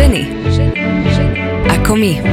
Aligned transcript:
Ženy. 0.00 0.24
Ako 1.76 1.92
my. 1.92 2.24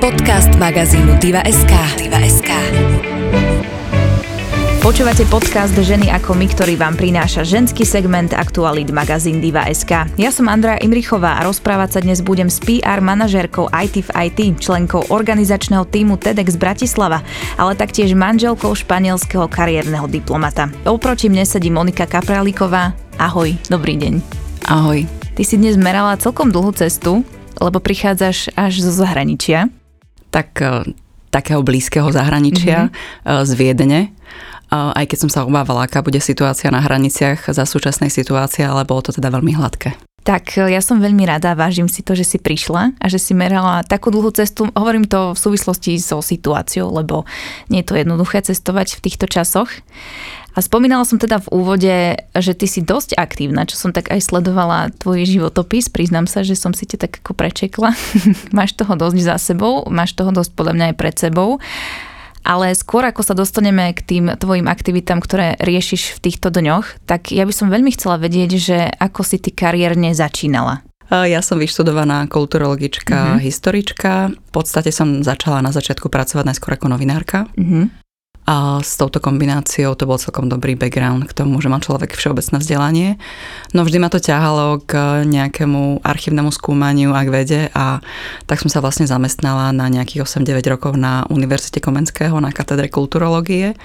Podcast 0.00 0.48
magazínu 0.56 1.20
Diva.sk. 1.20 1.68
Diva.sk. 2.00 2.48
Počúvate 4.80 5.28
podcast 5.28 5.76
Ženy 5.76 6.08
ako 6.08 6.32
my, 6.32 6.48
ktorý 6.48 6.80
vám 6.80 6.96
prináša 6.96 7.44
ženský 7.44 7.84
segment 7.84 8.32
Aktualit 8.32 8.88
magazín 8.88 9.44
Diva.sk. 9.44 10.16
Ja 10.16 10.32
som 10.32 10.48
Andrea 10.48 10.80
Imrichová 10.80 11.36
a 11.36 11.44
rozprávať 11.44 11.88
sa 11.92 12.00
dnes 12.00 12.24
budem 12.24 12.48
s 12.48 12.56
PR 12.56 13.04
manažérkou 13.04 13.68
IT 13.68 14.08
v 14.08 14.10
IT, 14.24 14.40
členkou 14.56 15.12
organizačného 15.12 15.84
týmu 15.92 16.16
TEDx 16.16 16.56
Bratislava, 16.56 17.20
ale 17.60 17.76
taktiež 17.76 18.16
manželkou 18.16 18.72
španielského 18.72 19.44
kariérneho 19.52 20.08
diplomata. 20.08 20.72
Oproti 20.88 21.28
mne 21.28 21.44
sedí 21.44 21.68
Monika 21.68 22.08
Kapralíková. 22.08 22.96
Ahoj, 23.20 23.60
dobrý 23.68 24.00
deň. 24.00 24.14
Ahoj. 24.72 25.17
Ty 25.38 25.46
si 25.46 25.54
dnes 25.54 25.78
merala 25.78 26.18
celkom 26.18 26.50
dlhú 26.50 26.74
cestu, 26.74 27.22
lebo 27.62 27.78
prichádzaš 27.78 28.50
až 28.58 28.82
zo 28.82 28.90
zahraničia. 28.90 29.70
Tak 30.34 30.48
e, 30.58 30.98
takého 31.30 31.62
blízkeho 31.62 32.10
zahraničia 32.10 32.90
mm-hmm. 32.90 33.46
z 33.46 33.50
Viedne 33.54 34.00
aj 34.68 35.04
keď 35.08 35.18
som 35.24 35.30
sa 35.32 35.48
obávala, 35.48 35.88
aká 35.88 36.04
bude 36.04 36.20
situácia 36.20 36.68
na 36.68 36.84
hraniciach 36.84 37.48
za 37.48 37.64
súčasnej 37.64 38.12
situácie, 38.12 38.68
ale 38.68 38.84
bolo 38.84 39.00
to 39.08 39.16
teda 39.16 39.32
veľmi 39.32 39.56
hladké. 39.56 39.96
Tak 40.28 40.60
ja 40.60 40.84
som 40.84 41.00
veľmi 41.00 41.24
rada, 41.24 41.56
vážim 41.56 41.88
si 41.88 42.04
to, 42.04 42.12
že 42.12 42.36
si 42.36 42.36
prišla 42.36 42.92
a 43.00 43.06
že 43.08 43.16
si 43.16 43.32
merala 43.32 43.80
takú 43.80 44.12
dlhú 44.12 44.28
cestu. 44.28 44.68
Hovorím 44.76 45.08
to 45.08 45.32
v 45.32 45.40
súvislosti 45.40 45.96
so 45.96 46.20
situáciou, 46.20 46.92
lebo 46.92 47.24
nie 47.72 47.80
je 47.80 47.88
to 47.88 47.94
jednoduché 47.96 48.44
cestovať 48.44 49.00
v 49.00 49.08
týchto 49.08 49.24
časoch. 49.24 49.72
A 50.58 50.64
spomínala 50.64 51.06
som 51.06 51.22
teda 51.22 51.38
v 51.38 51.54
úvode, 51.54 51.94
že 52.34 52.50
ty 52.50 52.66
si 52.66 52.82
dosť 52.82 53.14
aktívna, 53.14 53.62
čo 53.62 53.78
som 53.78 53.94
tak 53.94 54.10
aj 54.10 54.26
sledovala 54.26 54.90
tvoj 54.98 55.22
životopis. 55.22 55.86
Priznám 55.86 56.26
sa, 56.26 56.42
že 56.42 56.58
som 56.58 56.74
si 56.74 56.82
ťa 56.82 57.06
tak 57.06 57.22
ako 57.22 57.38
prečekla. 57.38 57.94
máš 58.58 58.74
toho 58.74 58.98
dosť 58.98 59.22
za 59.22 59.38
sebou, 59.38 59.86
máš 59.86 60.18
toho 60.18 60.34
dosť 60.34 60.58
podľa 60.58 60.74
mňa 60.74 60.84
aj 60.90 60.96
pred 60.98 61.14
sebou. 61.14 61.62
Ale 62.42 62.74
skôr 62.74 63.06
ako 63.06 63.22
sa 63.22 63.38
dostaneme 63.38 63.94
k 63.94 64.02
tým 64.02 64.24
tvojim 64.34 64.66
aktivitám, 64.66 65.22
ktoré 65.22 65.54
riešiš 65.62 66.18
v 66.18 66.22
týchto 66.26 66.50
dňoch, 66.50 67.06
tak 67.06 67.30
ja 67.30 67.46
by 67.46 67.54
som 67.54 67.70
veľmi 67.70 67.94
chcela 67.94 68.18
vedieť, 68.18 68.50
že 68.58 68.78
ako 68.98 69.22
si 69.22 69.38
ty 69.38 69.54
kariérne 69.54 70.10
začínala. 70.10 70.82
Ja 71.06 71.38
som 71.38 71.62
vyštudovaná 71.62 72.26
kulturologička, 72.26 73.38
uh-huh. 73.38 73.40
historička. 73.40 74.34
V 74.34 74.50
podstate 74.50 74.90
som 74.90 75.22
začala 75.22 75.62
na 75.62 75.70
začiatku 75.70 76.10
pracovať 76.10 76.50
najskôr 76.50 76.74
ako 76.74 76.90
novinárka. 76.90 77.46
Uh-huh. 77.54 77.88
A 78.48 78.80
s 78.80 78.96
touto 78.96 79.20
kombináciou 79.20 79.92
to 79.92 80.08
bol 80.08 80.16
celkom 80.16 80.48
dobrý 80.48 80.72
background 80.72 81.28
k 81.28 81.36
tomu, 81.36 81.60
že 81.60 81.68
má 81.68 81.84
človek 81.84 82.16
všeobecné 82.16 82.56
vzdelanie. 82.56 83.08
No 83.76 83.84
vždy 83.84 84.00
ma 84.00 84.08
to 84.08 84.24
ťahalo 84.24 84.80
k 84.88 85.20
nejakému 85.28 86.00
archívnemu 86.00 86.48
skúmaniu 86.48 87.12
a 87.12 87.28
k 87.28 87.28
vede 87.28 87.62
a 87.76 88.00
tak 88.48 88.64
som 88.64 88.72
sa 88.72 88.80
vlastne 88.80 89.04
zamestnala 89.04 89.68
na 89.76 89.92
nejakých 89.92 90.24
8-9 90.24 90.64
rokov 90.72 90.96
na 90.96 91.28
Univerzite 91.28 91.84
Komenského 91.84 92.40
na 92.40 92.48
katedre 92.48 92.88
kulturológie. 92.88 93.76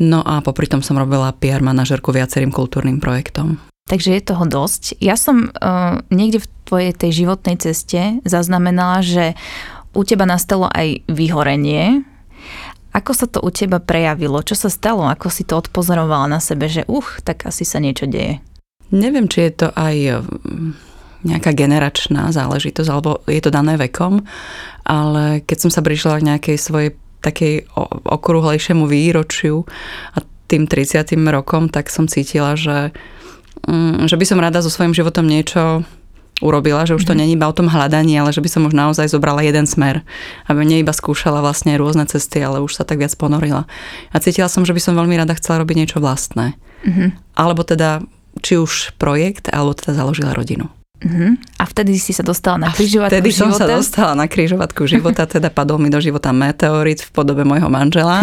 No 0.00 0.24
a 0.24 0.40
popri 0.40 0.64
tom 0.64 0.80
som 0.80 0.96
robila 0.96 1.36
PR 1.36 1.60
manažerku 1.60 2.08
viacerým 2.08 2.48
kultúrnym 2.48 3.04
projektom. 3.04 3.60
Takže 3.84 4.16
je 4.16 4.22
toho 4.24 4.48
dosť. 4.48 4.96
Ja 4.96 5.20
som 5.20 5.52
uh, 5.52 6.00
niekde 6.08 6.40
v 6.40 6.50
tvojej 6.64 6.92
tej 6.96 7.10
životnej 7.20 7.60
ceste 7.60 8.16
zaznamenala, 8.24 9.04
že 9.04 9.36
u 9.92 10.06
teba 10.06 10.24
nastalo 10.24 10.70
aj 10.72 11.04
vyhorenie, 11.10 12.08
ako 12.90 13.12
sa 13.14 13.26
to 13.30 13.38
u 13.38 13.50
teba 13.54 13.78
prejavilo? 13.78 14.42
Čo 14.42 14.66
sa 14.66 14.68
stalo? 14.70 15.06
Ako 15.06 15.30
si 15.30 15.46
to 15.46 15.58
odpozorovala 15.62 16.26
na 16.26 16.40
sebe, 16.42 16.66
že 16.66 16.82
uch, 16.90 17.22
tak 17.22 17.46
asi 17.46 17.62
sa 17.62 17.78
niečo 17.78 18.10
deje? 18.10 18.42
Neviem, 18.90 19.30
či 19.30 19.46
je 19.46 19.52
to 19.54 19.68
aj 19.78 20.26
mm, 20.26 20.70
nejaká 21.22 21.54
generačná 21.54 22.34
záležitosť, 22.34 22.88
alebo 22.90 23.22
je 23.30 23.38
to 23.38 23.54
dané 23.54 23.78
vekom, 23.78 24.26
ale 24.82 25.46
keď 25.46 25.58
som 25.62 25.70
sa 25.70 25.86
prišla 25.86 26.18
k 26.18 26.28
nejakej 26.34 26.56
svojej 26.58 26.90
takej 27.20 27.68
okrúhlejšiemu 28.08 28.88
výročiu 28.88 29.68
a 30.16 30.24
tým 30.48 30.66
30. 30.66 31.14
rokom, 31.30 31.70
tak 31.70 31.92
som 31.92 32.10
cítila, 32.10 32.58
že, 32.58 32.90
mm, 33.70 34.10
že 34.10 34.16
by 34.18 34.24
som 34.26 34.42
rada 34.42 34.64
so 34.64 34.72
svojím 34.72 34.96
životom 34.96 35.28
niečo 35.28 35.86
urobila, 36.40 36.88
že 36.88 36.96
už 36.96 37.04
to 37.04 37.12
mm-hmm. 37.12 37.20
není 37.20 37.32
iba 37.36 37.46
o 37.48 37.54
tom 37.54 37.68
hľadaní, 37.68 38.16
ale 38.16 38.32
že 38.32 38.40
by 38.40 38.48
som 38.48 38.66
už 38.66 38.74
naozaj 38.74 39.12
zobrala 39.12 39.44
jeden 39.44 39.68
smer. 39.68 40.02
Aby 40.48 40.64
nie 40.66 40.80
iba 40.80 40.92
skúšala 40.92 41.44
vlastne 41.44 41.76
rôzne 41.76 42.08
cesty, 42.08 42.40
ale 42.40 42.64
už 42.64 42.80
sa 42.80 42.84
tak 42.84 43.00
viac 43.00 43.12
ponorila. 43.14 43.68
A 44.10 44.16
cítila 44.18 44.48
som, 44.48 44.64
že 44.64 44.74
by 44.74 44.80
som 44.80 44.98
veľmi 44.98 45.14
rada 45.20 45.36
chcela 45.36 45.62
robiť 45.62 45.76
niečo 45.76 45.98
vlastné. 46.00 46.56
Mm-hmm. 46.84 47.08
Alebo 47.36 47.62
teda 47.62 48.00
či 48.40 48.56
už 48.56 48.96
projekt, 48.96 49.52
alebo 49.52 49.76
teda 49.76 49.94
založila 49.94 50.32
rodinu. 50.32 50.72
Uh-huh. 51.00 51.32
A 51.56 51.64
vtedy 51.64 51.96
si 51.96 52.12
sa 52.12 52.20
dostala 52.20 52.68
na 52.68 52.68
križovatku 52.68 53.08
vtedy 53.08 53.32
života? 53.32 53.40
som 53.40 53.50
sa 53.56 53.64
dostala 53.64 54.12
na 54.12 54.28
križovatku 54.28 54.84
života, 54.84 55.24
teda 55.24 55.48
padol 55.48 55.80
mi 55.80 55.88
do 55.88 55.96
života 55.96 56.28
meteorit 56.28 57.00
v 57.00 57.10
podobe 57.16 57.40
môjho 57.40 57.72
manžela. 57.72 58.20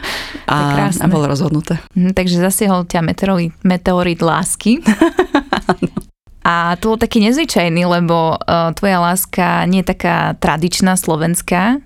a, 0.46 0.86
a 0.94 1.06
bolo 1.10 1.26
rozhodnuté. 1.26 1.82
Uh-huh, 1.90 2.14
takže 2.14 2.38
zasiahol 2.38 2.86
ťa 2.86 3.02
meteorit, 3.02 3.50
meteorit 3.66 4.22
lásky. 4.22 4.78
A 6.40 6.76
to 6.80 6.96
bol 6.96 6.98
taký 7.00 7.20
nezvyčajný, 7.20 7.84
lebo 7.84 8.40
uh, 8.40 8.72
tvoja 8.72 8.98
láska 9.00 9.68
nie 9.68 9.84
je 9.84 9.92
taká 9.92 10.34
tradičná 10.40 10.96
slovenská. 10.96 11.84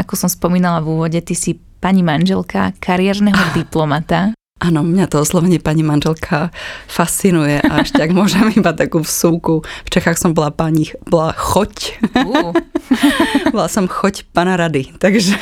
Ako 0.00 0.16
som 0.16 0.32
spomínala 0.32 0.80
v 0.80 0.96
úvode, 0.96 1.20
ty 1.20 1.36
si 1.36 1.60
pani 1.80 2.00
manželka 2.00 2.72
kariérneho 2.80 3.36
ah. 3.36 3.52
diplomata. 3.60 4.32
Áno, 4.60 4.84
mňa 4.84 5.08
to 5.08 5.24
oslovenie 5.24 5.56
pani 5.56 5.80
manželka 5.80 6.52
fascinuje 6.84 7.64
a 7.64 7.80
ešte 7.80 8.04
ak 8.04 8.12
môžem 8.12 8.52
iba 8.60 8.76
takú 8.76 9.00
vsúku. 9.00 9.64
V 9.64 9.88
Čechách 9.88 10.20
som 10.20 10.36
bola 10.36 10.52
pani, 10.52 10.92
bola 11.08 11.32
choť. 11.32 12.00
Uh. 12.16 12.52
bola 13.56 13.68
som 13.72 13.88
choť 13.88 14.28
pana 14.36 14.60
rady, 14.60 14.92
takže 15.00 15.36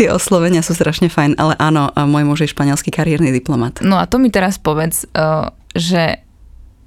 tie 0.00 0.08
oslovenia 0.08 0.64
sú 0.64 0.72
strašne 0.72 1.12
fajn, 1.12 1.36
ale 1.36 1.56
áno, 1.60 1.92
môj 2.08 2.24
muž 2.24 2.38
je 2.44 2.52
španielský 2.52 2.88
kariérny 2.88 3.32
diplomat. 3.36 3.84
No 3.84 4.00
a 4.00 4.08
to 4.08 4.16
mi 4.16 4.32
teraz 4.32 4.56
povedz, 4.56 5.04
uh, 5.12 5.52
že 5.76 6.24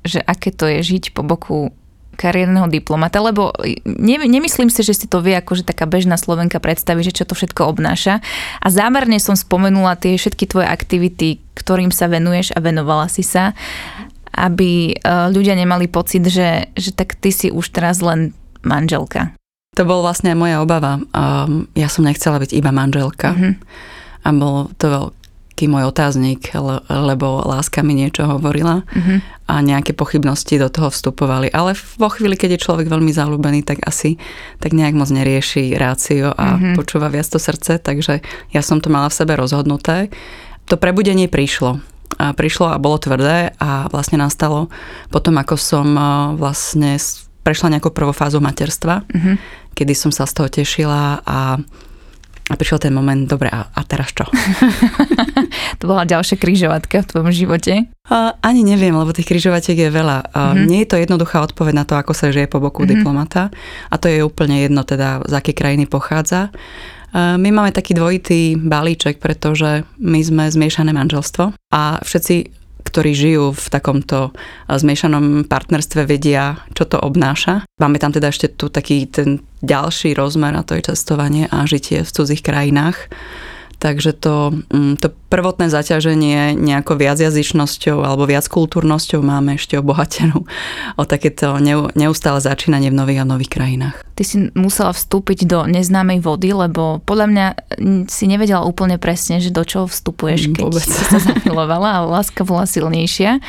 že 0.02 0.20
aké 0.22 0.50
to 0.50 0.66
je 0.68 0.98
žiť 0.98 1.14
po 1.14 1.22
boku 1.22 1.74
kariérneho 2.22 2.70
diplomata, 2.70 3.18
lebo 3.18 3.50
ne, 3.88 4.16
nemyslím 4.22 4.70
si, 4.70 4.86
že 4.86 4.94
si 4.94 5.06
to 5.10 5.26
vie 5.26 5.34
akože 5.34 5.66
taká 5.66 5.90
bežná 5.90 6.22
Slovenka 6.22 6.62
predstaví, 6.62 7.02
že 7.02 7.16
čo 7.16 7.26
to 7.26 7.34
všetko 7.34 7.66
obnáša. 7.66 8.22
A 8.62 8.68
zámerne 8.70 9.18
som 9.18 9.34
spomenula 9.34 9.98
tie 9.98 10.20
všetky 10.20 10.46
tvoje 10.46 10.70
aktivity, 10.70 11.42
ktorým 11.58 11.90
sa 11.90 12.06
venuješ 12.06 12.54
a 12.54 12.62
venovala 12.62 13.10
si 13.10 13.26
sa, 13.26 13.58
aby 14.38 14.94
e, 14.94 14.96
ľudia 15.34 15.58
nemali 15.58 15.90
pocit, 15.90 16.22
že, 16.30 16.70
že 16.78 16.94
tak 16.94 17.18
ty 17.18 17.34
si 17.34 17.50
už 17.50 17.74
teraz 17.74 18.06
len 18.06 18.38
manželka. 18.62 19.34
To 19.80 19.88
bol 19.88 20.04
vlastne 20.04 20.36
moja 20.36 20.60
obava. 20.60 21.00
Ja 21.80 21.88
som 21.88 22.04
nechcela 22.04 22.44
byť 22.44 22.52
iba 22.52 22.76
manželka. 22.76 23.32
Mm-hmm. 23.32 23.54
A 24.22 24.30
bol 24.36 24.68
to 24.76 25.16
taký 25.62 25.70
môj 25.70 25.94
otáznik, 25.94 26.58
lebo 26.90 27.46
láska 27.46 27.86
mi 27.86 27.94
niečo 27.94 28.26
hovorila 28.26 28.82
uh-huh. 28.82 29.22
a 29.46 29.62
nejaké 29.62 29.94
pochybnosti 29.94 30.58
do 30.58 30.74
toho 30.74 30.90
vstupovali. 30.90 31.54
Ale 31.54 31.78
vo 32.02 32.10
chvíli, 32.10 32.34
keď 32.34 32.58
je 32.58 32.66
človek 32.66 32.90
veľmi 32.90 33.14
zalúbený, 33.14 33.62
tak 33.62 33.86
asi 33.86 34.18
tak 34.58 34.74
nejak 34.74 34.98
moc 34.98 35.14
nerieši 35.14 35.78
rácio 35.78 36.34
a 36.34 36.58
uh-huh. 36.58 36.74
počúva 36.74 37.14
viac 37.14 37.30
to 37.30 37.38
srdce, 37.38 37.78
takže 37.78 38.26
ja 38.50 38.62
som 38.66 38.82
to 38.82 38.90
mala 38.90 39.14
v 39.14 39.22
sebe 39.22 39.38
rozhodnuté. 39.38 40.10
To 40.66 40.82
prebudenie 40.82 41.30
prišlo. 41.30 41.78
A 42.18 42.34
prišlo 42.34 42.74
a 42.74 42.82
bolo 42.82 42.98
tvrdé 42.98 43.54
a 43.62 43.86
vlastne 43.94 44.18
nastalo 44.18 44.74
potom, 45.14 45.38
ako 45.38 45.62
som 45.62 45.94
vlastne 46.42 46.98
prešla 47.46 47.78
nejakou 47.78 47.94
prvou 47.94 48.18
fázou 48.18 48.42
materstva, 48.42 49.06
uh-huh. 49.06 49.38
kedy 49.78 49.94
som 49.94 50.10
sa 50.10 50.26
z 50.26 50.42
toho 50.42 50.50
tešila 50.50 51.22
a 51.22 51.62
a 52.52 52.60
prišiel 52.60 52.84
ten 52.84 52.94
moment, 52.94 53.24
dobre, 53.24 53.48
a, 53.48 53.72
a 53.72 53.82
teraz 53.88 54.12
čo? 54.12 54.28
to 55.80 55.84
bola 55.88 56.04
ďalšia 56.04 56.36
kryžovatka 56.36 57.02
v 57.02 57.10
tvojom 57.10 57.32
živote? 57.32 57.88
A, 58.12 58.36
ani 58.44 58.68
neviem, 58.68 58.92
lebo 58.92 59.16
tých 59.16 59.32
kryžovatiek 59.32 59.88
je 59.88 59.90
veľa. 59.90 60.18
A, 60.36 60.52
mm-hmm. 60.52 60.68
Nie 60.68 60.84
je 60.84 60.90
to 60.92 60.98
jednoduchá 61.00 61.40
odpoveď 61.48 61.74
na 61.74 61.86
to, 61.88 61.96
ako 61.96 62.12
sa 62.12 62.30
žije 62.30 62.52
po 62.52 62.59
boku 62.59 62.84
mm-hmm. 62.84 62.92
diplomata. 63.00 63.50
A 63.88 63.96
to 63.96 64.12
je 64.12 64.20
úplne 64.22 64.68
jedno, 64.68 64.84
teda 64.84 65.24
z 65.24 65.34
akej 65.34 65.56
krajiny 65.56 65.86
pochádza. 65.88 66.52
My 67.12 67.52
máme 67.52 67.76
taký 67.76 67.92
dvojitý 67.92 68.56
balíček, 68.56 69.20
pretože 69.20 69.84
my 70.00 70.20
sme 70.24 70.47
zmiešané 70.47 70.96
manželstvo 70.96 71.52
a 71.76 72.00
všetci 72.00 72.60
ktorí 72.91 73.16
žijú 73.16 73.55
v 73.55 73.66
takomto 73.72 74.35
eh, 74.35 74.76
zmiešanom 74.76 75.47
partnerstve, 75.47 76.03
vedia, 76.03 76.59
čo 76.76 76.84
to 76.84 76.99
obnáša. 76.99 77.64
Máme 77.79 77.97
tam 78.03 78.11
teda 78.11 78.28
ešte 78.28 78.52
tu 78.52 78.67
taký 78.67 79.08
ten 79.08 79.40
ďalší 79.64 80.11
rozmer 80.11 80.52
a 80.59 80.67
to 80.67 80.76
je 80.76 80.91
cestovanie 80.91 81.47
a 81.47 81.64
žitie 81.64 82.03
v 82.03 82.11
cudzích 82.11 82.43
krajinách. 82.43 83.08
Takže 83.79 84.14
to, 84.14 84.53
mm, 84.70 84.99
to 84.99 85.16
prvotné 85.32 85.72
zaťaženie 85.72 86.60
nejako 86.60 87.00
viacjazyčnosťou 87.00 88.04
alebo 88.04 88.28
viac 88.28 88.44
kultúrnosťou 88.52 89.24
máme 89.24 89.56
ešte 89.56 89.80
obohatenú 89.80 90.44
o 91.00 91.04
takéto 91.08 91.56
neustále 91.96 92.44
začínanie 92.44 92.92
v 92.92 93.00
nových 93.00 93.24
a 93.24 93.26
nových 93.26 93.56
krajinách. 93.56 93.96
Ty 94.12 94.24
si 94.28 94.38
musela 94.54 94.92
vstúpiť 94.92 95.48
do 95.48 95.64
neznámej 95.66 96.20
vody, 96.20 96.52
lebo 96.52 97.00
podľa 97.08 97.28
mňa 97.32 97.46
si 98.12 98.28
nevedela 98.28 98.68
úplne 98.68 99.00
presne, 99.00 99.40
že 99.40 99.56
do 99.56 99.64
čoho 99.64 99.88
vstupuješ, 99.88 100.52
mm, 100.52 100.54
keď 100.60 100.66
Vôbec. 100.68 100.84
si 100.84 100.92
sa 100.92 101.18
zamilovala 101.18 101.90
a 102.04 102.06
láska 102.06 102.44
bola 102.44 102.68
silnejšia. 102.68 103.40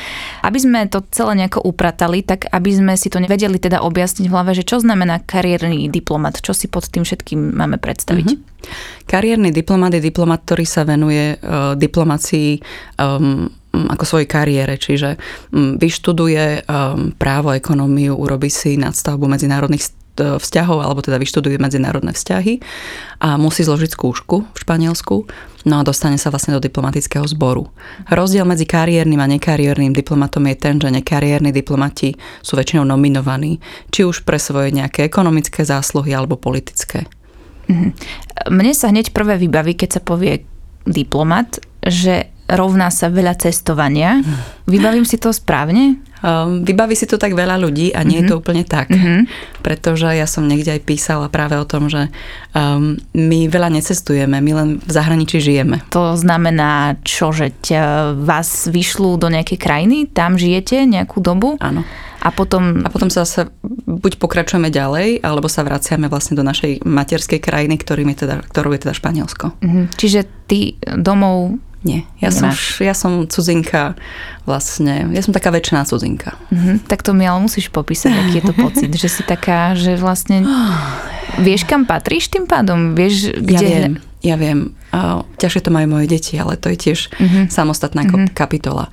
Aby 0.47 0.59
sme 0.63 0.87
to 0.87 1.03
celé 1.11 1.45
nejako 1.45 1.67
upratali, 1.67 2.23
tak 2.23 2.47
aby 2.49 2.79
sme 2.79 2.95
si 2.95 3.11
to 3.11 3.19
nevedeli 3.19 3.59
teda 3.59 3.83
objasniť 3.83 4.31
v 4.31 4.33
hlave, 4.33 4.55
že 4.55 4.65
čo 4.65 4.79
znamená 4.79 5.19
kariérny 5.19 5.91
diplomat, 5.91 6.39
čo 6.39 6.55
si 6.55 6.71
pod 6.71 6.87
tým 6.87 7.03
všetkým 7.03 7.59
máme 7.59 7.83
predstaviť. 7.83 8.29
Mm-hmm. 8.33 8.51
Kariérny 9.11 9.51
diplomat 9.51 9.99
je 9.99 10.03
diplomat, 10.07 10.47
ktorý 10.47 10.65
sa 10.65 10.87
venuje 10.87 11.37
uh, 11.37 11.72
diplomácii 11.75 12.61
um, 12.99 13.49
ako 13.73 14.05
svojej 14.05 14.29
kariére, 14.29 14.77
čiže 14.77 15.17
um, 15.51 15.81
vyštuduje 15.81 16.69
um, 16.69 17.17
právo, 17.17 17.53
ekonómiu, 17.57 18.17
urobí 18.17 18.53
si 18.53 18.77
nadstavbu 18.77 19.29
medzinárodných 19.29 20.03
vzťahov, 20.17 20.85
alebo 20.85 21.01
teda 21.01 21.17
vyštuduje 21.17 21.57
medzinárodné 21.57 22.13
vzťahy 22.13 22.61
a 23.25 23.41
musí 23.41 23.65
zložiť 23.65 23.97
skúšku 23.97 24.37
v 24.45 24.59
Španielsku, 24.61 25.25
no 25.65 25.75
a 25.81 25.87
dostane 25.87 26.21
sa 26.21 26.29
vlastne 26.29 26.53
do 26.53 26.61
diplomatického 26.61 27.25
zboru. 27.25 27.73
Rozdiel 28.13 28.45
medzi 28.45 28.69
kariérnym 28.69 29.21
a 29.25 29.31
nekariérnym 29.31 29.97
diplomatom 29.97 30.45
je 30.53 30.57
ten, 30.61 30.77
že 30.77 30.93
nekariérni 30.93 31.49
diplomati 31.49 32.13
sú 32.45 32.61
väčšinou 32.61 32.85
nominovaní, 32.85 33.57
či 33.89 34.05
už 34.05 34.29
pre 34.29 34.37
svoje 34.37 34.77
nejaké 34.77 35.09
ekonomické 35.09 35.65
zásluhy 35.65 36.13
alebo 36.13 36.37
politické. 36.37 37.09
Mhm. 37.73 37.89
Mne 38.53 38.73
sa 38.77 38.93
hneď 38.93 39.17
prvé 39.17 39.41
vybaví, 39.41 39.79
keď 39.79 39.97
sa 39.97 40.03
povie 40.05 40.45
diplomat, 40.87 41.63
že 41.83 42.33
rovná 42.53 42.93
sa 42.93 43.09
veľa 43.09 43.39
cestovania. 43.41 44.21
Vybavím 44.69 45.09
si 45.09 45.17
to 45.17 45.33
správne? 45.33 45.97
Um, 46.23 46.63
vybaví 46.63 46.95
si 46.95 47.11
to 47.11 47.19
tak 47.19 47.35
veľa 47.35 47.59
ľudí 47.59 47.91
a 47.91 48.07
nie 48.07 48.23
mm-hmm. 48.23 48.23
je 48.23 48.31
to 48.31 48.35
mhm. 48.39 48.41
úplne 48.47 48.63
tak. 48.63 48.95
Mm-hmm. 48.95 49.21
Pretože 49.67 50.15
ja 50.15 50.29
som 50.31 50.47
niekde 50.47 50.79
aj 50.79 50.87
písala 50.87 51.27
práve 51.27 51.59
o 51.59 51.67
tom, 51.67 51.91
že 51.91 52.15
um, 52.55 52.95
my 53.11 53.51
veľa 53.51 53.75
necestujeme, 53.75 54.39
my 54.39 54.53
len 54.55 54.69
v 54.79 54.91
zahraničí 54.91 55.43
žijeme. 55.43 55.83
To 55.91 56.15
znamená 56.15 56.95
čo, 57.03 57.35
že 57.35 57.51
vás 58.23 58.71
vyšľú 58.71 59.19
do 59.19 59.35
nejakej 59.35 59.59
krajiny, 59.59 60.07
tam 60.15 60.39
žijete 60.39 60.87
nejakú 60.87 61.19
dobu? 61.19 61.59
Áno. 61.59 61.83
A 62.23 62.31
potom... 62.31 62.87
A 62.87 62.89
potom 62.89 63.11
sa 63.11 63.27
zase 63.27 63.51
buď 63.87 64.23
pokračujeme 64.23 64.71
ďalej, 64.71 65.27
alebo 65.27 65.51
sa 65.51 65.67
vraciame 65.67 66.07
vlastne 66.07 66.39
do 66.39 66.47
našej 66.47 66.87
materskej 66.87 67.43
krajiny, 67.43 67.75
ktorým 67.83 68.15
je 68.15 68.27
teda, 68.27 68.47
ktorou 68.47 68.71
je 68.79 68.87
teda 68.87 68.95
Španielsko. 68.95 69.51
Mm-hmm. 69.59 69.85
Čiže 69.99 70.21
ty 70.47 70.79
domov 70.95 71.59
nie, 71.83 72.07
ja 72.23 72.31
som, 72.31 72.55
ja 72.79 72.95
som 72.95 73.27
cudzinka 73.27 73.99
vlastne, 74.47 75.11
ja 75.11 75.19
som 75.19 75.35
taká 75.35 75.51
väčšiná 75.51 75.83
cudzinka. 75.83 76.39
Mm-hmm. 76.55 76.87
Tak 76.87 77.03
to 77.03 77.11
mi 77.11 77.27
ale 77.27 77.43
musíš 77.43 77.75
popísať, 77.75 78.15
aký 78.15 78.39
je 78.39 78.45
to 78.47 78.55
pocit, 78.55 78.91
že 78.95 79.11
si 79.11 79.23
taká, 79.27 79.75
že 79.75 79.99
vlastne 79.99 80.47
vieš, 81.47 81.67
kam 81.67 81.83
patríš 81.83 82.31
tým 82.31 82.47
pádom? 82.47 82.95
Vieš, 82.95 83.35
kde... 83.35 83.55
Ja 83.59 83.61
viem, 83.67 83.95
ja 84.23 84.37
viem. 84.39 84.79
Uh, 84.95 85.27
ťažšie 85.43 85.67
to 85.67 85.75
majú 85.75 85.99
moje 85.99 86.07
deti, 86.07 86.39
ale 86.39 86.55
to 86.55 86.71
je 86.71 86.79
tiež 86.79 87.11
mm-hmm. 87.19 87.45
samostatná 87.51 88.07
mm-hmm. 88.07 88.31
kapitola. 88.31 88.87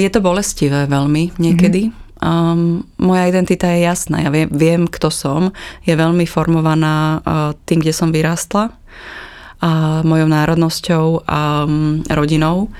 Je 0.00 0.08
to 0.08 0.24
bolestivé 0.24 0.88
veľmi 0.88 1.36
niekedy. 1.36 1.92
Mm-hmm. 1.92 2.07
Um, 2.18 2.82
moja 2.98 3.30
identita 3.30 3.70
je 3.70 3.86
jasná, 3.86 4.26
ja 4.26 4.30
viem, 4.34 4.50
viem, 4.50 4.82
kto 4.90 5.10
som. 5.10 5.54
Je 5.86 5.94
veľmi 5.94 6.26
formovaná 6.26 7.22
uh, 7.22 7.54
tým, 7.62 7.78
kde 7.78 7.94
som 7.94 8.10
vyrástla 8.10 8.74
a 9.58 10.02
mojou 10.06 10.30
národnosťou 10.30 11.26
a 11.26 11.66
mm, 11.66 12.14
rodinou. 12.14 12.70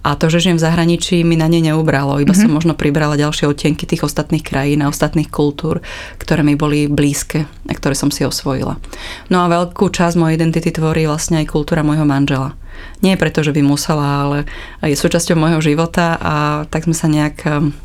A 0.00 0.16
to, 0.16 0.32
že 0.32 0.48
žijem 0.48 0.56
v 0.56 0.64
zahraničí, 0.64 1.16
mi 1.28 1.36
na 1.36 1.44
ne 1.44 1.60
neubralo. 1.60 2.16
Iba 2.16 2.32
mm-hmm. 2.32 2.48
som 2.48 2.56
možno 2.56 2.72
pribrala 2.72 3.20
ďalšie 3.20 3.44
odtienky 3.44 3.84
tých 3.84 4.00
ostatných 4.00 4.40
krajín 4.40 4.80
a 4.80 4.88
ostatných 4.88 5.28
kultúr, 5.28 5.84
ktoré 6.16 6.40
mi 6.40 6.56
boli 6.56 6.88
blízke 6.88 7.44
a 7.44 7.72
ktoré 7.76 7.92
som 7.92 8.08
si 8.08 8.24
osvojila. 8.24 8.80
No 9.28 9.44
a 9.44 9.52
veľkú 9.52 9.92
časť 9.92 10.16
mojej 10.16 10.40
identity 10.40 10.72
tvorí 10.72 11.04
vlastne 11.04 11.44
aj 11.44 11.52
kultúra 11.52 11.84
môjho 11.84 12.08
manžela. 12.08 12.56
Nie 13.04 13.20
preto, 13.20 13.44
že 13.44 13.52
by 13.52 13.60
musela, 13.60 14.24
ale 14.24 14.38
je 14.80 14.96
súčasťou 14.96 15.36
môjho 15.36 15.60
života 15.60 16.16
a 16.16 16.34
tak 16.72 16.88
sme 16.88 16.96
sa 16.96 17.04
nejak 17.04 17.36
um, 17.44 17.76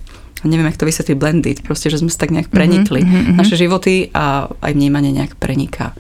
neviem, 0.46 0.70
jak 0.70 0.80
to 0.80 0.88
vysvetliť, 0.88 1.18
blended, 1.18 1.58
proste, 1.66 1.90
že 1.90 2.00
sme 2.00 2.14
sa 2.14 2.24
tak 2.24 2.32
nejak 2.32 2.54
prenikli. 2.54 3.02
Mm-hmm. 3.02 3.36
Naše 3.36 3.58
životy 3.58 4.14
a 4.14 4.48
aj 4.50 4.72
vnímanie 4.72 5.12
nejak 5.12 5.36
preniká. 5.42 5.98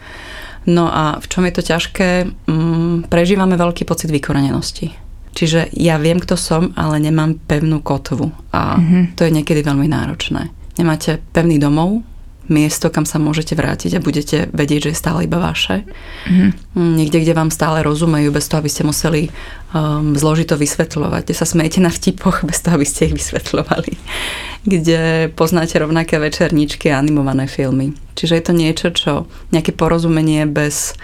No 0.65 0.89
a 0.89 1.21
v 1.21 1.25
čom 1.29 1.45
je 1.45 1.53
to 1.53 1.61
ťažké? 1.61 2.09
Mm, 2.49 3.09
prežívame 3.09 3.53
veľký 3.57 3.85
pocit 3.85 4.09
vykorenenosti. 4.09 4.93
Čiže 5.35 5.75
ja 5.75 5.99
viem, 5.99 6.17
kto 6.17 6.39
som, 6.39 6.71
ale 6.79 6.97
nemám 6.97 7.37
pevnú 7.43 7.83
kotvu. 7.83 8.31
A 8.55 8.79
mm-hmm. 8.79 9.03
to 9.19 9.27
je 9.27 9.35
niekedy 9.35 9.61
veľmi 9.61 9.85
náročné. 9.85 10.49
Nemáte 10.79 11.19
pevný 11.35 11.59
domov, 11.59 12.01
miesto, 12.47 12.93
kam 12.93 13.03
sa 13.03 13.17
môžete 13.17 13.57
vrátiť 13.57 13.97
a 13.97 14.03
budete 14.03 14.37
vedieť, 14.53 14.89
že 14.89 14.91
je 14.93 15.01
stále 15.01 15.19
iba 15.25 15.41
vaše. 15.41 15.85
Mm-hmm. 16.29 16.51
Niekde, 16.75 17.19
kde 17.25 17.33
vám 17.33 17.49
stále 17.49 17.81
rozumejú, 17.81 18.29
bez 18.29 18.45
toho, 18.47 18.61
aby 18.61 18.71
ste 18.71 18.85
museli 18.85 19.29
um, 19.73 20.13
zložito 20.13 20.53
vysvetľovať. 20.57 21.21
Kde 21.25 21.35
sa 21.35 21.47
smejete 21.47 21.79
na 21.81 21.89
vtipoch, 21.89 22.45
bez 22.45 22.61
toho, 22.61 22.77
aby 22.77 22.87
ste 22.87 23.09
ich 23.09 23.17
vysvetľovali. 23.17 23.93
Kde 24.73 25.29
poznáte 25.33 25.77
rovnaké 25.81 26.17
večerničky 26.17 26.89
a 26.93 27.01
animované 27.01 27.49
filmy. 27.49 27.93
Čiže 28.13 28.33
je 28.37 28.43
to 28.45 28.53
niečo, 28.53 28.87
čo 28.93 29.11
nejaké 29.53 29.73
porozumenie 29.73 30.45
bez 30.45 30.97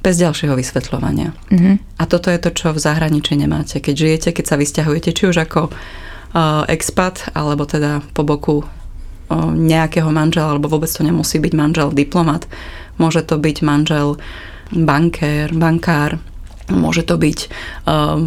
bez 0.00 0.16
ďalšieho 0.16 0.56
vysvetľovania. 0.56 1.36
Mm-hmm. 1.52 2.00
A 2.00 2.08
toto 2.08 2.32
je 2.32 2.40
to, 2.40 2.50
čo 2.56 2.72
v 2.72 2.80
zahraničí 2.80 3.36
nemáte. 3.36 3.84
Keď 3.84 3.94
žijete, 3.94 4.28
keď 4.32 4.44
sa 4.48 4.56
vysťahujete, 4.56 5.12
či 5.12 5.28
už 5.28 5.44
ako 5.44 5.68
uh, 5.68 6.64
expat, 6.72 7.28
alebo 7.36 7.68
teda 7.68 8.00
po 8.16 8.24
boku 8.24 8.64
nejakého 9.54 10.10
manžela, 10.10 10.52
alebo 10.52 10.66
vôbec 10.66 10.90
to 10.90 11.06
nemusí 11.06 11.38
byť 11.38 11.52
manžel 11.54 11.94
diplomat. 11.94 12.50
Môže 12.98 13.22
to 13.22 13.38
byť 13.38 13.62
manžel 13.62 14.18
bankér, 14.74 15.54
bankár, 15.54 16.18
môže 16.68 17.06
to 17.06 17.14
byť 17.14 17.38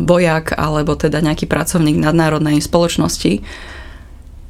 vojak 0.08 0.56
alebo 0.56 0.96
teda 0.96 1.20
nejaký 1.20 1.46
pracovník 1.48 2.00
nadnárodnej 2.00 2.64
spoločnosti. 2.64 3.44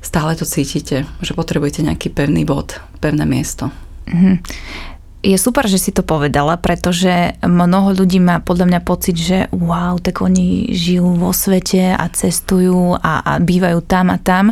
Stále 0.03 0.37
to 0.37 0.45
cítite, 0.45 1.09
že 1.21 1.33
potrebujete 1.33 1.81
nejaký 1.81 2.13
pevný 2.13 2.45
bod, 2.45 2.77
pevné 3.01 3.25
miesto. 3.25 3.73
Mm-hmm 4.05 4.92
je 5.23 5.37
super, 5.39 5.63
že 5.71 5.79
si 5.79 5.95
to 5.95 6.03
povedala, 6.03 6.59
pretože 6.59 7.39
mnoho 7.39 7.95
ľudí 7.95 8.19
má 8.19 8.43
podľa 8.43 8.67
mňa 8.67 8.81
pocit, 8.83 9.15
že 9.15 9.47
wow, 9.55 9.95
tak 9.95 10.19
oni 10.19 10.67
žijú 10.75 11.15
vo 11.15 11.31
svete 11.31 11.95
a 11.95 12.03
cestujú 12.11 12.99
a, 12.99 13.23
a 13.23 13.31
bývajú 13.39 13.79
tam 13.87 14.11
a 14.11 14.19
tam, 14.19 14.51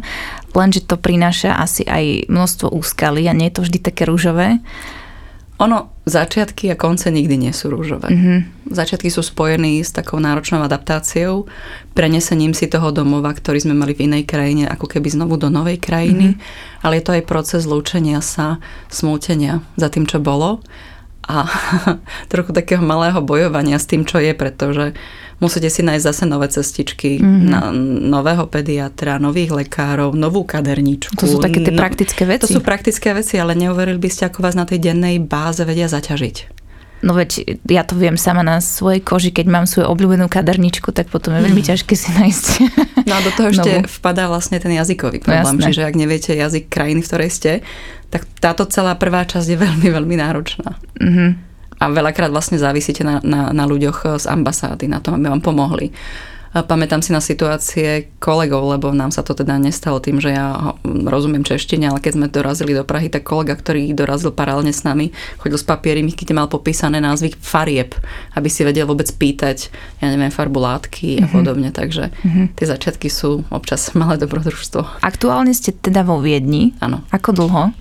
lenže 0.56 0.88
to 0.88 0.96
prináša 0.96 1.60
asi 1.60 1.84
aj 1.84 2.32
množstvo 2.32 2.72
úskalí 2.72 3.28
a 3.28 3.36
nie 3.36 3.52
je 3.52 3.56
to 3.60 3.66
vždy 3.68 3.80
také 3.84 4.08
rúžové. 4.08 4.64
Ono, 5.60 5.92
začiatky 6.08 6.74
a 6.74 6.80
konce 6.80 7.12
nikdy 7.14 7.38
nie 7.38 7.54
sú 7.54 7.70
rúžové. 7.70 8.10
Mm-hmm. 8.10 8.40
Začiatky 8.72 9.12
sú 9.12 9.20
spojení 9.20 9.84
s 9.84 9.92
takou 9.92 10.18
náročnou 10.24 10.64
adaptáciou, 10.64 11.46
prenesením 11.92 12.56
si 12.56 12.72
toho 12.72 12.96
domova, 12.96 13.36
ktorý 13.36 13.68
sme 13.68 13.76
mali 13.76 13.92
v 13.92 14.08
inej 14.08 14.24
krajine, 14.24 14.64
ako 14.72 14.88
keby 14.88 15.12
znovu 15.12 15.36
do 15.36 15.52
novej 15.52 15.76
krajiny, 15.78 16.34
mm-hmm. 16.34 16.84
ale 16.88 16.98
je 17.00 17.04
to 17.04 17.12
aj 17.20 17.28
proces 17.28 17.68
lúčenia 17.68 18.24
sa, 18.24 18.64
smútenia 18.88 19.60
za 19.76 19.92
tým, 19.92 20.08
čo 20.08 20.24
bolo 20.24 20.64
a 21.28 21.46
trochu 22.34 22.52
takého 22.52 22.82
malého 22.82 23.22
bojovania 23.22 23.78
s 23.78 23.86
tým, 23.86 24.08
čo 24.08 24.18
je, 24.18 24.34
pretože 24.34 24.98
musíte 25.42 25.70
si 25.70 25.82
nájsť 25.82 26.06
zase 26.06 26.24
nové 26.26 26.48
cestičky 26.50 27.18
mm-hmm. 27.18 27.48
na 27.50 27.62
nového 28.08 28.46
pediatra, 28.50 29.22
nových 29.22 29.66
lekárov, 29.66 30.14
novú 30.14 30.46
kaderničku. 30.46 31.18
To 31.18 31.28
sú 31.28 31.38
také 31.42 31.62
tie 31.62 31.74
no, 31.74 31.82
praktické 31.82 32.24
veci. 32.26 32.44
To 32.46 32.50
sú 32.50 32.62
praktické 32.62 33.14
veci, 33.14 33.42
ale 33.42 33.58
neuverili 33.58 33.98
by 33.98 34.10
ste, 34.10 34.24
ako 34.30 34.46
vás 34.46 34.58
na 34.58 34.66
tej 34.66 34.82
dennej 34.82 35.22
báze 35.22 35.62
vedia 35.66 35.90
zaťažiť. 35.90 36.61
No 37.02 37.18
veď 37.18 37.58
ja 37.66 37.82
to 37.82 37.98
viem 37.98 38.14
sama 38.14 38.46
na 38.46 38.62
svojej 38.62 39.02
koži, 39.02 39.34
keď 39.34 39.46
mám 39.50 39.66
svoju 39.66 39.90
obľúbenú 39.90 40.30
kaderničku, 40.30 40.94
tak 40.94 41.10
potom 41.10 41.34
je 41.34 41.42
veľmi 41.42 41.62
mm. 41.66 41.70
ťažké 41.74 41.94
si 41.98 42.10
nájsť. 42.14 42.46
No 43.02 43.18
a 43.18 43.26
do 43.26 43.34
toho 43.34 43.50
ešte 43.50 43.82
Novú. 43.82 43.90
vpadá 43.98 44.30
vlastne 44.30 44.62
ten 44.62 44.78
jazykový 44.78 45.26
problém. 45.26 45.58
No, 45.58 45.66
Čiže 45.66 45.90
ak 45.90 45.98
neviete 45.98 46.32
jazyk 46.38 46.70
krajiny, 46.70 47.02
v 47.02 47.10
ktorej 47.10 47.32
ste, 47.34 47.52
tak 48.14 48.30
táto 48.38 48.70
celá 48.70 48.94
prvá 48.94 49.26
časť 49.26 49.48
je 49.52 49.58
veľmi, 49.66 49.90
veľmi 49.90 50.16
náročná. 50.22 50.78
Mm-hmm. 51.02 51.30
A 51.82 51.84
veľakrát 51.90 52.30
vlastne 52.30 52.62
závisíte 52.62 53.02
na, 53.02 53.18
na, 53.26 53.50
na 53.50 53.66
ľuďoch 53.66 54.22
z 54.22 54.30
ambasády, 54.30 54.86
na 54.86 55.02
tom, 55.02 55.18
aby 55.18 55.34
vám 55.34 55.42
pomohli. 55.42 55.90
Pamätám 56.52 57.00
si 57.00 57.16
na 57.16 57.24
situácie 57.24 58.12
kolegov, 58.20 58.68
lebo 58.68 58.92
nám 58.92 59.16
sa 59.16 59.24
to 59.24 59.32
teda 59.32 59.56
nestalo 59.56 60.04
tým, 60.04 60.20
že 60.20 60.36
ja 60.36 60.76
rozumiem 60.84 61.48
češtine, 61.48 61.88
ale 61.88 62.04
keď 62.04 62.12
sme 62.20 62.28
dorazili 62.28 62.76
do 62.76 62.84
Prahy, 62.84 63.08
tak 63.08 63.24
kolega, 63.24 63.56
ktorý 63.56 63.96
dorazil 63.96 64.36
paralelne 64.36 64.76
s 64.76 64.84
nami, 64.84 65.16
chodil 65.40 65.56
s 65.56 65.64
papiermi, 65.64 66.12
keď 66.12 66.36
mal 66.36 66.52
popísané 66.52 67.00
názvy 67.00 67.40
farieb, 67.40 67.96
aby 68.36 68.52
si 68.52 68.68
vedel 68.68 68.84
vôbec 68.84 69.08
pýtať, 69.08 69.72
ja 70.04 70.12
neviem, 70.12 70.28
farbu 70.28 70.60
látky 70.60 71.24
a 71.24 71.26
mm-hmm. 71.26 71.32
podobne. 71.32 71.70
Takže 71.72 72.12
mm-hmm. 72.12 72.46
tie 72.60 72.66
začiatky 72.68 73.08
sú 73.08 73.48
občas 73.48 73.88
malé 74.00 74.20
dobrodružstvo. 74.20 75.08
Aktuálne 75.08 75.56
ste 75.56 75.72
teda 75.72 76.04
vo 76.04 76.20
Viedni. 76.20 76.76
Áno. 76.84 77.08
Ako 77.16 77.32
dlho? 77.32 77.72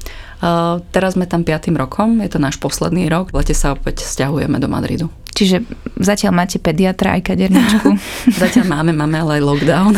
Uh, 0.41 0.81
teraz 0.89 1.21
sme 1.21 1.29
tam 1.29 1.45
5. 1.45 1.69
rokom, 1.77 2.25
je 2.25 2.33
to 2.33 2.41
náš 2.41 2.57
posledný 2.57 3.13
rok. 3.13 3.29
V 3.29 3.45
lete 3.45 3.53
sa 3.53 3.77
opäť 3.77 4.09
stiahujeme 4.09 4.57
do 4.57 4.73
Madridu. 4.73 5.13
Čiže 5.41 5.65
zatiaľ 5.97 6.37
máte 6.37 6.61
pediatra 6.61 7.17
aj 7.17 7.33
kaderničku. 7.33 7.97
zatiaľ 8.45 8.77
máme, 8.77 8.93
máme 8.93 9.17
ale 9.25 9.41
aj 9.41 9.43
lockdown. 9.49 9.93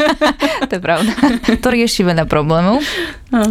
to 0.72 0.72
je 0.72 0.80
pravda. 0.80 1.12
To 1.44 1.68
rieši 1.68 2.00
veľa 2.00 2.24
problémov. 2.24 2.80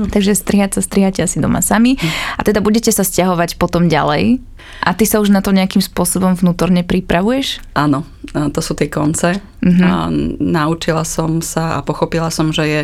Takže 0.09 0.33
strihať 0.33 0.77
sa 0.77 0.81
strihate 0.81 1.21
asi 1.21 1.37
doma 1.37 1.61
sami. 1.61 2.01
A 2.33 2.41
teda 2.41 2.65
budete 2.65 2.89
sa 2.89 3.05
stiahovať 3.05 3.61
potom 3.61 3.85
ďalej. 3.85 4.41
A 4.81 4.97
ty 4.97 5.05
sa 5.05 5.21
už 5.21 5.29
na 5.29 5.45
to 5.45 5.53
nejakým 5.53 5.85
spôsobom 5.85 6.33
vnútorne 6.33 6.81
pripravuješ? 6.81 7.61
Áno, 7.77 8.09
to 8.33 8.59
sú 8.65 8.73
tie 8.73 8.89
konce. 8.89 9.37
Uh-huh. 9.37 9.85
A 9.85 10.09
naučila 10.41 11.05
som 11.05 11.45
sa 11.45 11.77
a 11.77 11.85
pochopila 11.85 12.33
som, 12.33 12.49
že 12.49 12.65
je 12.65 12.81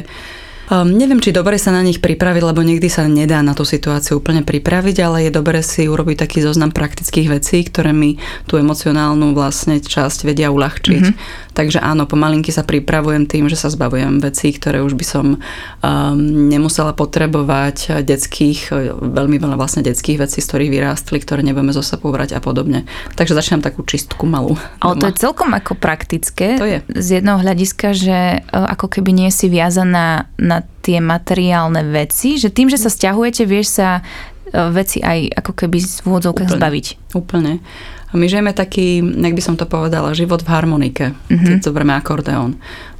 Um, 0.66 0.98
neviem, 0.98 1.22
či 1.22 1.30
dobre 1.30 1.62
sa 1.62 1.70
na 1.70 1.86
nich 1.86 2.02
pripraviť, 2.02 2.42
lebo 2.42 2.66
niekdy 2.66 2.90
sa 2.90 3.06
nedá 3.06 3.46
na 3.46 3.54
tú 3.54 3.62
situáciu 3.62 4.18
úplne 4.18 4.42
pripraviť, 4.42 4.98
ale 5.06 5.18
je 5.30 5.32
dobre 5.32 5.62
si 5.62 5.86
urobiť 5.86 6.26
taký 6.26 6.42
zoznam 6.42 6.74
praktických 6.74 7.30
vecí, 7.30 7.62
ktoré 7.70 7.94
mi 7.94 8.18
tú 8.50 8.58
emocionálnu 8.58 9.38
vlastne 9.38 9.78
časť 9.78 10.26
vedia 10.26 10.50
uľahčiť. 10.50 11.04
Mm-hmm. 11.06 11.45
Takže 11.56 11.80
áno, 11.80 12.04
pomalinky 12.04 12.52
sa 12.52 12.68
pripravujem 12.68 13.32
tým, 13.32 13.48
že 13.48 13.56
sa 13.56 13.72
zbavujem 13.72 14.20
vecí, 14.20 14.52
ktoré 14.52 14.84
už 14.84 15.00
by 15.00 15.06
som 15.08 15.26
um, 15.36 15.40
nemusela 16.52 16.92
potrebovať, 16.92 18.04
detských, 18.04 18.76
veľmi 19.00 19.40
veľa 19.40 19.56
vlastne 19.56 19.80
detských 19.80 20.20
vecí, 20.20 20.44
z 20.44 20.48
ktorých 20.52 20.72
vyrástli, 20.76 21.18
ktoré 21.24 21.48
nebudeme 21.48 21.72
zo 21.72 21.80
sebou 21.80 22.12
brať 22.12 22.36
a 22.36 22.44
podobne. 22.44 22.84
Takže 23.16 23.32
začínam 23.32 23.64
takú 23.64 23.88
čistku 23.88 24.28
malú. 24.28 24.60
Ale 24.84 25.00
to 25.00 25.08
je 25.08 25.16
celkom 25.16 25.56
ako 25.56 25.80
praktické. 25.80 26.60
To 26.60 26.68
je. 26.68 26.84
Z 26.92 27.24
jedného 27.24 27.40
hľadiska, 27.40 27.96
že 27.96 28.44
e, 28.44 28.48
ako 28.52 28.92
keby 28.92 29.16
nie 29.16 29.32
si 29.32 29.48
viazaná 29.48 30.28
na 30.36 30.60
tie 30.84 31.00
materiálne 31.00 31.88
veci, 31.88 32.36
že 32.36 32.52
tým, 32.52 32.68
že 32.68 32.76
sa 32.76 32.92
stiahujete, 32.92 33.48
vieš 33.48 33.80
sa 33.80 34.04
veci 34.54 35.02
aj 35.02 35.42
ako 35.42 35.52
keby 35.58 35.78
z 35.82 36.06
vôdzovkách 36.06 36.56
zbaviť. 36.56 36.86
Úplne. 37.18 37.60
My 38.16 38.32
žijeme 38.32 38.56
taký, 38.56 39.04
jak 39.04 39.36
by 39.36 39.44
som 39.44 39.56
to 39.60 39.68
povedala, 39.68 40.16
život 40.16 40.42
v 40.42 40.52
harmonike, 40.52 41.06
mm-hmm. 41.12 41.46
keď 41.46 41.58
zoberieme 41.62 41.94
akordeón. 41.94 42.56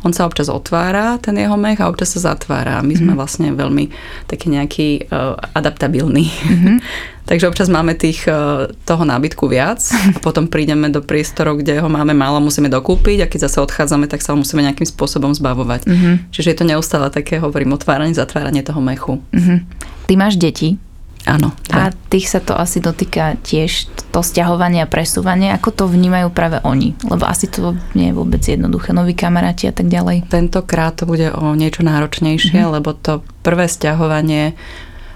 On 0.06 0.14
sa 0.14 0.30
občas 0.30 0.54
otvára, 0.54 1.18
ten 1.18 1.34
jeho 1.40 1.58
mech, 1.58 1.82
a 1.82 1.90
občas 1.90 2.14
sa 2.14 2.36
zatvára. 2.36 2.84
My 2.86 2.94
sme 2.94 3.16
mm-hmm. 3.16 3.18
vlastne 3.18 3.50
veľmi 3.56 3.90
taký 4.30 4.54
nejaký 4.54 4.90
uh, 5.10 5.40
adaptabilní. 5.58 6.30
Mm-hmm. 6.30 6.76
Takže 7.30 7.50
občas 7.50 7.74
máme 7.74 7.98
tých, 7.98 8.30
uh, 8.30 8.70
toho 8.86 9.02
nábytku 9.02 9.50
viac 9.50 9.82
a 9.82 10.22
potom 10.22 10.46
prídeme 10.46 10.94
do 10.94 11.02
priestorov, 11.02 11.58
kde 11.66 11.82
ho 11.82 11.90
máme 11.90 12.14
málo, 12.14 12.38
musíme 12.38 12.70
dokúpiť 12.70 13.26
a 13.26 13.30
keď 13.32 13.50
zase 13.50 13.66
odchádzame, 13.66 14.06
tak 14.06 14.22
sa 14.22 14.38
ho 14.38 14.38
musíme 14.38 14.62
nejakým 14.62 14.86
spôsobom 14.86 15.34
zbavovať. 15.34 15.90
Mm-hmm. 15.90 16.16
Čiže 16.30 16.54
je 16.54 16.58
to 16.62 16.70
neustále 16.70 17.10
také, 17.10 17.42
hovorím, 17.42 17.74
otváranie, 17.74 18.14
zatváranie 18.14 18.62
toho 18.62 18.78
mechu. 18.78 19.26
Mm-hmm. 19.34 19.58
Ty 20.06 20.14
máš 20.22 20.38
deti? 20.38 20.78
Áno. 21.26 21.58
A 21.74 21.90
tých 21.90 22.30
sa 22.30 22.38
to 22.38 22.54
asi 22.54 22.78
dotýka 22.78 23.42
tiež, 23.42 23.90
to 24.14 24.22
stiahovanie 24.22 24.86
a 24.86 24.88
presúvanie. 24.88 25.50
Ako 25.58 25.74
to 25.74 25.84
vnímajú 25.90 26.30
práve 26.30 26.62
oni? 26.62 26.94
Lebo 27.02 27.26
asi 27.26 27.50
to 27.50 27.74
nie 27.98 28.14
je 28.14 28.18
vôbec 28.18 28.46
jednoduché. 28.46 28.94
Noví 28.94 29.18
kamaráti 29.18 29.66
a 29.66 29.74
tak 29.74 29.90
ďalej. 29.90 30.30
Tentokrát 30.30 30.94
to 30.94 31.10
bude 31.10 31.34
o 31.34 31.58
niečo 31.58 31.82
náročnejšie, 31.82 32.62
mm-hmm. 32.62 32.76
lebo 32.78 32.94
to 32.94 33.26
prvé 33.42 33.66
stiahovanie 33.66 34.54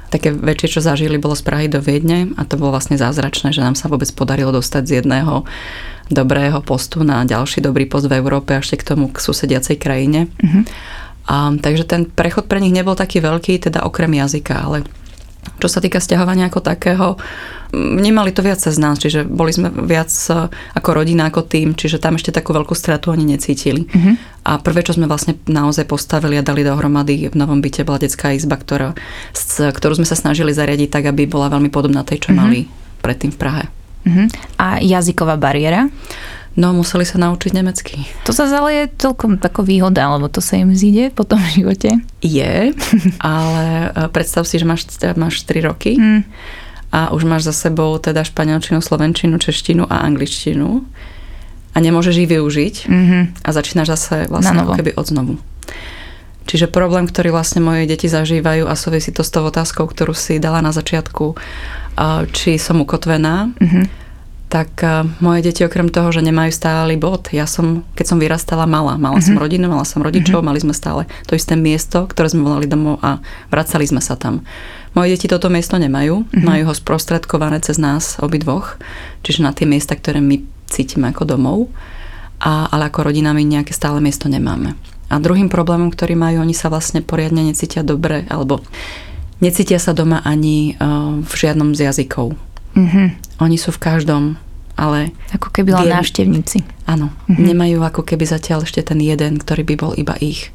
také 0.09 0.33
väčšie, 0.33 0.67
čo 0.73 0.81
zažili, 0.81 1.21
bolo 1.21 1.37
z 1.37 1.45
Prahy 1.45 1.69
do 1.69 1.77
Viedne 1.77 2.33
a 2.33 2.41
to 2.41 2.57
bolo 2.57 2.73
vlastne 2.73 2.97
zázračné, 2.97 3.53
že 3.53 3.61
nám 3.61 3.77
sa 3.77 3.85
vôbec 3.85 4.09
podarilo 4.09 4.49
dostať 4.49 4.83
z 4.89 4.91
jedného 5.05 5.45
dobrého 6.09 6.57
postu 6.65 7.05
na 7.05 7.21
ďalší 7.21 7.61
dobrý 7.61 7.85
post 7.85 8.09
v 8.09 8.17
Európe 8.17 8.57
a 8.57 8.65
ešte 8.65 8.81
k 8.81 8.87
tomu 8.97 9.13
k 9.13 9.21
susediacej 9.21 9.77
krajine. 9.77 10.25
Mm-hmm. 10.41 10.63
A, 11.29 11.53
takže 11.61 11.85
ten 11.85 12.09
prechod 12.09 12.49
pre 12.49 12.57
nich 12.57 12.73
nebol 12.73 12.97
taký 12.97 13.21
veľký, 13.21 13.61
teda 13.69 13.85
okrem 13.85 14.09
jazyka, 14.17 14.65
ale 14.65 14.89
čo 15.59 15.67
sa 15.67 15.83
týka 15.83 15.99
stiahovania 15.99 16.47
ako 16.47 16.59
takého, 16.63 17.07
nemali 17.75 18.31
to 18.33 18.41
viac 18.41 18.59
cez 18.63 18.79
nás, 18.81 18.97
čiže 18.97 19.27
boli 19.27 19.53
sme 19.53 19.69
viac 19.69 20.09
e, 20.09 20.49
ako 20.49 20.89
rodina, 20.95 21.29
ako 21.29 21.45
tým, 21.45 21.77
čiže 21.77 22.01
tam 22.01 22.17
ešte 22.17 22.33
takú 22.33 22.55
veľkú 22.55 22.73
stratu 22.73 23.13
oni 23.13 23.27
necítili. 23.27 23.85
Uh-huh. 23.85 24.15
A 24.47 24.57
prvé, 24.57 24.81
čo 24.81 24.95
sme 24.95 25.05
vlastne 25.05 25.37
naozaj 25.45 25.85
postavili 25.85 26.39
a 26.39 26.45
dali 26.45 26.65
dohromady 26.65 27.29
v 27.29 27.35
novom 27.37 27.61
byte, 27.61 27.85
bola 27.85 28.01
detská 28.01 28.33
izba, 28.33 28.57
ktorá, 28.57 28.97
ktorú 29.51 30.01
sme 30.01 30.07
sa 30.07 30.17
snažili 30.17 30.55
zariadiť 30.55 30.89
tak, 30.89 31.11
aby 31.11 31.29
bola 31.29 31.51
veľmi 31.51 31.69
podobná 31.69 32.01
tej, 32.01 32.25
čo 32.25 32.29
uh-huh. 32.33 32.41
mali 32.41 32.59
predtým 33.05 33.35
v 33.35 33.37
Prahe. 33.37 33.63
Uh-huh. 34.07 34.25
A 34.57 34.79
jazyková 34.81 35.37
bariéra? 35.37 35.91
No, 36.59 36.75
museli 36.75 37.07
sa 37.07 37.15
naučiť 37.15 37.55
nemecky. 37.55 38.03
To 38.27 38.35
sa 38.35 38.43
ale 38.51 38.83
je 38.83 38.91
celkom 38.99 39.39
taká 39.39 39.63
výhoda, 39.63 40.11
lebo 40.11 40.27
to 40.27 40.43
sa 40.43 40.59
im 40.59 40.75
zíde 40.75 41.07
po 41.15 41.23
tom 41.23 41.39
živote. 41.55 42.03
Je, 42.19 42.75
ale 43.23 43.63
e, 43.95 44.11
predstav 44.11 44.43
si, 44.43 44.59
že 44.59 44.67
máš, 44.67 44.83
máš 45.15 45.47
3 45.47 45.63
roky 45.63 45.95
mm. 45.95 46.21
a 46.91 47.15
už 47.15 47.23
máš 47.23 47.47
za 47.47 47.55
sebou 47.55 47.95
teda 47.95 48.27
španielčinu, 48.27 48.83
slovenčinu, 48.83 49.39
češtinu 49.39 49.87
a 49.87 50.03
angličtinu 50.03 50.83
a 51.71 51.77
nemôžeš 51.79 52.27
ich 52.27 52.27
využiť 52.27 52.75
mm-hmm. 52.91 53.21
a 53.45 53.49
začínaš 53.55 53.87
zase 53.95 54.15
vlastne 54.27 54.59
ako 54.59 54.75
keby 54.75 54.91
od 54.99 55.05
znovu. 55.07 55.33
Čiže 56.49 56.65
problém, 56.65 57.05
ktorý 57.05 57.29
vlastne 57.29 57.61
moje 57.61 57.85
deti 57.85 58.09
zažívajú 58.09 58.65
a 58.65 58.73
súvisí 58.73 59.13
to 59.13 59.21
s 59.21 59.29
tou 59.29 59.45
otázkou, 59.45 59.85
ktorú 59.85 60.17
si 60.17 60.41
dala 60.41 60.65
na 60.65 60.73
začiatku, 60.73 61.37
či 62.33 62.57
som 62.57 62.81
ukotvená, 62.81 63.53
mm-hmm 63.53 64.08
tak 64.49 64.81
uh, 64.81 65.05
moje 65.21 65.45
deti 65.45 65.61
okrem 65.61 65.93
toho, 65.93 66.09
že 66.09 66.25
nemajú 66.25 66.49
stály 66.49 66.97
bod, 66.97 67.29
ja 67.29 67.45
som, 67.45 67.85
keď 67.93 68.05
som 68.09 68.17
vyrastala, 68.17 68.65
mala. 68.65 68.97
Mala 68.97 69.21
mm-hmm. 69.21 69.37
som 69.37 69.37
rodinu, 69.37 69.69
mala 69.69 69.85
som 69.85 70.01
rodičov, 70.01 70.41
mm-hmm. 70.41 70.49
mali 70.49 70.59
sme 70.59 70.73
stále 70.73 71.05
to 71.29 71.37
isté 71.37 71.53
miesto, 71.53 72.09
ktoré 72.09 72.33
sme 72.33 72.41
volali 72.49 72.65
domov 72.65 72.97
a 73.05 73.21
vracali 73.53 73.85
sme 73.85 74.01
sa 74.01 74.17
tam. 74.17 74.41
Moje 74.97 75.13
deti 75.13 75.29
toto 75.29 75.53
miesto 75.53 75.77
nemajú, 75.77 76.25
mm-hmm. 76.25 76.41
majú 76.41 76.63
ho 76.65 76.73
sprostredkované 76.73 77.61
cez 77.61 77.77
nás 77.77 78.17
obidvoch, 78.17 78.81
čiže 79.21 79.45
na 79.45 79.53
tie 79.53 79.69
miesta, 79.69 79.93
ktoré 79.93 80.17
my 80.17 80.41
cítime 80.65 81.13
ako 81.13 81.29
domov, 81.29 81.69
a, 82.41 82.73
ale 82.73 82.89
ako 82.89 83.13
rodina 83.13 83.37
my 83.37 83.45
nejaké 83.45 83.77
stále 83.77 84.01
miesto 84.01 84.25
nemáme. 84.25 84.73
A 85.09 85.21
druhým 85.21 85.49
problémom, 85.49 85.93
ktorý 85.93 86.17
majú, 86.17 86.41
oni 86.41 86.57
sa 86.57 86.73
vlastne 86.73 87.05
poriadne 87.05 87.45
necítia 87.45 87.85
dobre, 87.85 88.25
alebo 88.29 88.65
necítia 89.41 89.81
sa 89.81 89.93
doma 89.93 90.21
ani 90.21 90.77
uh, 90.77 91.21
v 91.21 91.33
žiadnom 91.33 91.73
z 91.73 91.89
jazykov. 91.89 92.37
Mm-hmm. 92.75 93.07
Oni 93.41 93.57
sú 93.57 93.71
v 93.73 93.81
každom, 93.81 94.23
ale... 94.77 95.15
Ako 95.35 95.49
keby 95.49 95.73
len 95.75 95.91
návštevníci. 95.91 96.63
Áno. 96.85 97.11
Mm-hmm. 97.27 97.45
Nemajú 97.45 97.77
ako 97.83 98.01
keby 98.05 98.25
zatiaľ 98.27 98.67
ešte 98.67 98.81
ten 98.85 98.99
jeden, 98.99 99.39
ktorý 99.39 99.63
by 99.63 99.75
bol 99.75 99.91
iba 99.97 100.15
ich. 100.19 100.53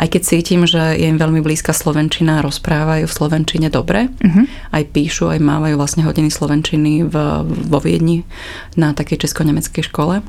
Aj 0.00 0.10
keď 0.10 0.22
cítim, 0.24 0.66
že 0.66 0.98
je 0.98 1.06
im 1.06 1.20
veľmi 1.20 1.44
blízka 1.44 1.70
slovenčina, 1.70 2.42
rozprávajú 2.42 3.06
v 3.06 3.12
slovenčine 3.12 3.68
dobre, 3.70 4.10
mm-hmm. 4.10 4.74
aj 4.74 4.82
píšu, 4.90 5.30
aj 5.30 5.38
mávajú 5.38 5.78
vlastne 5.78 6.02
hodiny 6.02 6.32
slovenčiny 6.32 7.06
v, 7.06 7.14
vo 7.46 7.78
Viedni 7.78 8.26
na 8.74 8.96
takej 8.96 9.28
česko-nemeckej 9.28 9.84
škole, 9.86 10.24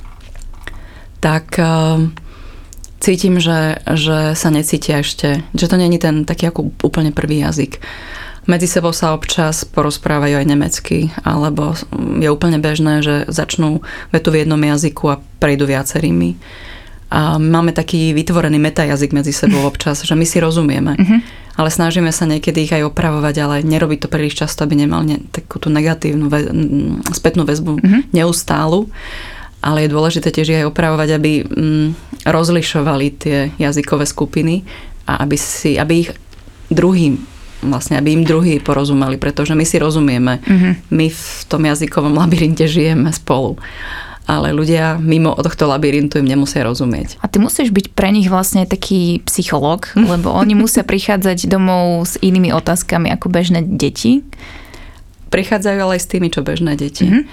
tak 1.23 1.57
uh, 1.57 2.05
cítim, 2.99 3.39
že, 3.39 3.81
že 3.95 4.35
sa 4.35 4.49
necítia 4.51 5.01
ešte, 5.01 5.41
že 5.55 5.65
to 5.65 5.75
není 5.79 5.97
ten 5.97 6.27
taký 6.27 6.51
ako 6.51 6.71
úplne 6.83 7.09
prvý 7.15 7.41
jazyk. 7.41 7.79
Medzi 8.43 8.67
sebou 8.67 8.91
sa 8.91 9.15
občas 9.15 9.63
porozprávajú 9.63 10.35
aj 10.35 10.47
nemecky, 10.47 11.15
alebo 11.23 11.79
je 12.19 12.27
úplne 12.27 12.59
bežné, 12.59 12.99
že 12.99 13.23
začnú 13.31 13.79
vetu 14.11 14.35
v 14.35 14.43
jednom 14.43 14.59
jazyku 14.59 15.03
a 15.15 15.19
prejdú 15.39 15.63
viacerými. 15.63 16.35
A 17.13 17.37
máme 17.39 17.71
taký 17.71 18.11
vytvorený 18.11 18.59
metajazyk 18.59 19.13
medzi 19.13 19.31
sebou 19.31 19.63
občas, 19.63 20.03
že 20.03 20.17
my 20.17 20.25
si 20.27 20.41
rozumieme. 20.43 20.97
Uh-huh. 20.97 21.21
Ale 21.55 21.69
snažíme 21.69 22.09
sa 22.09 22.25
niekedy 22.25 22.65
ich 22.65 22.73
aj 22.73 22.89
opravovať, 22.89 23.35
ale 23.37 23.55
nerobiť 23.61 23.99
to 24.03 24.11
príliš 24.11 24.41
často, 24.41 24.65
aby 24.65 24.75
nemal 24.75 25.05
ne, 25.05 25.21
takú 25.29 25.61
tú 25.61 25.69
negatívnu 25.69 26.25
ve, 26.27 26.49
spätnú 27.13 27.45
väzbu 27.45 27.79
uh-huh. 27.79 28.01
neustálu. 28.11 28.89
Ale 29.63 29.87
je 29.87 29.93
dôležité 29.93 30.33
tiež 30.33 30.51
aj 30.51 30.67
opravovať, 30.73 31.09
aby 31.15 31.31
mm, 31.47 31.87
rozlišovali 32.27 33.07
tie 33.15 33.37
jazykové 33.55 34.03
skupiny 34.03 34.67
a 35.07 35.23
aby, 35.23 35.39
si, 35.39 35.79
aby 35.79 35.93
ich 36.03 36.11
druhým 36.67 37.32
vlastne, 37.65 37.95
aby 37.99 38.13
im 38.15 38.23
druhý 38.27 38.59
porozumeli, 38.59 39.15
pretože 39.15 39.55
my 39.55 39.63
si 39.63 39.79
rozumieme. 39.79 40.43
Mm-hmm. 40.43 40.73
My 40.91 41.07
v 41.07 41.23
tom 41.47 41.63
jazykovom 41.63 42.13
labyrinte 42.15 42.67
žijeme 42.67 43.09
spolu 43.15 43.59
ale 44.23 44.55
ľudia 44.55 44.95
mimo 45.03 45.35
tohto 45.35 45.67
labyrintu 45.67 46.23
im 46.23 46.27
nemusia 46.27 46.63
rozumieť. 46.63 47.19
A 47.19 47.27
ty 47.27 47.43
musíš 47.43 47.75
byť 47.75 47.91
pre 47.91 48.07
nich 48.11 48.31
vlastne 48.31 48.63
taký 48.63 49.19
psychológ, 49.27 49.91
lebo 50.11 50.31
oni 50.31 50.55
musia 50.55 50.87
prichádzať 50.87 51.51
domov 51.51 52.07
s 52.07 52.15
inými 52.23 52.55
otázkami 52.55 53.11
ako 53.11 53.27
bežné 53.27 53.67
deti. 53.67 54.23
Prichádzajú 55.27 55.77
ale 55.81 55.99
aj 55.99 56.01
s 56.01 56.11
tými, 56.11 56.31
čo 56.31 56.45
bežné 56.45 56.79
deti. 56.79 57.09
Mm-hmm. 57.09 57.23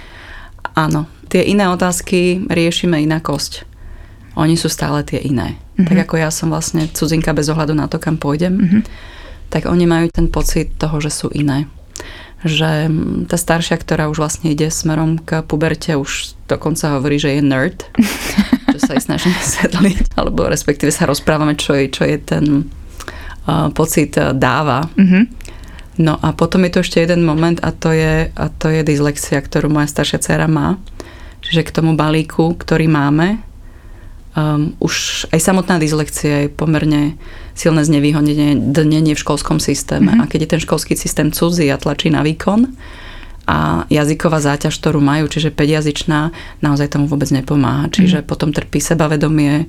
Áno, 0.75 1.07
tie 1.31 1.47
iné 1.47 1.71
otázky 1.71 2.43
riešime 2.51 2.99
inakosť. 3.07 3.69
Oni 4.39 4.55
sú 4.55 4.71
stále 4.71 5.05
tie 5.07 5.21
iné. 5.21 5.59
Mm-hmm. 5.77 5.87
Tak 5.87 5.97
ako 6.09 6.15
ja 6.19 6.31
som 6.33 6.51
vlastne 6.51 6.91
cudzinka 6.91 7.31
bez 7.37 7.47
ohľadu 7.51 7.77
na 7.77 7.87
to, 7.87 8.03
kam 8.03 8.19
pôjdem. 8.19 8.55
Mm-hmm 8.59 8.83
tak 9.50 9.66
oni 9.66 9.85
majú 9.85 10.07
ten 10.09 10.30
pocit 10.30 10.73
toho, 10.78 11.02
že 11.02 11.11
sú 11.11 11.28
iné. 11.35 11.66
Že 12.40 12.88
tá 13.28 13.37
staršia, 13.37 13.76
ktorá 13.76 14.09
už 14.09 14.23
vlastne 14.23 14.49
ide 14.54 14.73
smerom 14.73 15.21
k 15.21 15.45
puberte, 15.45 15.92
už 15.92 16.38
dokonca 16.49 16.97
hovorí, 16.97 17.21
že 17.21 17.37
je 17.37 17.42
nerd, 17.45 17.85
čo 18.73 18.78
sa 18.80 18.97
aj 18.97 19.02
snažím 19.04 19.35
vysvetliť, 19.37 20.16
alebo 20.16 20.49
respektíve 20.49 20.88
sa 20.88 21.04
rozprávame, 21.04 21.59
čo 21.59 21.76
je, 21.76 21.92
čo 21.92 22.09
je 22.09 22.16
ten 22.16 22.45
uh, 23.45 23.69
pocit 23.76 24.16
dáva. 24.16 24.88
Mm-hmm. 24.97 25.25
No 26.00 26.16
a 26.16 26.33
potom 26.33 26.64
je 26.64 26.73
tu 26.73 26.78
ešte 26.80 27.04
jeden 27.04 27.28
moment 27.28 27.61
a 27.61 27.76
to 27.76 27.92
je, 27.92 28.33
a 28.33 28.47
to 28.49 28.73
je 28.73 28.80
dyslexia, 28.80 29.45
ktorú 29.45 29.69
moja 29.69 29.90
staršia 29.90 30.25
dcera 30.25 30.49
má 30.49 30.80
Čiže 31.40 31.66
k 31.66 31.75
tomu 31.75 31.97
balíku, 31.97 32.52
ktorý 32.52 32.87
máme, 32.88 33.40
um, 34.37 34.75
už 34.79 35.27
aj 35.35 35.41
samotná 35.41 35.79
dyslekcia 35.81 36.47
je 36.47 36.49
pomerne 36.53 37.19
silné 37.55 37.83
znevýhodnenie 37.83 39.15
v 39.15 39.23
školskom 39.23 39.59
systéme. 39.59 40.15
Mm-hmm. 40.15 40.23
A 40.25 40.31
keď 40.31 40.39
je 40.47 40.53
ten 40.57 40.63
školský 40.63 40.95
systém 40.95 41.35
cudzí 41.35 41.67
a 41.69 41.81
tlačí 41.81 42.09
na 42.09 42.23
výkon, 42.23 42.71
a 43.51 43.83
jazyková 43.91 44.39
záťaž, 44.39 44.79
ktorú 44.79 45.03
majú, 45.03 45.27
čiže 45.27 45.51
5-jazyčná, 45.51 46.31
naozaj 46.63 46.95
tomu 46.95 47.11
vôbec 47.11 47.27
nepomáha. 47.35 47.91
Čiže 47.91 48.23
mm. 48.23 48.27
potom 48.31 48.55
trpí 48.55 48.79
sebavedomie, 48.79 49.67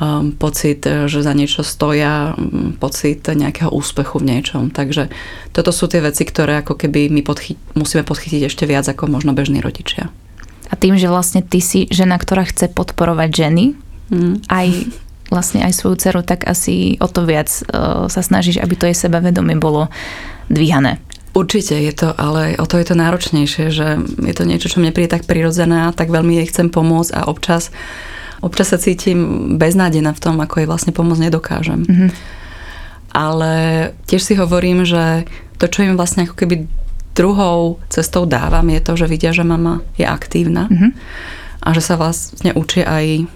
um, 0.00 0.32
pocit, 0.32 0.80
že 0.88 1.20
za 1.20 1.36
niečo 1.36 1.60
stoja, 1.60 2.32
um, 2.32 2.72
pocit 2.72 3.20
nejakého 3.28 3.68
úspechu 3.68 4.24
v 4.24 4.28
niečom. 4.32 4.72
Takže 4.72 5.12
toto 5.52 5.68
sú 5.68 5.84
tie 5.84 6.00
veci, 6.00 6.24
ktoré 6.24 6.64
ako 6.64 6.80
keby 6.80 7.12
my 7.12 7.20
podchy- 7.20 7.60
musíme 7.76 8.08
podchytiť 8.08 8.48
ešte 8.48 8.64
viac 8.64 8.88
ako 8.88 9.12
možno 9.12 9.36
bežní 9.36 9.60
rodičia. 9.60 10.08
A 10.72 10.78
tým, 10.78 10.96
že 10.96 11.10
vlastne 11.10 11.44
ty 11.44 11.60
si 11.60 11.90
žena, 11.92 12.16
ktorá 12.16 12.48
chce 12.48 12.72
podporovať 12.72 13.28
ženy, 13.36 13.64
mm. 14.10 14.34
aj 14.50 14.66
vlastne 15.30 15.62
aj 15.62 15.72
svoju 15.78 15.96
dceru, 15.96 16.20
tak 16.26 16.44
asi 16.44 16.98
o 16.98 17.06
to 17.06 17.22
viac 17.22 17.46
uh, 17.70 18.10
sa 18.10 18.20
snažíš, 18.20 18.58
aby 18.58 18.74
to 18.74 18.90
jej 18.90 18.98
sebavedomie 18.98 19.54
bolo 19.56 19.86
dvíhané. 20.50 20.98
Určite 21.30 21.78
je 21.78 21.94
to, 21.94 22.10
ale 22.18 22.58
o 22.58 22.66
to 22.66 22.74
je 22.82 22.90
to 22.90 22.98
náročnejšie, 22.98 23.70
že 23.70 24.02
je 24.02 24.34
to 24.34 24.42
niečo, 24.42 24.66
čo 24.66 24.82
mne 24.82 24.90
príde 24.90 25.14
tak 25.14 25.30
prirodzené 25.30 25.86
a 25.86 25.94
tak 25.94 26.10
veľmi 26.10 26.42
jej 26.42 26.50
chcem 26.50 26.66
pomôcť 26.74 27.14
a 27.14 27.30
občas, 27.30 27.70
občas 28.42 28.74
sa 28.74 28.82
cítim 28.82 29.54
beznádená 29.54 30.10
v 30.10 30.22
tom, 30.22 30.42
ako 30.42 30.58
jej 30.58 30.66
vlastne 30.66 30.90
pomôcť 30.90 31.30
nedokážem. 31.30 31.86
Mm-hmm. 31.86 32.10
Ale 33.14 33.52
tiež 34.10 34.22
si 34.26 34.34
hovorím, 34.34 34.82
že 34.82 35.22
to, 35.62 35.70
čo 35.70 35.86
im 35.86 35.94
vlastne 35.94 36.26
ako 36.26 36.34
keby 36.34 36.66
druhou 37.14 37.78
cestou 37.86 38.26
dávam, 38.26 38.66
je 38.66 38.82
to, 38.82 38.98
že 38.98 39.06
vidia, 39.06 39.30
že 39.30 39.46
mama 39.46 39.86
je 39.94 40.06
aktívna 40.10 40.66
mm-hmm. 40.66 40.90
a 41.62 41.68
že 41.78 41.82
sa 41.82 41.94
vlastne 41.94 42.50
učí 42.58 42.82
aj 42.82 43.30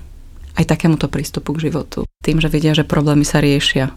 aj 0.54 0.64
takémuto 0.64 1.11
prístupu 1.11 1.54
k 1.54 1.70
životu. 1.70 2.06
Tým, 2.23 2.38
že 2.38 2.50
vidia, 2.50 2.75
že 2.75 2.87
problémy 2.87 3.26
sa 3.26 3.42
riešia. 3.42 3.94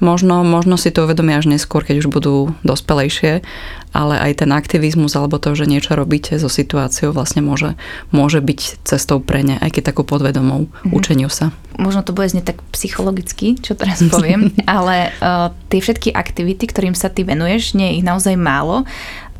Možno, 0.00 0.40
možno 0.48 0.80
si 0.80 0.88
to 0.88 1.04
uvedomia 1.04 1.36
až 1.36 1.52
neskôr, 1.52 1.84
keď 1.84 2.00
už 2.00 2.08
budú 2.08 2.56
dospelejšie, 2.64 3.44
ale 3.92 4.14
aj 4.16 4.40
ten 4.40 4.48
aktivizmus 4.48 5.12
alebo 5.12 5.36
to, 5.36 5.52
že 5.52 5.68
niečo 5.68 5.92
robíte 5.92 6.40
so 6.40 6.48
situáciou 6.48 7.12
vlastne 7.12 7.44
môže, 7.44 7.76
môže 8.08 8.40
byť 8.40 8.80
cestou 8.80 9.20
pre 9.20 9.44
ne, 9.44 9.60
aj 9.60 9.76
keď 9.76 9.92
takú 9.92 10.08
podvedomou 10.08 10.72
mm-hmm. 10.72 10.96
učeniu 10.96 11.28
sa. 11.28 11.52
Možno 11.76 12.00
to 12.00 12.16
bude 12.16 12.32
znieť 12.32 12.56
tak 12.56 12.58
psychologicky, 12.72 13.60
čo 13.60 13.76
teraz 13.76 14.00
poviem, 14.08 14.56
ale 14.64 15.12
uh, 15.20 15.52
tie 15.68 15.84
všetky 15.84 16.16
aktivity, 16.16 16.64
ktorým 16.64 16.96
sa 16.96 17.12
ty 17.12 17.20
venuješ, 17.20 17.76
nie 17.76 17.92
je 17.92 17.96
ich 18.00 18.06
naozaj 18.08 18.40
málo 18.40 18.88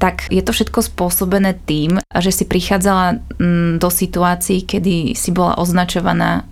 tak 0.01 0.33
je 0.33 0.41
to 0.41 0.57
všetko 0.57 0.81
spôsobené 0.81 1.61
tým, 1.69 2.01
že 2.09 2.33
si 2.33 2.49
prichádzala 2.49 3.21
mm, 3.37 3.77
do 3.77 3.89
situácií, 3.93 4.65
kedy 4.65 5.13
si 5.13 5.31
bola 5.31 5.61
označovaná 5.61 6.49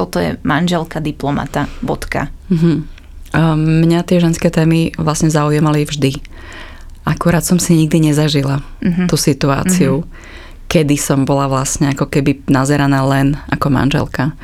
toto 0.00 0.16
je 0.16 0.40
manželka 0.48 0.96
diplomata, 1.04 1.68
bodka. 1.84 2.32
Mm-hmm. 2.48 2.76
Mňa 3.84 4.00
tie 4.08 4.16
ženské 4.16 4.48
témy 4.48 4.96
vlastne 4.96 5.28
zaujímali 5.28 5.84
vždy. 5.84 6.16
Akurát 7.04 7.44
som 7.44 7.60
si 7.60 7.76
nikdy 7.76 8.08
nezažila 8.08 8.64
mm-hmm. 8.80 9.12
tú 9.12 9.20
situáciu. 9.20 10.00
Mm-hmm 10.00 10.29
kedy 10.70 10.94
som 10.94 11.26
bola 11.26 11.50
vlastne 11.50 11.90
ako 11.90 12.06
keby 12.06 12.46
nazeraná 12.46 13.02
len 13.02 13.34
ako 13.50 13.74
manželka. 13.74 14.38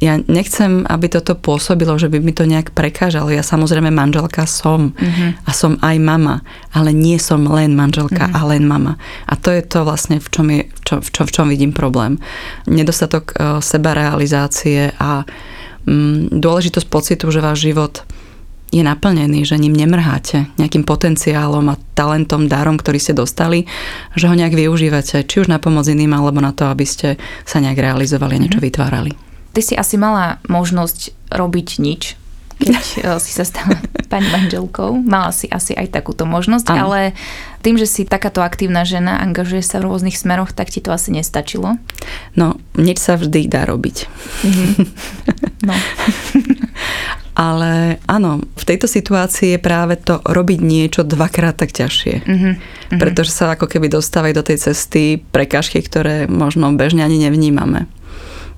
Ja 0.00 0.16
nechcem, 0.16 0.88
aby 0.88 1.12
toto 1.12 1.36
pôsobilo, 1.36 2.00
že 2.00 2.08
by 2.08 2.16
mi 2.16 2.32
to 2.32 2.48
nejak 2.48 2.72
prekážalo. 2.72 3.28
Ja 3.28 3.44
samozrejme 3.44 3.92
manželka 3.92 4.48
som 4.48 4.96
mm-hmm. 4.96 5.44
a 5.44 5.50
som 5.52 5.76
aj 5.84 5.96
mama, 6.00 6.40
ale 6.72 6.96
nie 6.96 7.20
som 7.20 7.44
len 7.44 7.76
manželka 7.76 8.24
mm-hmm. 8.24 8.40
a 8.40 8.48
len 8.48 8.64
mama. 8.64 8.96
A 9.28 9.36
to 9.36 9.52
je 9.52 9.60
to 9.60 9.84
vlastne, 9.84 10.16
v 10.16 10.28
čom, 10.32 10.46
je, 10.48 10.64
v 10.64 10.80
čom, 10.80 10.98
v 11.04 11.08
čom, 11.12 11.24
v 11.28 11.32
čom 11.36 11.46
vidím 11.52 11.72
problém. 11.76 12.16
Nedostatok 12.64 13.36
uh, 13.36 13.60
sebarealizácie 13.60 14.96
a 14.96 15.28
um, 15.84 16.24
dôležitosť 16.32 16.88
pocitu, 16.88 17.28
že 17.28 17.44
váš 17.44 17.68
život 17.68 18.00
je 18.74 18.82
naplnený, 18.82 19.46
že 19.46 19.56
ním 19.56 19.72
nemrháte 19.72 20.50
nejakým 20.58 20.82
potenciálom 20.82 21.70
a 21.70 21.78
talentom, 21.94 22.50
darom, 22.50 22.76
ktorý 22.76 22.98
ste 22.98 23.14
dostali, 23.14 23.70
že 24.18 24.26
ho 24.26 24.34
nejak 24.34 24.52
využívate, 24.52 25.22
či 25.22 25.36
už 25.42 25.48
na 25.48 25.62
pomoc 25.62 25.86
iným, 25.86 26.12
alebo 26.12 26.42
na 26.42 26.50
to, 26.50 26.66
aby 26.66 26.82
ste 26.82 27.14
sa 27.46 27.62
nejak 27.62 27.78
realizovali 27.78 28.36
a 28.36 28.42
niečo 28.42 28.60
mhm. 28.60 28.66
vytvárali. 28.66 29.12
Ty 29.56 29.60
si 29.64 29.74
asi 29.78 29.96
mala 29.96 30.42
možnosť 30.50 31.32
robiť 31.32 31.68
nič, 31.80 32.02
keď 32.60 32.84
eh, 33.04 33.18
si 33.22 33.32
sa 33.32 33.44
stala 33.46 33.78
pani 34.06 34.28
manželkou. 34.30 35.02
Mala 35.02 35.30
si 35.30 35.46
asi 35.50 35.72
aj 35.72 35.92
takúto 35.92 36.24
možnosť, 36.26 36.66
ano. 36.72 36.78
ale 36.88 37.00
tým, 37.62 37.76
že 37.76 37.86
si 37.88 38.06
takáto 38.06 38.40
aktívna 38.42 38.86
žena, 38.86 39.18
angažuje 39.18 39.62
sa 39.64 39.82
v 39.82 39.90
rôznych 39.90 40.14
smeroch, 40.14 40.54
tak 40.54 40.70
ti 40.70 40.78
to 40.78 40.94
asi 40.94 41.10
nestačilo? 41.10 41.78
No, 42.38 42.56
nič 42.78 43.02
sa 43.02 43.18
vždy 43.18 43.50
dá 43.50 43.64
robiť. 43.66 43.96
Mm-hmm. 44.42 44.86
No. 45.66 45.72
Ale 47.36 48.00
áno, 48.08 48.40
v 48.40 48.64
tejto 48.64 48.88
situácii 48.88 49.56
je 49.56 49.60
práve 49.60 50.00
to 50.00 50.24
robiť 50.24 50.58
niečo 50.64 51.04
dvakrát 51.04 51.60
tak 51.60 51.76
ťažšie. 51.76 52.24
Mm-hmm. 52.24 52.52
Pretože 52.96 53.28
sa 53.28 53.52
ako 53.52 53.68
keby 53.68 53.92
dostávajú 53.92 54.32
do 54.40 54.46
tej 54.46 54.72
cesty 54.72 55.20
prekážky, 55.20 55.84
ktoré 55.84 56.24
možno 56.24 56.72
bežne 56.72 57.04
ani 57.04 57.20
nevnímame. 57.20 57.92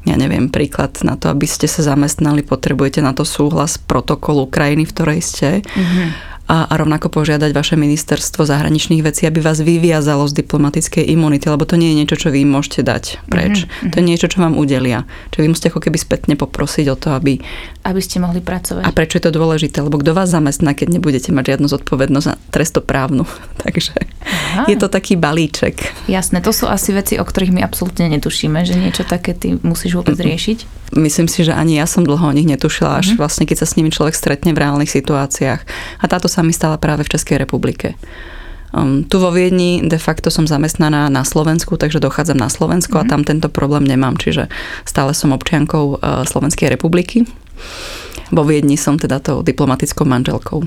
Ja 0.06 0.14
neviem, 0.14 0.46
príklad 0.46 0.94
na 1.02 1.18
to, 1.18 1.26
aby 1.26 1.50
ste 1.50 1.66
sa 1.66 1.82
zamestnali, 1.82 2.46
potrebujete 2.46 3.02
na 3.02 3.10
to 3.18 3.26
súhlas 3.26 3.82
protokolu 3.82 4.46
krajiny, 4.46 4.86
v 4.86 4.94
ktorej 4.94 5.20
ste. 5.26 5.48
Mm-hmm 5.66 6.37
a, 6.48 6.64
a 6.64 6.74
rovnako 6.80 7.12
požiadať 7.12 7.52
vaše 7.52 7.76
ministerstvo 7.76 8.48
zahraničných 8.48 9.04
vecí, 9.04 9.28
aby 9.28 9.44
vás 9.44 9.60
vyviazalo 9.60 10.24
z 10.24 10.40
diplomatickej 10.40 11.04
imunity, 11.12 11.44
lebo 11.52 11.68
to 11.68 11.76
nie 11.76 11.92
je 11.92 11.98
niečo, 12.00 12.16
čo 12.16 12.28
vy 12.32 12.48
môžete 12.48 12.80
dať 12.80 13.04
preč. 13.28 13.68
Mm-hmm. 13.68 13.90
To 13.92 13.94
je 14.00 14.04
niečo, 14.08 14.26
čo 14.32 14.40
vám 14.40 14.56
udelia. 14.56 15.04
Čiže 15.28 15.42
vy 15.44 15.48
musíte 15.52 15.68
ako 15.68 15.80
keby 15.84 15.98
spätne 16.00 16.34
poprosiť 16.40 16.86
o 16.88 16.96
to, 16.96 17.12
aby... 17.12 17.36
Aby 17.84 18.00
ste 18.00 18.16
mohli 18.24 18.40
pracovať. 18.40 18.88
A 18.88 18.90
prečo 18.96 19.20
je 19.20 19.28
to 19.28 19.36
dôležité? 19.36 19.84
Lebo 19.84 20.00
kto 20.00 20.16
vás 20.16 20.32
zamestná, 20.32 20.72
keď 20.72 20.96
nebudete 20.96 21.28
mať 21.36 21.54
žiadnu 21.54 21.68
zodpovednosť 21.68 22.26
na 22.32 22.36
trestoprávnu. 22.48 23.28
Takže 23.68 23.92
Aha. 24.24 24.64
je 24.72 24.76
to 24.80 24.88
taký 24.88 25.20
balíček. 25.20 25.76
Jasné, 26.08 26.40
to 26.40 26.56
sú 26.56 26.64
asi 26.64 26.96
veci, 26.96 27.20
o 27.20 27.24
ktorých 27.28 27.52
my 27.52 27.60
absolútne 27.60 28.08
netušíme, 28.08 28.64
že 28.64 28.72
niečo 28.80 29.04
také 29.04 29.36
ty 29.36 29.60
musíš 29.60 30.00
vôbec 30.00 30.16
riešiť. 30.16 30.87
Myslím 30.96 31.28
si, 31.28 31.44
že 31.44 31.52
ani 31.52 31.76
ja 31.76 31.84
som 31.84 32.04
dlho 32.04 32.22
o 32.22 32.32
nich 32.32 32.48
netušila, 32.48 33.04
až 33.04 33.12
mm-hmm. 33.12 33.20
vlastne 33.20 33.44
keď 33.44 33.56
sa 33.60 33.66
s 33.68 33.76
nimi 33.76 33.92
človek 33.92 34.16
stretne 34.16 34.56
v 34.56 34.60
reálnych 34.64 34.88
situáciách. 34.88 35.60
A 36.00 36.04
táto 36.08 36.32
sa 36.32 36.40
mi 36.40 36.56
stala 36.56 36.80
práve 36.80 37.04
v 37.04 37.12
Českej 37.12 37.44
republike. 37.44 38.00
Um, 38.72 39.04
tu 39.04 39.16
vo 39.16 39.32
Viedni 39.32 39.80
de 39.80 39.96
facto 39.96 40.28
som 40.28 40.44
zamestnaná 40.44 41.08
na 41.08 41.24
Slovensku, 41.24 41.80
takže 41.80 42.04
dochádzam 42.04 42.36
na 42.36 42.52
Slovensko 42.52 43.00
mm-hmm. 43.00 43.04
a 43.04 43.08
mhm. 43.08 43.12
tam 43.12 43.22
tento 43.24 43.48
problém 43.52 43.84
nemám, 43.84 44.16
čiže 44.16 44.48
stále 44.88 45.12
som 45.12 45.32
občiankou 45.32 46.00
uh, 46.00 46.24
Slovenskej 46.24 46.72
republiky. 46.72 47.28
Vo 48.32 48.44
Viedni 48.44 48.76
som 48.76 49.00
teda 49.00 49.20
tou 49.20 49.40
diplomatickou 49.40 50.04
manželkou. 50.04 50.64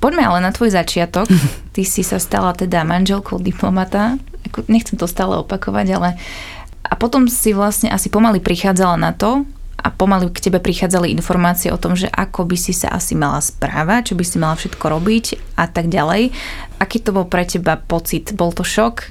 Poďme 0.00 0.24
ale 0.24 0.38
na 0.40 0.50
tvoj 0.50 0.72
začiatok. 0.72 1.28
Ty 1.74 1.82
si 1.84 2.02
sa 2.02 2.18
stala 2.18 2.54
teda 2.56 2.82
manželkou 2.82 3.38
diplomata. 3.38 4.18
Nechcem 4.66 4.98
to 4.98 5.06
stále 5.06 5.38
opakovať, 5.38 5.86
ale 5.94 6.10
a 6.80 6.94
potom 6.96 7.28
si 7.28 7.52
vlastne 7.54 7.92
asi 7.92 8.08
pomaly 8.08 8.40
prichádzala 8.40 8.96
na 8.98 9.12
to, 9.12 9.44
a 9.80 9.88
pomaly 9.88 10.28
k 10.28 10.48
tebe 10.48 10.60
prichádzali 10.60 11.08
informácie 11.16 11.72
o 11.72 11.80
tom, 11.80 11.96
že 11.96 12.06
ako 12.12 12.44
by 12.44 12.56
si 12.60 12.76
sa 12.76 12.92
asi 12.92 13.16
mala 13.16 13.40
správať, 13.40 14.12
čo 14.12 14.14
by 14.14 14.24
si 14.24 14.36
mala 14.36 14.54
všetko 14.54 14.84
robiť 14.84 15.24
a 15.56 15.64
tak 15.66 15.88
ďalej. 15.88 16.30
Aký 16.76 17.00
to 17.00 17.16
bol 17.16 17.24
pre 17.24 17.48
teba 17.48 17.80
pocit? 17.80 18.36
Bol 18.36 18.52
to 18.52 18.60
šok? 18.60 19.08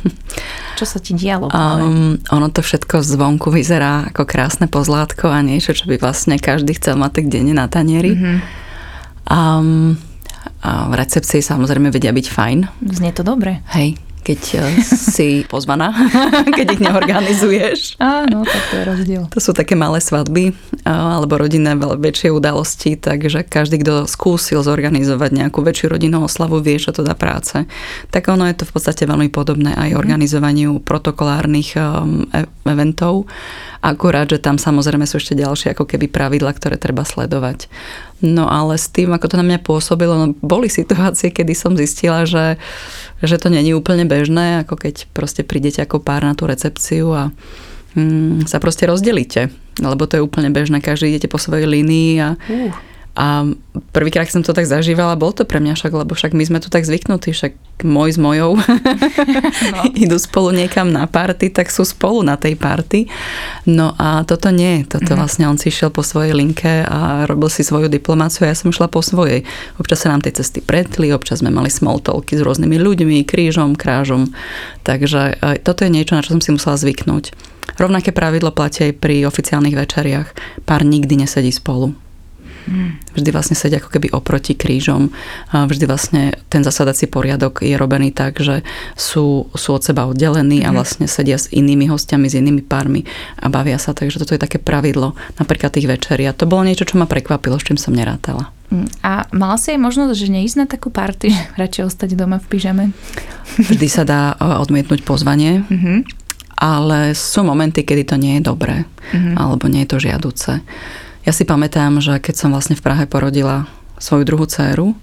čo 0.78 0.84
sa 0.84 1.00
ti 1.00 1.16
dialo? 1.16 1.48
Um, 1.48 2.20
ono 2.28 2.48
to 2.52 2.60
všetko 2.60 3.00
zvonku 3.00 3.48
vyzerá 3.48 4.12
ako 4.12 4.28
krásne 4.28 4.68
pozlátko 4.68 5.32
a 5.32 5.40
niečo, 5.40 5.72
čo 5.72 5.88
by 5.88 5.96
vlastne 5.96 6.36
každý 6.36 6.76
chcel 6.76 7.00
mať 7.00 7.24
tak 7.24 7.26
denne 7.32 7.56
na 7.56 7.66
tanieri. 7.66 8.12
Mm-hmm. 8.12 8.36
Um, 9.32 9.96
a 10.62 10.86
v 10.86 10.94
recepcii 10.94 11.42
samozrejme 11.42 11.90
vedia 11.90 12.14
byť 12.14 12.26
fajn. 12.30 12.58
Znie 12.86 13.10
to 13.10 13.26
dobre. 13.26 13.66
Hej, 13.74 13.98
keď 14.22 14.40
eh, 14.58 14.80
si 14.86 15.28
pozvaná, 15.52 15.90
keď 16.56 16.78
ich 16.78 16.82
neorganizuješ. 16.82 17.78
Áno, 17.98 18.46
tak 18.46 18.62
to 18.70 18.74
je 18.78 18.84
rozdiel. 18.86 19.22
To 19.28 19.38
sú 19.42 19.50
také 19.52 19.74
malé 19.74 19.98
svadby 19.98 20.54
eh, 20.54 20.88
alebo 20.88 21.36
rodinné 21.42 21.74
väčšie 21.76 22.30
udalosti, 22.30 22.94
takže 22.94 23.44
každý, 23.44 23.82
kto 23.82 24.06
skúsil 24.06 24.62
zorganizovať 24.62 25.30
nejakú 25.34 25.60
väčšiu 25.60 25.98
rodinnú 25.98 26.24
oslavu, 26.24 26.62
vie, 26.62 26.78
čo 26.78 26.94
to 26.94 27.02
dá 27.02 27.18
práce. 27.18 27.66
Tak 28.14 28.30
ono 28.30 28.46
je 28.46 28.56
to 28.56 28.64
v 28.64 28.72
podstate 28.72 29.04
veľmi 29.04 29.28
podobné 29.28 29.74
aj 29.74 29.92
mhm. 29.92 29.98
organizovaniu 29.98 30.70
protokolárnych 30.80 31.74
um, 31.76 32.24
eventov. 32.64 33.26
Akurát, 33.82 34.30
že 34.30 34.38
tam 34.38 34.62
samozrejme 34.62 35.10
sú 35.10 35.18
ešte 35.18 35.34
ďalšie 35.34 35.74
ako 35.74 35.90
keby 35.90 36.06
pravidla, 36.06 36.54
ktoré 36.54 36.78
treba 36.78 37.02
sledovať. 37.02 37.66
No 38.22 38.46
ale 38.46 38.78
s 38.78 38.86
tým, 38.86 39.10
ako 39.10 39.34
to 39.34 39.36
na 39.36 39.44
mňa 39.44 39.58
pôsobilo, 39.66 40.14
no, 40.14 40.26
boli 40.38 40.70
situácie, 40.70 41.34
kedy 41.34 41.58
som 41.58 41.74
zistila, 41.74 42.22
že, 42.22 42.54
že 43.18 43.34
to 43.34 43.50
není 43.50 43.74
úplne 43.74 44.06
bežné, 44.06 44.62
ako 44.62 44.78
keď 44.78 45.10
proste 45.10 45.42
prídete 45.42 45.82
ako 45.82 45.98
pár 45.98 46.22
na 46.22 46.38
tú 46.38 46.46
recepciu 46.46 47.10
a 47.10 47.34
mm, 47.98 48.46
sa 48.46 48.62
proste 48.62 48.86
rozdelíte. 48.86 49.50
Lebo 49.82 50.06
to 50.06 50.20
je 50.20 50.22
úplne 50.22 50.54
bežné, 50.54 50.78
každý 50.78 51.10
idete 51.10 51.26
po 51.26 51.42
svojej 51.42 51.66
línii 51.66 52.12
a, 52.22 52.38
uh. 52.38 52.70
A 53.12 53.44
prvýkrát 53.92 54.24
som 54.32 54.40
to 54.40 54.56
tak 54.56 54.64
zažívala, 54.64 55.20
bol 55.20 55.36
to 55.36 55.44
pre 55.44 55.60
mňa 55.60 55.76
však, 55.76 55.92
lebo 55.92 56.16
však 56.16 56.32
my 56.32 56.44
sme 56.48 56.58
tu 56.64 56.72
tak 56.72 56.88
zvyknutí, 56.88 57.36
však 57.36 57.52
môj 57.84 58.16
s 58.16 58.18
mojou 58.18 58.56
no. 58.56 59.80
idú 60.04 60.16
spolu 60.16 60.54
niekam 60.54 60.88
na 60.88 61.04
party, 61.04 61.52
tak 61.52 61.68
sú 61.68 61.84
spolu 61.84 62.24
na 62.24 62.40
tej 62.40 62.56
party. 62.56 63.12
No 63.68 63.92
a 64.00 64.24
toto 64.24 64.48
nie, 64.48 64.88
toto 64.88 65.12
mm-hmm. 65.12 65.20
vlastne 65.20 65.44
on 65.44 65.60
si 65.60 65.68
šiel 65.68 65.92
po 65.92 66.00
svojej 66.00 66.32
linke 66.32 66.88
a 66.88 67.28
robil 67.28 67.52
si 67.52 67.60
svoju 67.60 67.92
diplomáciu 67.92 68.48
a 68.48 68.52
ja 68.52 68.56
som 68.56 68.72
šla 68.72 68.88
po 68.88 69.04
svojej. 69.04 69.44
Občas 69.76 70.08
sa 70.08 70.08
nám 70.08 70.24
tie 70.24 70.32
cesty 70.32 70.64
pretli, 70.64 71.12
občas 71.12 71.44
sme 71.44 71.52
mali 71.52 71.68
small 71.68 72.00
talky 72.00 72.40
s 72.40 72.40
rôznymi 72.40 72.80
ľuďmi, 72.80 73.28
krížom, 73.28 73.76
krážom. 73.76 74.32
Takže 74.88 75.36
e, 75.36 75.60
toto 75.60 75.84
je 75.84 75.92
niečo, 75.92 76.16
na 76.16 76.24
čo 76.24 76.32
som 76.38 76.40
si 76.40 76.48
musela 76.48 76.80
zvyknúť. 76.80 77.34
Rovnaké 77.76 78.10
pravidlo 78.12 78.56
platí 78.56 78.88
aj 78.88 78.98
pri 79.00 79.28
oficiálnych 79.28 79.76
večeriach. 79.76 80.28
Pár 80.64 80.82
nikdy 80.86 81.24
nesedí 81.28 81.52
spolu. 81.52 82.01
Vždy 83.12 83.30
vlastne 83.34 83.56
sedia 83.58 83.82
ako 83.82 83.90
keby 83.92 84.14
oproti 84.14 84.54
krížom. 84.54 85.10
Vždy 85.52 85.84
vlastne 85.84 86.22
ten 86.48 86.62
zasadací 86.62 87.10
poriadok 87.10 87.60
je 87.64 87.74
robený 87.74 88.14
tak, 88.14 88.38
že 88.38 88.62
sú, 88.94 89.50
sú 89.52 89.68
od 89.74 89.82
seba 89.82 90.06
oddelení 90.06 90.62
a 90.62 90.70
mhm. 90.70 90.76
vlastne 90.76 91.06
sedia 91.10 91.36
s 91.36 91.50
inými 91.50 91.90
hostiami, 91.90 92.30
s 92.30 92.38
inými 92.38 92.62
pármi 92.62 93.04
a 93.38 93.50
bavia 93.50 93.76
sa. 93.76 93.92
Takže 93.92 94.22
toto 94.22 94.34
je 94.34 94.40
také 94.42 94.62
pravidlo 94.62 95.18
napríklad 95.36 95.74
tých 95.74 95.90
večerí. 95.90 96.24
A 96.28 96.36
to 96.36 96.48
bolo 96.48 96.64
niečo, 96.66 96.86
čo 96.86 96.96
ma 96.96 97.10
prekvapilo, 97.10 97.58
s 97.58 97.66
čím 97.66 97.78
som 97.78 97.92
nerátala. 97.92 98.50
Mm, 98.72 98.88
a 99.04 99.28
mala 99.36 99.60
si 99.60 99.76
aj 99.76 99.80
možnosť, 99.84 100.16
že 100.16 100.32
neísť 100.32 100.56
na 100.56 100.66
takú 100.66 100.88
party, 100.88 101.28
že 101.28 101.42
radšej 101.60 101.82
ostať 101.92 102.10
doma 102.16 102.40
v 102.40 102.46
pyžame? 102.48 102.84
Vždy 103.60 103.88
sa 103.92 104.08
dá 104.08 104.32
e, 104.32 104.48
odmietnúť 104.64 105.04
pozvanie, 105.04 105.60
mm-hmm. 105.68 105.98
ale 106.56 107.12
sú 107.12 107.44
momenty, 107.44 107.84
kedy 107.84 108.08
to 108.08 108.16
nie 108.16 108.40
je 108.40 108.48
dobré, 108.48 108.88
mm-hmm. 109.12 109.36
alebo 109.36 109.68
nie 109.68 109.84
je 109.84 109.90
to 109.92 109.98
žiaduce. 110.00 110.64
Ja 111.22 111.30
si 111.30 111.46
pamätám, 111.46 112.02
že 112.02 112.18
keď 112.18 112.34
som 112.34 112.50
vlastne 112.50 112.74
v 112.74 112.82
Prahe 112.82 113.06
porodila 113.06 113.70
svoju 114.02 114.26
druhú 114.26 114.46
dceru, 114.50 114.98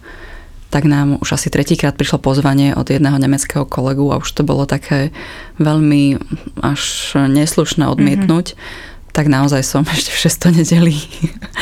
tak 0.69 0.85
nám 0.85 1.17
už 1.17 1.39
asi 1.39 1.49
tretíkrát 1.49 1.97
prišlo 1.97 2.21
pozvanie 2.21 2.77
od 2.77 2.85
jedného 2.85 3.17
nemeckého 3.17 3.65
kolegu 3.65 4.13
a 4.13 4.21
už 4.21 4.29
to 4.29 4.45
bolo 4.45 4.69
také 4.69 5.09
veľmi 5.57 6.21
až 6.61 7.13
neslušné 7.17 7.89
odmietnúť. 7.89 8.53
Mm-hmm. 8.53 9.09
Tak 9.09 9.25
naozaj 9.25 9.65
som 9.65 9.81
ešte 9.89 10.13
v 10.13 10.19
6. 10.29 10.59
nedeli 10.59 10.95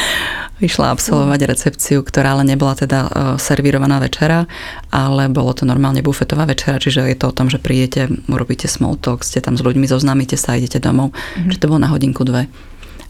išla 0.67 0.91
absolvovať 0.91 1.39
recepciu, 1.47 2.01
ktorá 2.01 2.35
ale 2.35 2.43
nebola 2.43 2.73
teda 2.73 2.99
uh, 3.05 3.09
servírovaná 3.37 4.01
večera, 4.01 4.49
ale 4.89 5.29
bolo 5.29 5.53
to 5.53 5.63
normálne 5.63 6.01
bufetová 6.01 6.49
večera, 6.49 6.81
čiže 6.81 7.05
je 7.05 7.17
to 7.17 7.29
o 7.29 7.35
tom, 7.35 7.47
že 7.47 7.61
prídete, 7.61 8.09
urobíte 8.25 8.65
small 8.65 8.97
talk, 8.97 9.21
ste 9.21 9.37
tam 9.39 9.53
s 9.55 9.61
ľuďmi, 9.61 9.85
zoznámite 9.85 10.35
sa, 10.35 10.57
idete 10.57 10.81
domov. 10.81 11.13
Mm-hmm. 11.13 11.47
Čiže 11.53 11.61
to 11.61 11.69
bolo 11.69 11.85
na 11.85 11.93
hodinku, 11.93 12.25
dve 12.25 12.49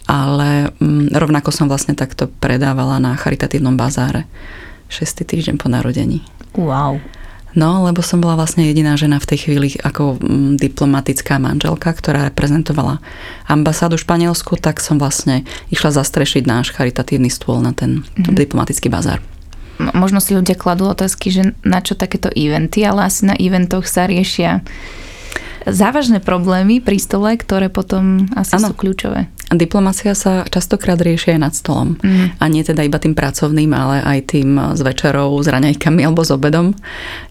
ale 0.08 0.72
mm, 0.80 1.13
rovnako 1.13 1.52
som 1.52 1.67
vlastne 1.67 1.93
takto 1.93 2.32
predávala 2.39 2.98
na 2.98 3.13
charitatívnom 3.20 3.76
bazáre 3.76 4.26
6. 4.88 5.28
týždeň 5.28 5.56
po 5.60 5.67
narodení. 5.67 6.24
Wow. 6.56 7.04
No, 7.58 7.89
lebo 7.89 8.06
som 8.06 8.22
bola 8.22 8.38
vlastne 8.38 8.70
jediná 8.70 8.93
žena 9.00 9.17
v 9.17 9.30
tej 9.34 9.50
chvíli 9.50 9.76
ako 9.82 10.22
mm, 10.22 10.62
diplomatická 10.62 11.41
manželka, 11.41 11.89
ktorá 11.89 12.30
reprezentovala 12.30 13.02
ambasádu 13.50 13.98
Španielsku, 13.98 14.62
tak 14.62 14.78
som 14.78 15.02
vlastne 15.02 15.41
išla 15.74 15.89
zastrešiť 15.96 16.43
náš 16.46 16.72
charitatívny 16.72 17.34
stôl 17.34 17.60
na 17.60 17.74
ten 17.74 18.04
mm-hmm. 18.04 18.36
diplomatický 18.36 18.88
bazár. 18.93 19.20
Možno 19.78 20.17
si 20.17 20.34
ľudia 20.34 20.58
kladú 20.58 20.89
otázky, 20.89 21.30
že 21.30 21.43
na 21.62 21.86
čo 21.86 21.93
takéto 21.93 22.34
eventy, 22.34 22.82
ale 22.82 23.10
asi 23.10 23.30
na 23.30 23.38
eventoch 23.38 23.86
sa 23.86 24.10
riešia 24.10 24.65
závažné 25.70 26.24
problémy 26.24 26.82
pri 26.82 26.98
stole, 26.98 27.38
ktoré 27.38 27.70
potom 27.70 28.26
asi 28.34 28.58
ano. 28.58 28.72
sú 28.72 28.74
kľúčové. 28.74 29.30
Diplomácia 29.48 30.12
sa 30.12 30.44
častokrát 30.44 31.00
rieši 31.00 31.36
aj 31.36 31.40
nad 31.40 31.54
stolom. 31.56 31.96
Mm. 32.04 32.36
A 32.36 32.44
nie 32.52 32.68
teda 32.68 32.84
iba 32.84 33.00
tým 33.00 33.16
pracovným, 33.16 33.72
ale 33.72 34.04
aj 34.04 34.36
tým 34.36 34.60
s 34.76 34.84
večerou, 34.84 35.40
s 35.40 35.48
raňajkami 35.48 36.04
alebo 36.04 36.28
s 36.28 36.36
obedom. 36.36 36.76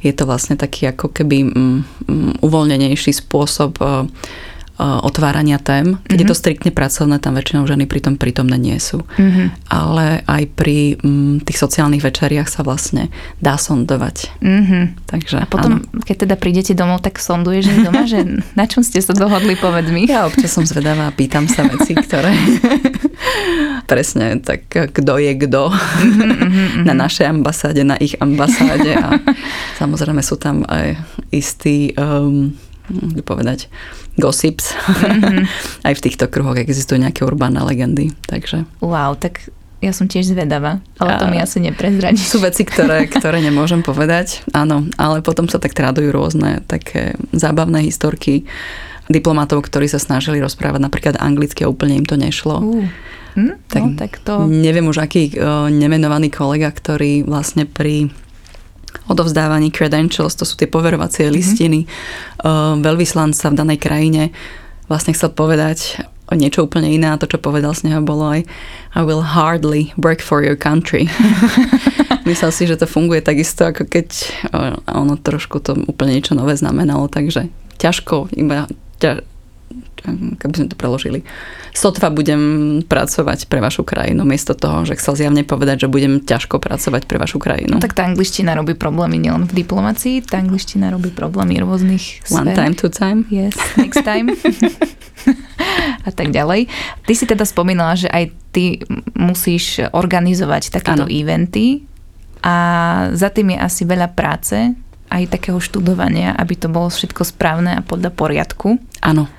Je 0.01 0.17
to 0.17 0.25
vlastne 0.25 0.57
taký 0.57 0.89
ako 0.89 1.13
keby 1.13 1.45
mm, 1.45 1.79
mm, 2.09 2.33
uvoľnenejší 2.41 3.13
spôsob 3.13 3.77
otvárania 4.77 5.57
tém. 5.57 5.97
Keď 6.05 6.05
mm-hmm. 6.05 6.21
je 6.21 6.27
to 6.29 6.37
mhm. 6.37 6.43
striktne 6.45 6.71
pracovné, 6.73 7.17
tam 7.17 7.33
väčšinou 7.37 7.65
ženy 7.65 7.89
pritom 7.89 8.21
prítomné 8.21 8.61
nie 8.61 8.77
sú. 8.77 9.09
Mm-hmm. 9.17 9.73
Ale 9.73 10.21
aj 10.29 10.43
pri 10.53 11.01
m, 11.01 11.41
tých 11.41 11.57
sociálnych 11.57 12.05
večeriach 12.05 12.49
sa 12.49 12.61
vlastne 12.61 13.09
dá 13.41 13.57
sondovať. 13.57 14.37
Mm-hmm. 14.45 14.85
Takže, 15.09 15.37
A 15.41 15.49
potom, 15.49 15.81
áno. 15.81 16.05
keď 16.05 16.29
teda 16.29 16.37
prídete 16.37 16.73
domov, 16.77 17.01
tak 17.01 17.17
sonduješ 17.17 17.73
aj 17.73 17.79
doma, 17.89 18.03
že 18.05 18.21
na 18.53 18.69
čom 18.69 18.85
ste 18.85 19.01
sa 19.01 19.17
dohodli, 19.17 19.57
povedz 19.57 19.89
mi. 19.89 20.05
Ja 20.05 20.29
občas 20.29 20.53
som 20.53 20.69
zvedavá 20.69 21.09
a 21.09 21.17
pýtam 21.17 21.49
sa 21.49 21.65
veci, 21.65 21.97
ktoré 21.97 22.37
presne 23.91 24.45
tak, 24.45 24.69
kto 24.69 25.13
je 25.17 25.33
kto 25.41 25.73
mm-hmm, 25.73 26.85
na 26.89 26.95
našej 26.95 27.33
ambasáde, 27.33 27.81
na 27.81 27.97
ich 27.97 28.19
ambasáde 28.21 28.93
a 28.93 29.17
samozrejme 29.81 30.21
sú 30.21 30.37
tam 30.37 30.69
aj 30.69 31.01
istí 31.33 31.97
um, 31.97 32.53
povedať, 33.27 33.67
gossips. 34.17 34.73
Mm-hmm. 34.75 35.45
Aj 35.87 35.95
v 35.95 36.01
týchto 36.05 36.27
kruhoch 36.29 36.57
existujú 36.57 37.01
nejaké 37.01 37.23
urbánne 37.23 37.63
legendy. 37.65 38.13
Takže. 38.29 38.65
Wow, 38.81 39.17
tak 39.17 39.49
ja 39.85 39.93
som 39.93 40.09
tiež 40.09 40.33
zvedavá, 40.33 40.81
ale 40.97 41.21
to 41.21 41.29
mi 41.29 41.37
asi 41.37 41.61
neprezradí. 41.61 42.19
Sú 42.19 42.41
veci, 42.41 42.65
ktoré, 42.65 43.07
ktoré 43.13 43.45
nemôžem 43.45 43.85
povedať, 43.85 44.41
áno, 44.57 44.89
ale 44.97 45.21
potom 45.21 45.47
sa 45.53 45.61
tak 45.61 45.77
tradujú 45.77 46.11
rôzne 46.17 46.65
také 46.65 47.13
zábavné 47.37 47.85
historky 47.85 48.49
diplomatov, 49.07 49.69
ktorí 49.69 49.87
sa 49.87 50.01
snažili 50.01 50.41
rozprávať 50.41 50.81
napríklad 50.81 51.15
anglicky 51.21 51.63
a 51.63 51.71
úplne 51.71 52.01
im 52.01 52.07
to 52.09 52.17
nešlo. 52.17 52.57
Uh. 52.65 52.89
Hm? 53.37 53.53
Tak, 53.69 53.83
no, 53.85 53.89
tak 54.01 54.13
to... 54.25 54.49
Neviem 54.49 54.89
už, 54.89 55.05
aký 55.05 55.29
uh, 55.37 55.69
nemenovaný 55.69 56.33
kolega, 56.33 56.73
ktorý 56.73 57.29
vlastne 57.29 57.69
pri 57.69 58.09
odovzdávaní 59.05 59.69
credentials, 59.71 60.35
to 60.35 60.49
sú 60.49 60.57
tie 60.57 60.67
poverovacie 60.67 61.29
mm-hmm. 61.29 61.37
listiny 61.37 61.81
uh, 62.43 62.75
veľvyslanca 62.81 63.53
v 63.53 63.59
danej 63.59 63.79
krajine, 63.79 64.23
vlastne 64.89 65.13
chcel 65.13 65.31
povedať 65.37 66.01
niečo 66.35 66.67
úplne 66.67 66.91
iné 66.91 67.07
a 67.15 67.21
to, 67.21 67.31
čo 67.31 67.39
povedal 67.39 67.71
z 67.71 67.87
neho, 67.87 68.03
bolo 68.03 68.27
aj 68.27 68.43
I 68.99 69.03
will 69.07 69.23
hardly 69.23 69.95
work 69.95 70.19
for 70.19 70.43
your 70.43 70.59
country. 70.59 71.07
Myslel 72.31 72.51
si, 72.51 72.67
že 72.67 72.75
to 72.75 72.91
funguje 72.91 73.23
takisto, 73.23 73.71
ako 73.71 73.87
keď 73.87 74.09
ono 74.91 75.15
trošku 75.15 75.63
to 75.63 75.79
úplne 75.87 76.19
niečo 76.19 76.35
nové 76.35 76.59
znamenalo, 76.59 77.07
takže 77.07 77.47
ťažko, 77.79 78.35
iba 78.35 78.67
ťa, 78.99 79.23
keby 80.41 80.55
sme 80.55 80.67
to 80.69 80.77
preložili, 80.77 81.25
sotva 81.73 82.13
budem 82.13 82.41
pracovať 82.85 83.49
pre 83.49 83.61
vašu 83.65 83.83
krajinu, 83.83 84.23
miesto 84.29 84.53
toho, 84.53 84.85
že 84.85 84.97
chcel 85.01 85.17
zjavne 85.17 85.43
povedať, 85.43 85.87
že 85.87 85.93
budem 85.93 86.21
ťažko 86.23 86.61
pracovať 86.61 87.09
pre 87.09 87.17
vašu 87.17 87.41
krajinu. 87.41 87.77
No 87.77 87.83
tak 87.83 87.97
tá 87.97 88.05
angličtina 88.05 88.53
robí 88.57 88.77
problémy 88.77 89.17
nielen 89.17 89.49
v 89.49 89.65
diplomácii, 89.65 90.25
tá 90.25 90.41
angličtina 90.41 90.93
robí 90.93 91.09
problémy 91.13 91.61
rôznych 91.61 92.27
One 92.33 92.53
sfér. 92.53 92.57
time, 92.57 92.75
two 92.77 92.93
time. 92.93 93.21
Yes, 93.33 93.57
next 93.81 94.05
time. 94.05 94.33
a 96.09 96.11
tak 96.15 96.31
ďalej. 96.31 96.71
Ty 97.03 97.13
si 97.13 97.25
teda 97.27 97.43
spomínala, 97.43 97.99
že 97.99 98.07
aj 98.11 98.31
ty 98.55 98.81
musíš 99.17 99.83
organizovať 99.91 100.71
takéto 100.71 101.05
ano. 101.05 101.13
eventy 101.13 101.83
a 102.47 102.55
za 103.11 103.33
tým 103.35 103.57
je 103.57 103.59
asi 103.59 103.83
veľa 103.83 104.15
práce, 104.15 104.55
aj 105.11 105.31
takého 105.31 105.59
študovania, 105.63 106.35
aby 106.35 106.55
to 106.59 106.67
bolo 106.67 106.91
všetko 106.91 107.23
správne 107.23 107.79
a 107.79 107.83
podľa 107.83 108.11
poriadku. 108.15 108.79
Áno. 109.03 109.31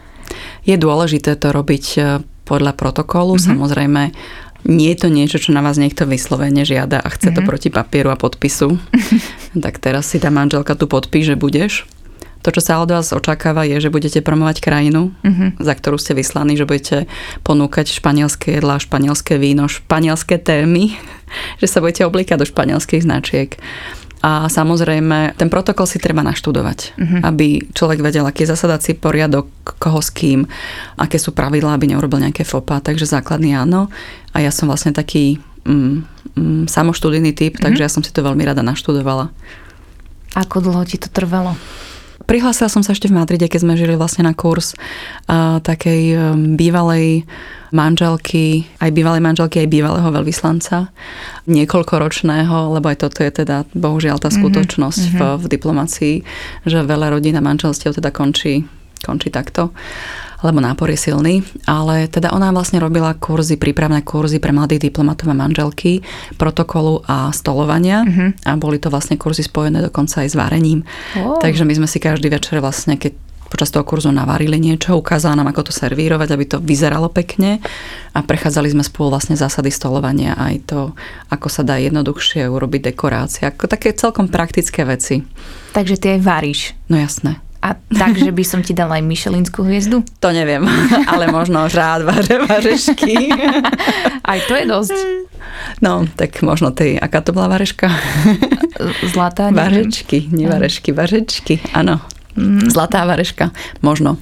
Je 0.68 0.76
dôležité 0.76 1.40
to 1.40 1.56
robiť 1.56 1.86
e, 1.96 2.00
podľa 2.44 2.76
protokolu. 2.76 3.40
Mm-hmm. 3.40 3.50
Samozrejme, 3.56 4.02
nie 4.68 4.92
je 4.92 5.00
to 5.00 5.08
niečo, 5.08 5.40
čo 5.40 5.56
na 5.56 5.64
vás 5.64 5.80
niekto 5.80 6.04
vyslovene 6.04 6.68
žiada 6.68 7.00
a 7.00 7.08
chce 7.08 7.32
mm-hmm. 7.32 7.36
to 7.36 7.42
mhm. 7.42 7.48
proti 7.48 7.70
papieru 7.72 8.12
a 8.12 8.20
podpisu. 8.20 8.76
tak 9.64 9.80
teraz 9.80 10.12
si 10.12 10.20
tá 10.20 10.28
manželka 10.28 10.76
tu 10.76 10.92
podpíš, 10.92 11.34
že 11.34 11.36
budeš. 11.40 11.74
To, 12.46 12.54
čo 12.54 12.62
sa 12.62 12.80
od 12.80 12.94
vás 12.94 13.12
očakáva, 13.12 13.66
je, 13.66 13.82
že 13.82 13.90
budete 13.90 14.22
promovať 14.22 14.62
krajinu, 14.62 15.12
mm-hmm. 15.26 15.58
za 15.58 15.74
ktorú 15.74 15.98
ste 15.98 16.16
vyslaní, 16.16 16.56
že 16.56 16.70
budete 16.70 17.10
ponúkať 17.42 17.92
španielské 17.92 18.62
jedlá, 18.62 18.78
španielské 18.78 19.42
víno, 19.42 19.66
španielské 19.68 20.38
témy, 20.38 20.96
že 21.62 21.68
sa 21.68 21.82
budete 21.84 22.06
oblíkať 22.06 22.44
do 22.44 22.48
španielských 22.48 23.04
značiek. 23.04 23.58
A 24.26 24.50
samozrejme, 24.50 25.38
ten 25.38 25.46
protokol 25.48 25.86
si 25.86 26.02
treba 26.02 26.26
naštudovať, 26.26 26.80
uh-huh. 26.98 27.22
aby 27.22 27.70
človek 27.70 28.02
vedel, 28.02 28.26
aký 28.26 28.44
je 28.44 28.54
zasadací 28.58 28.98
poriadok, 28.98 29.46
koho 29.78 30.02
s 30.02 30.10
kým, 30.10 30.50
aké 30.98 31.22
sú 31.22 31.38
pravidlá, 31.38 31.78
aby 31.78 31.94
neurobil 31.94 32.26
nejaké 32.26 32.42
fopa. 32.42 32.82
Takže 32.82 33.06
základný 33.06 33.54
áno. 33.54 33.94
A 34.34 34.42
ja 34.42 34.50
som 34.50 34.66
vlastne 34.66 34.90
taký 34.90 35.38
mm, 35.70 35.96
mm, 36.34 36.64
samoštudijný 36.66 37.32
typ, 37.38 37.58
uh-huh. 37.58 37.70
takže 37.70 37.86
ja 37.86 37.92
som 37.94 38.02
si 38.02 38.10
to 38.10 38.26
veľmi 38.26 38.42
rada 38.42 38.66
naštudovala. 38.66 39.30
Ako 40.34 40.66
dlho 40.66 40.82
ti 40.86 40.98
to 40.98 41.10
trvalo? 41.14 41.54
Prihlásila 42.28 42.68
som 42.68 42.84
sa 42.84 42.92
ešte 42.92 43.08
v 43.08 43.16
Madride, 43.16 43.48
keď 43.48 43.64
sme 43.64 43.80
žili 43.80 43.96
vlastne 43.96 44.28
na 44.28 44.36
kurz 44.36 44.76
uh, 44.76 45.64
takej 45.64 46.04
um, 46.20 46.60
bývalej 46.60 47.24
manželky, 47.72 48.68
aj 48.84 48.92
bývalej 48.92 49.24
manželky, 49.24 49.64
aj 49.64 49.72
bývalého 49.72 50.12
veľvyslanca, 50.12 50.92
niekoľkoročného, 51.48 52.76
lebo 52.76 52.86
aj 52.92 52.98
toto 53.00 53.24
je 53.24 53.32
teda 53.32 53.64
bohužiaľ 53.72 54.20
tá 54.20 54.28
mhm, 54.28 54.44
skutočnosť 54.44 55.04
mm-hmm. 55.08 55.20
v, 55.24 55.40
v 55.40 55.46
diplomácii, 55.48 56.16
že 56.68 56.84
veľa 56.84 57.16
rodín 57.16 57.40
a 57.40 57.44
manželstiev 57.44 57.96
teda 57.96 58.12
končí, 58.12 58.68
končí 59.08 59.32
takto. 59.32 59.72
Lebo 60.46 60.62
nápor 60.62 60.94
je 60.94 61.00
silný, 61.00 61.42
ale 61.66 62.06
teda 62.06 62.30
ona 62.30 62.54
vlastne 62.54 62.78
robila 62.78 63.14
kurzy, 63.18 63.58
prípravné 63.58 64.06
kurzy 64.06 64.38
pre 64.38 64.54
mladých 64.54 64.90
diplomatov 64.90 65.34
a 65.34 65.36
manželky, 65.38 66.06
protokolu 66.38 67.02
a 67.10 67.34
stolovania 67.34 68.06
uh-huh. 68.06 68.30
a 68.46 68.52
boli 68.58 68.78
to 68.78 68.94
vlastne 68.94 69.18
kurzy 69.18 69.42
spojené 69.42 69.82
dokonca 69.82 70.22
aj 70.22 70.30
s 70.30 70.36
varením. 70.38 70.86
Oh. 71.18 71.42
Takže 71.42 71.66
my 71.66 71.74
sme 71.74 71.88
si 71.90 71.98
každý 71.98 72.30
večer 72.30 72.62
vlastne, 72.62 72.98
keď 72.98 73.18
počas 73.48 73.72
toho 73.72 73.88
kurzu 73.88 74.12
navarili 74.12 74.60
niečo, 74.60 75.00
ukázala 75.00 75.40
nám, 75.40 75.56
ako 75.56 75.72
to 75.72 75.74
servírovať, 75.74 76.30
aby 76.36 76.46
to 76.46 76.58
vyzeralo 76.60 77.08
pekne 77.08 77.64
a 78.12 78.20
prechádzali 78.20 78.76
sme 78.76 78.84
spolu 78.84 79.16
vlastne 79.16 79.40
zásady 79.40 79.72
stolovania 79.72 80.36
aj 80.36 80.56
to, 80.68 80.80
ako 81.32 81.48
sa 81.48 81.64
dá 81.64 81.80
jednoduchšie 81.80 82.44
urobiť 82.44 82.94
dekorácia, 82.94 83.50
ako 83.50 83.72
také 83.72 83.96
celkom 83.96 84.28
praktické 84.28 84.84
veci. 84.84 85.24
Takže 85.72 85.96
ty 85.96 86.20
aj 86.20 86.22
varíš? 86.22 86.62
No 86.92 87.00
jasné. 87.00 87.40
A 87.62 87.74
takže 87.90 88.30
by 88.30 88.44
som 88.46 88.62
ti 88.62 88.78
dala 88.78 89.02
aj 89.02 89.04
Michelinskú 89.06 89.66
hviezdu? 89.66 90.06
To 90.24 90.34
neviem, 90.34 90.66
ale 91.12 91.32
možno 91.32 91.70
rád 91.70 92.04
vaře 92.04 92.38
vařešky. 92.50 93.32
Aj 94.32 94.40
to 94.44 94.54
je 94.60 94.66
dosť. 94.66 94.98
No, 95.80 96.04
tak 96.20 96.42
možno 96.44 96.76
tej, 96.76 97.00
aká 97.00 97.24
to 97.24 97.32
bola 97.32 97.48
vareška? 97.56 97.88
Zlatá, 99.08 99.50
neviem. 99.50 99.88
Varečky, 99.88 100.28
nie 100.36 100.52
varešky, 100.52 100.92
vařečky, 100.92 101.56
áno. 101.72 102.04
Mm. 102.38 102.70
Zlatá 102.70 103.02
vareška, 103.10 103.50
možno. 103.82 104.22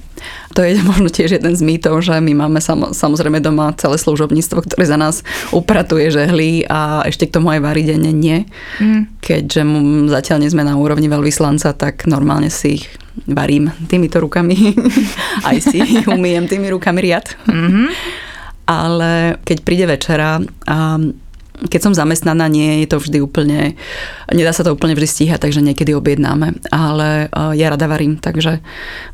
To 0.56 0.64
je 0.64 0.80
možno 0.80 1.12
tiež 1.12 1.36
jeden 1.36 1.52
z 1.52 1.60
mýtov, 1.60 2.00
že 2.00 2.16
my 2.16 2.32
máme 2.32 2.64
samozrejme 2.96 3.44
doma 3.44 3.76
celé 3.76 4.00
služobníctvo, 4.00 4.64
ktoré 4.64 4.84
za 4.88 4.96
nás 4.96 5.20
upratuje 5.52 6.08
žehly 6.08 6.64
a 6.64 7.04
ešte 7.04 7.28
k 7.28 7.36
tomu 7.36 7.52
aj 7.52 7.60
varí 7.60 7.84
denne 7.84 8.16
nie. 8.16 8.48
Mm. 8.80 9.12
Keďže 9.20 9.60
zatiaľ 10.08 10.38
nie 10.40 10.52
sme 10.52 10.64
na 10.64 10.80
úrovni 10.80 11.12
veľvyslanca, 11.12 11.76
tak 11.76 12.08
normálne 12.08 12.48
si 12.48 12.80
ich 12.80 12.84
varím 13.24 13.72
týmito 13.88 14.20
rukami. 14.20 14.76
aj 15.48 15.56
si 15.64 15.80
umiem 16.04 16.44
tými 16.44 16.68
rukami 16.68 17.00
riad. 17.00 17.26
Mm-hmm. 17.48 17.86
Ale 18.66 19.38
keď 19.46 19.58
príde 19.62 19.86
večera 19.88 20.42
a 20.66 20.98
keď 21.56 21.80
som 21.80 21.96
zamestnaná, 21.96 22.52
nie 22.52 22.84
je 22.84 22.88
to 22.92 23.00
vždy 23.00 23.18
úplne, 23.24 23.80
nedá 24.28 24.52
sa 24.52 24.60
to 24.60 24.76
úplne 24.76 24.92
vždy 24.92 25.08
stíhať, 25.08 25.40
takže 25.40 25.64
niekedy 25.64 25.96
objednáme. 25.96 26.60
Ale 26.68 27.32
e, 27.32 27.56
ja 27.56 27.72
rada 27.72 27.88
varím, 27.88 28.20
takže 28.20 28.60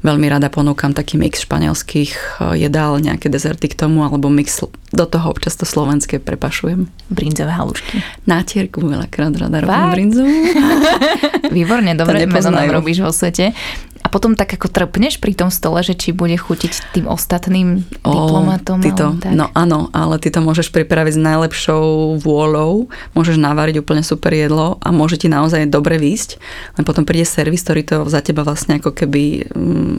veľmi 0.03 0.27
rada 0.27 0.51
ponúkam 0.51 0.91
taký 0.91 1.23
mix 1.23 1.47
španielských 1.47 2.11
e, 2.11 2.67
jedál, 2.67 2.99
nejaké 2.99 3.31
dezerty 3.31 3.71
k 3.71 3.79
tomu, 3.79 4.03
alebo 4.03 4.27
mix 4.27 4.59
do 4.91 5.07
toho 5.07 5.27
občas 5.31 5.55
to 5.55 5.63
slovenské 5.63 6.19
prepašujem. 6.19 6.91
Brinzové 7.15 7.55
halušky. 7.55 8.03
Nátierku 8.27 8.83
veľakrát 8.83 9.33
rada 9.39 9.63
robím 9.63 9.87
brinzu. 9.95 10.27
Výborne, 11.57 11.95
dobre 11.95 12.27
meno 12.27 12.51
nám 12.51 12.71
robíš 12.75 13.07
vo 13.07 13.15
svete. 13.15 13.55
A 14.03 14.11
potom 14.11 14.35
tak 14.35 14.51
ako 14.59 14.67
trpneš 14.67 15.23
pri 15.23 15.33
tom 15.39 15.49
stole, 15.55 15.79
že 15.87 15.95
či 15.95 16.11
bude 16.11 16.35
chutiť 16.35 16.99
tým 16.99 17.07
ostatným 17.07 17.87
o, 18.03 18.11
diplomatom? 18.11 18.83
to, 18.83 19.07
tak. 19.23 19.33
No 19.33 19.47
áno, 19.55 19.95
ale 19.95 20.19
ty 20.19 20.29
to 20.35 20.43
môžeš 20.43 20.75
pripraviť 20.75 21.15
s 21.15 21.21
najlepšou 21.23 22.19
vôľou, 22.19 22.91
môžeš 23.15 23.39
navariť 23.39 23.79
úplne 23.79 24.03
super 24.03 24.35
jedlo 24.35 24.83
a 24.83 24.91
môže 24.91 25.23
ti 25.23 25.31
naozaj 25.31 25.71
dobre 25.71 26.03
výjsť, 26.03 26.31
len 26.79 26.85
potom 26.85 27.07
príde 27.07 27.25
servis, 27.25 27.63
ktorý 27.63 27.83
to 27.87 27.97
za 28.11 28.19
teba 28.21 28.43
vlastne 28.43 28.83
ako 28.83 28.91
keby 28.91 29.47
mm, 29.47 29.95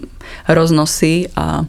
roznosí 0.51 1.31
a 1.39 1.63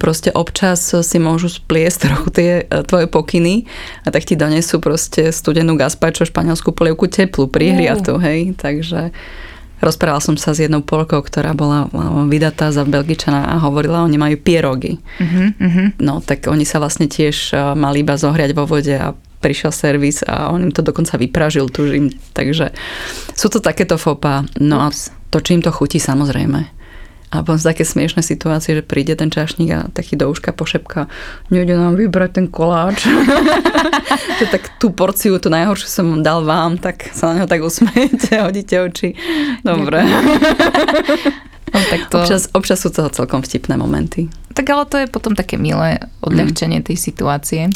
proste 0.00 0.30
občas 0.32 0.80
si 0.80 1.18
môžu 1.18 1.52
spliesť 1.52 1.98
trochu 2.08 2.28
tie 2.32 2.50
e, 2.64 2.82
tvoje 2.86 3.10
pokyny 3.10 3.68
a 4.06 4.14
tak 4.14 4.24
ti 4.24 4.38
donesú 4.38 4.80
proste 4.80 5.34
studenú 5.34 5.76
gazpačo, 5.76 6.24
španielskú 6.24 6.72
polievku 6.72 7.10
teplú, 7.10 7.50
prihriatú, 7.50 8.16
hej, 8.16 8.56
takže 8.56 9.12
Rozprával 9.78 10.18
som 10.18 10.34
sa 10.34 10.54
s 10.54 10.62
jednou 10.62 10.82
Polkou, 10.82 11.22
ktorá 11.22 11.54
bola 11.54 11.86
vydatá 12.26 12.74
za 12.74 12.82
Belgičana 12.82 13.46
a 13.46 13.62
hovorila, 13.62 14.02
oni 14.02 14.18
majú 14.18 14.36
pierogy. 14.40 14.98
Uh-huh, 15.22 15.54
uh-huh. 15.54 15.86
No, 16.02 16.18
tak 16.18 16.50
oni 16.50 16.66
sa 16.66 16.82
vlastne 16.82 17.06
tiež 17.06 17.54
mali 17.78 18.02
iba 18.02 18.18
zohriať 18.18 18.50
vo 18.58 18.66
vode 18.66 18.94
a 18.94 19.14
prišiel 19.38 19.70
servis 19.70 20.26
a 20.26 20.50
on 20.50 20.66
im 20.66 20.74
to 20.74 20.82
dokonca 20.82 21.14
vypražil, 21.14 21.70
tužím. 21.70 22.10
Takže 22.34 22.74
sú 23.38 23.46
to 23.46 23.62
takéto 23.62 23.94
fopa. 23.94 24.42
No 24.58 24.82
Ups. 24.82 25.14
a 25.14 25.30
to, 25.30 25.38
čím 25.44 25.62
to 25.62 25.70
chutí, 25.70 26.00
samozrejme. 26.00 26.77
A 27.28 27.44
potom 27.44 27.60
také 27.60 27.84
smiešné 27.84 28.24
situácie, 28.24 28.80
že 28.80 28.80
príde 28.80 29.12
ten 29.12 29.28
čašník 29.28 29.70
a 29.76 29.80
taký 29.92 30.16
do 30.16 30.32
uška 30.32 30.56
pošepka, 30.56 31.12
nejde 31.52 31.76
nám 31.76 32.00
vybrať 32.00 32.30
ten 32.40 32.46
koláč. 32.48 33.04
že 34.40 34.46
tak 34.48 34.80
tú 34.80 34.88
porciu, 34.96 35.36
tú 35.36 35.52
najhoršiu 35.52 35.88
som 35.92 36.06
dal 36.24 36.48
vám, 36.48 36.80
tak 36.80 37.12
sa 37.12 37.32
na 37.32 37.42
neho 37.42 37.46
tak 37.50 37.60
usmejete, 37.60 38.40
hodíte 38.40 38.80
oči. 38.80 39.12
Dobre. 39.60 40.00
No, 41.68 41.80
tak 41.84 42.00
to... 42.08 42.24
občas, 42.24 42.48
občas 42.56 42.80
sú 42.80 42.88
to 42.88 43.12
celkom 43.12 43.44
vtipné 43.44 43.76
momenty. 43.76 44.32
Tak 44.56 44.64
ale 44.72 44.88
to 44.88 44.96
je 44.96 45.06
potom 45.12 45.36
také 45.36 45.60
milé 45.60 46.00
odľahčenie 46.24 46.80
mm. 46.80 46.86
tej 46.88 46.96
situácie. 46.96 47.68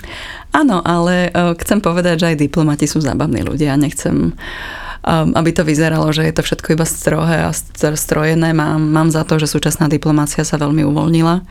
Áno, 0.57 0.81
ale 0.81 1.29
uh, 1.29 1.53
chcem 1.61 1.85
povedať, 1.85 2.25
že 2.25 2.29
aj 2.33 2.41
diplomati 2.41 2.89
sú 2.89 3.05
zábavní 3.05 3.45
ľudia. 3.45 3.77
Nechcem 3.77 4.33
Um, 4.33 4.92
aby 5.03 5.51
to 5.51 5.67
vyzeralo, 5.67 6.07
že 6.15 6.23
je 6.23 6.35
to 6.35 6.47
všetko 6.47 6.79
iba 6.79 6.87
strohé 6.87 7.43
a 7.43 7.51
strojené. 7.99 8.55
Mám, 8.55 8.79
mám 8.87 9.09
za 9.11 9.27
to, 9.27 9.43
že 9.43 9.51
súčasná 9.51 9.91
diplomácia 9.91 10.47
sa 10.47 10.55
veľmi 10.63 10.87
uvoľnila, 10.87 11.43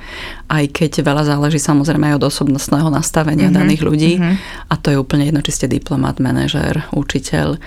aj 0.48 0.64
keď 0.72 1.04
veľa 1.04 1.28
záleží 1.28 1.60
samozrejme 1.60 2.16
aj 2.16 2.18
od 2.24 2.28
osobnostného 2.32 2.88
nastavenia 2.88 3.52
mm-hmm. 3.52 3.60
daných 3.60 3.82
ľudí. 3.84 4.14
Mm-hmm. 4.18 4.36
A 4.72 4.74
to 4.80 4.96
je 4.96 4.98
úplne 4.98 5.28
jedno, 5.28 5.44
či 5.44 5.52
ste 5.52 5.68
diplomat, 5.68 6.24
manažér, 6.24 6.88
učiteľ, 6.96 7.60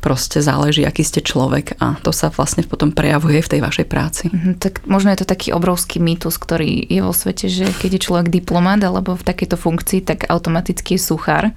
proste 0.00 0.40
záleží, 0.40 0.82
aký 0.82 1.04
ste 1.04 1.20
človek 1.20 1.76
a 1.76 2.00
to 2.00 2.10
sa 2.10 2.32
vlastne 2.32 2.64
potom 2.64 2.90
prejavuje 2.90 3.44
v 3.44 3.50
tej 3.52 3.60
vašej 3.60 3.86
práci. 3.86 4.32
Mm, 4.32 4.56
tak 4.56 4.80
možno 4.88 5.12
je 5.12 5.20
to 5.20 5.28
taký 5.28 5.52
obrovský 5.52 6.00
mýtus, 6.00 6.40
ktorý 6.40 6.88
je 6.88 7.00
vo 7.04 7.12
svete, 7.12 7.52
že 7.52 7.68
keď 7.68 8.00
je 8.00 8.04
človek 8.08 8.26
diplomat 8.32 8.80
alebo 8.80 9.12
v 9.12 9.22
takejto 9.28 9.60
funkcii, 9.60 10.00
tak 10.00 10.24
automaticky 10.32 10.96
je 10.96 11.04
suchár. 11.04 11.52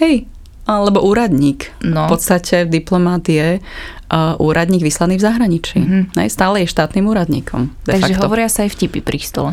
Hej, 0.00 0.24
alebo 0.62 1.02
úradník. 1.02 1.74
No. 1.82 2.06
V 2.06 2.18
podstate 2.18 2.70
diplomát 2.70 3.26
je 3.26 3.58
uh, 3.58 4.38
úradník 4.38 4.82
vyslaný 4.86 5.18
v 5.18 5.24
zahraničí. 5.26 5.78
Mm-hmm. 5.82 6.28
Stále 6.30 6.62
je 6.62 6.70
štátnym 6.70 7.02
úradníkom. 7.02 7.74
Takže 7.82 8.14
facto. 8.14 8.22
hovoria 8.22 8.46
sa 8.46 8.62
aj 8.62 8.70
vtipy 8.78 9.02
pri 9.02 9.18
stole. 9.18 9.50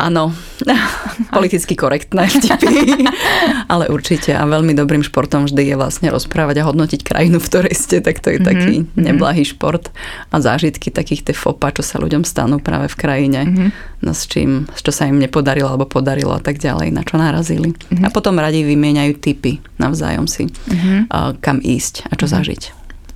Áno, 0.00 0.32
politicky 1.36 1.76
korektné 1.76 2.24
vtipy, 2.32 3.04
ale 3.72 3.92
určite 3.92 4.32
a 4.32 4.48
veľmi 4.48 4.72
dobrým 4.72 5.04
športom 5.04 5.44
vždy 5.44 5.72
je 5.72 5.76
vlastne 5.76 6.08
rozprávať 6.08 6.64
a 6.64 6.66
hodnotiť 6.72 7.00
krajinu, 7.04 7.36
v 7.36 7.48
ktorej 7.52 7.74
ste, 7.76 8.00
tak 8.00 8.24
to 8.24 8.32
je 8.32 8.40
mm-hmm. 8.40 8.48
taký 8.48 8.74
mhm. 8.80 8.88
neblahý 8.96 9.44
šport 9.44 9.92
a 10.32 10.36
zážitky 10.40 10.88
takých 10.88 11.28
tie 11.30 11.36
fopa, 11.36 11.68
čo 11.76 11.84
sa 11.84 12.00
ľuďom 12.00 12.24
stanú 12.24 12.64
práve 12.64 12.88
v 12.88 12.96
krajine, 12.96 13.40
mm-hmm. 13.44 13.68
no 14.00 14.16
s 14.16 14.24
čím, 14.24 14.64
čo 14.72 14.88
sa 14.88 15.04
im 15.04 15.20
nepodarilo 15.20 15.68
alebo 15.68 15.84
podarilo 15.84 16.32
a 16.32 16.40
tak 16.40 16.56
ďalej, 16.56 16.96
na 16.96 17.04
čo 17.04 17.20
narazili. 17.20 17.76
Mm-hmm. 17.76 18.08
A 18.08 18.08
potom 18.08 18.40
radi 18.40 18.64
vymieňajú 18.64 19.20
tipy 19.20 19.60
navzájom 19.76 20.24
si, 20.24 20.48
mm-hmm. 20.48 21.12
kam 21.44 21.60
ísť 21.60 22.08
a 22.08 22.16
čo 22.16 22.24
mm-hmm. 22.24 22.36
zažiť. 22.40 22.62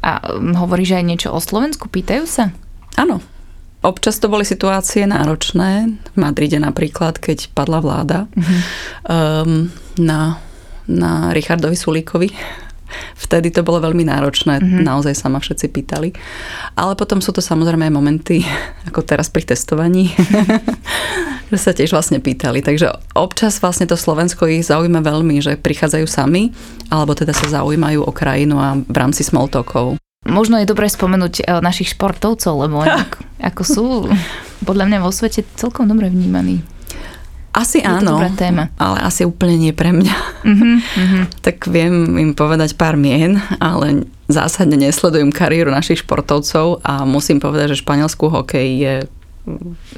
A 0.04 0.20
hm, 0.20 0.60
hovoríš 0.60 1.00
aj 1.00 1.04
niečo 1.08 1.28
o 1.32 1.40
Slovensku? 1.40 1.88
Pýtajú 1.88 2.28
sa? 2.28 2.52
Áno, 3.00 3.24
Občas 3.84 4.16
to 4.16 4.32
boli 4.32 4.48
situácie 4.48 5.04
náročné. 5.04 5.92
V 5.92 6.16
Madride 6.16 6.56
napríklad, 6.56 7.20
keď 7.20 7.52
padla 7.52 7.84
vláda 7.84 8.24
mm-hmm. 8.32 8.60
um, 9.04 9.68
na, 10.00 10.40
na 10.88 11.36
Richardovi 11.36 11.76
Sulíkovi. 11.76 12.32
Vtedy 13.28 13.52
to 13.52 13.60
bolo 13.60 13.84
veľmi 13.84 14.08
náročné, 14.08 14.62
mm-hmm. 14.62 14.88
naozaj 14.88 15.12
sa 15.12 15.28
ma 15.28 15.36
všetci 15.36 15.66
pýtali. 15.68 16.16
Ale 16.80 16.96
potom 16.96 17.20
sú 17.20 17.36
to 17.36 17.44
samozrejme 17.44 17.84
aj 17.84 17.92
momenty, 17.92 18.40
ako 18.88 19.04
teraz 19.04 19.28
pri 19.28 19.44
testovaní, 19.52 20.16
že 21.52 21.58
sa 21.60 21.76
tiež 21.76 21.92
vlastne 21.92 22.24
pýtali. 22.24 22.64
Takže 22.64 22.88
občas 23.12 23.60
vlastne 23.60 23.84
to 23.84 24.00
Slovensko 24.00 24.48
ich 24.48 24.64
zaujíma 24.64 25.04
veľmi, 25.04 25.44
že 25.44 25.60
prichádzajú 25.60 26.06
sami, 26.08 26.56
alebo 26.88 27.12
teda 27.12 27.36
sa 27.36 27.60
zaujímajú 27.60 28.00
o 28.00 28.12
krajinu 28.16 28.56
a 28.56 28.80
v 28.80 28.96
rámci 28.96 29.20
small 29.20 29.52
talkov. 29.52 30.00
Možno 30.24 30.56
je 30.60 30.68
dobré 30.68 30.88
spomenúť 30.88 31.44
eh, 31.44 31.60
našich 31.60 31.92
športovcov, 31.92 32.54
lebo 32.56 32.80
ako, 32.80 33.18
ako 33.40 33.62
sú 33.62 33.86
podľa 34.64 34.84
mňa 34.88 34.98
vo 35.04 35.12
svete 35.12 35.44
celkom 35.56 35.84
dobre 35.88 36.08
vnímaní. 36.08 36.64
Asi 37.54 37.78
je 37.78 37.86
áno, 37.86 38.18
téma. 38.34 38.66
ale 38.82 38.98
asi 39.06 39.22
úplne 39.22 39.54
nie 39.54 39.70
pre 39.70 39.94
mňa. 39.94 40.16
Uh-huh, 40.42 40.74
uh-huh. 40.82 41.22
tak 41.38 41.70
viem 41.70 42.18
im 42.18 42.34
povedať 42.34 42.74
pár 42.74 42.98
mien, 42.98 43.38
ale 43.62 44.10
zásadne 44.26 44.74
nesledujem 44.74 45.30
kariéru 45.30 45.70
našich 45.70 46.02
športovcov 46.02 46.82
a 46.82 47.06
musím 47.06 47.38
povedať, 47.38 47.78
že 47.78 47.86
španielskú 47.86 48.26
hokej 48.26 48.68
je 48.74 48.94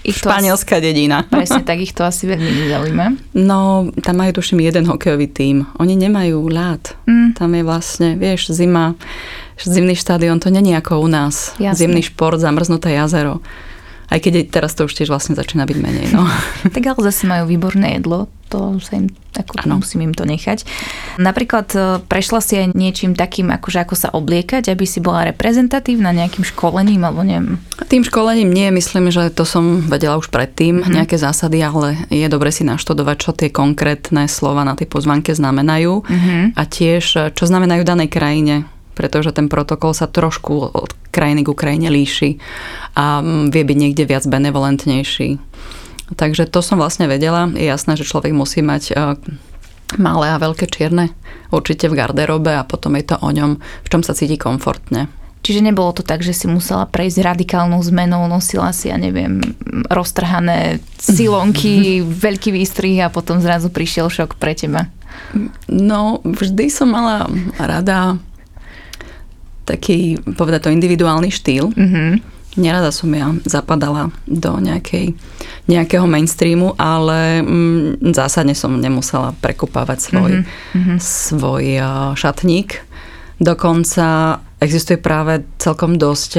ich 0.02 0.18
španielská 0.18 0.76
asi, 0.78 0.84
dedina. 0.84 1.22
Presne, 1.30 1.62
tak 1.62 1.78
ich 1.78 1.94
to 1.94 2.02
asi 2.02 2.26
veľmi 2.26 2.50
nezaujíma. 2.66 3.06
No, 3.38 3.90
tam 4.02 4.14
majú 4.18 4.42
tuším 4.42 4.60
jeden 4.66 4.90
hokejový 4.90 5.30
tím. 5.30 5.56
Oni 5.78 5.94
nemajú 5.94 6.42
ľad. 6.50 6.98
Mm. 7.06 7.38
Tam 7.38 7.54
je 7.54 7.62
vlastne, 7.62 8.08
vieš, 8.18 8.50
zima, 8.50 8.98
zimný 9.62 9.94
štadión, 9.94 10.42
to 10.42 10.50
není 10.50 10.74
ako 10.74 10.98
u 10.98 11.08
nás. 11.08 11.54
Jasne. 11.62 11.78
Zimný 11.78 12.02
šport, 12.02 12.42
zamrznuté 12.42 12.90
jazero. 12.98 13.38
Aj 14.06 14.18
keď 14.22 14.48
teraz 14.48 14.78
to 14.78 14.86
už 14.86 14.94
tiež 14.94 15.10
vlastne 15.10 15.34
začína 15.34 15.66
byť 15.66 15.78
menej. 15.82 16.06
No. 16.14 16.26
tak 16.74 16.82
ale 16.86 17.00
zase 17.02 17.26
majú 17.26 17.50
výborné 17.50 17.98
jedlo, 17.98 18.30
to 18.46 18.78
sa 18.78 19.02
im, 19.02 19.10
ako 19.34 19.66
ano. 19.66 19.82
musím 19.82 20.06
im 20.06 20.14
to 20.14 20.22
nechať. 20.22 20.62
Napríklad 21.18 21.66
e, 21.74 21.78
prešla 22.06 22.38
si 22.38 22.54
aj 22.54 22.78
niečím 22.78 23.18
takým, 23.18 23.50
akože 23.50 23.82
ako 23.82 23.94
sa 23.98 24.08
obliekať, 24.14 24.70
aby 24.70 24.86
si 24.86 25.02
bola 25.02 25.26
reprezentatívna 25.26 26.14
nejakým 26.14 26.46
školením, 26.46 27.02
alebo 27.02 27.26
neviem. 27.26 27.58
Tým 27.90 28.06
školením 28.06 28.54
nie, 28.54 28.70
myslím, 28.70 29.10
že 29.10 29.34
to 29.34 29.42
som 29.42 29.82
vedela 29.90 30.14
už 30.14 30.30
predtým, 30.30 30.86
hmm. 30.86 31.02
nejaké 31.02 31.18
zásady, 31.18 31.58
ale 31.66 32.06
je 32.06 32.26
dobre 32.30 32.54
si 32.54 32.62
naštudovať, 32.62 33.16
čo 33.18 33.30
tie 33.34 33.50
konkrétne 33.50 34.30
slova 34.30 34.62
na 34.62 34.78
tej 34.78 34.86
pozvanke 34.86 35.34
znamenajú 35.34 36.06
hmm. 36.06 36.54
a 36.54 36.62
tiež, 36.62 37.34
čo 37.34 37.44
znamenajú 37.44 37.82
danej 37.82 38.14
krajine 38.14 38.70
pretože 38.96 39.36
ten 39.36 39.52
protokol 39.52 39.92
sa 39.92 40.08
trošku 40.08 40.72
od 40.72 40.90
krajiny 41.12 41.44
k 41.44 41.52
Ukrajine 41.52 41.92
líši 41.92 42.40
a 42.96 43.20
mm, 43.20 43.52
vie 43.52 43.62
byť 43.62 43.76
niekde 43.76 44.04
viac 44.08 44.24
benevolentnejší. 44.24 45.36
Takže 46.16 46.48
to 46.48 46.64
som 46.64 46.80
vlastne 46.80 47.06
vedela. 47.06 47.50
Je 47.52 47.68
jasné, 47.68 47.98
že 47.98 48.08
človek 48.08 48.32
musí 48.32 48.64
mať 48.64 48.82
e, 48.90 48.94
malé 49.98 50.26
a 50.32 50.40
veľké 50.40 50.70
čierne 50.70 51.12
určite 51.50 51.86
v 51.86 51.98
garderobe 51.98 52.56
a 52.56 52.66
potom 52.66 52.94
je 52.98 53.04
to 53.12 53.16
o 53.20 53.30
ňom, 53.30 53.58
v 53.60 53.88
čom 53.90 54.02
sa 54.02 54.14
cíti 54.14 54.38
komfortne. 54.40 55.10
Čiže 55.46 55.62
nebolo 55.62 55.94
to 55.94 56.02
tak, 56.02 56.26
že 56.26 56.34
si 56.34 56.50
musela 56.50 56.90
prejsť 56.90 57.22
radikálnou 57.22 57.78
zmenou, 57.78 58.26
nosila 58.26 58.74
si, 58.74 58.90
ja 58.90 58.98
neviem, 58.98 59.38
roztrhané 59.86 60.82
silonky, 60.98 62.02
veľký 62.26 62.50
výstrih 62.50 63.06
a 63.06 63.14
potom 63.14 63.38
zrazu 63.38 63.70
prišiel 63.70 64.10
šok 64.10 64.42
pre 64.42 64.58
teba. 64.58 64.90
No, 65.70 66.18
vždy 66.26 66.66
som 66.66 66.90
mala 66.90 67.30
rada 67.62 68.18
taký, 69.66 70.22
povedať 70.38 70.70
to, 70.70 70.74
individuálny 70.74 71.28
štýl. 71.28 71.74
Mm-hmm. 71.74 72.10
Nerada 72.56 72.88
som 72.88 73.12
ja 73.12 73.36
zapadala 73.44 74.08
do 74.24 74.56
nejakej, 74.56 75.12
nejakého 75.68 76.08
mainstreamu, 76.08 76.72
ale 76.80 77.44
mm, 77.44 78.14
zásadne 78.16 78.56
som 78.56 78.80
nemusela 78.80 79.36
prekupávať 79.44 79.98
svoj, 80.00 80.32
mm-hmm. 80.40 80.96
svoj 80.96 81.64
šatník. 82.16 82.80
Dokonca 83.36 84.40
existuje 84.64 84.96
práve 84.96 85.44
celkom 85.60 86.00
dosť 86.00 86.32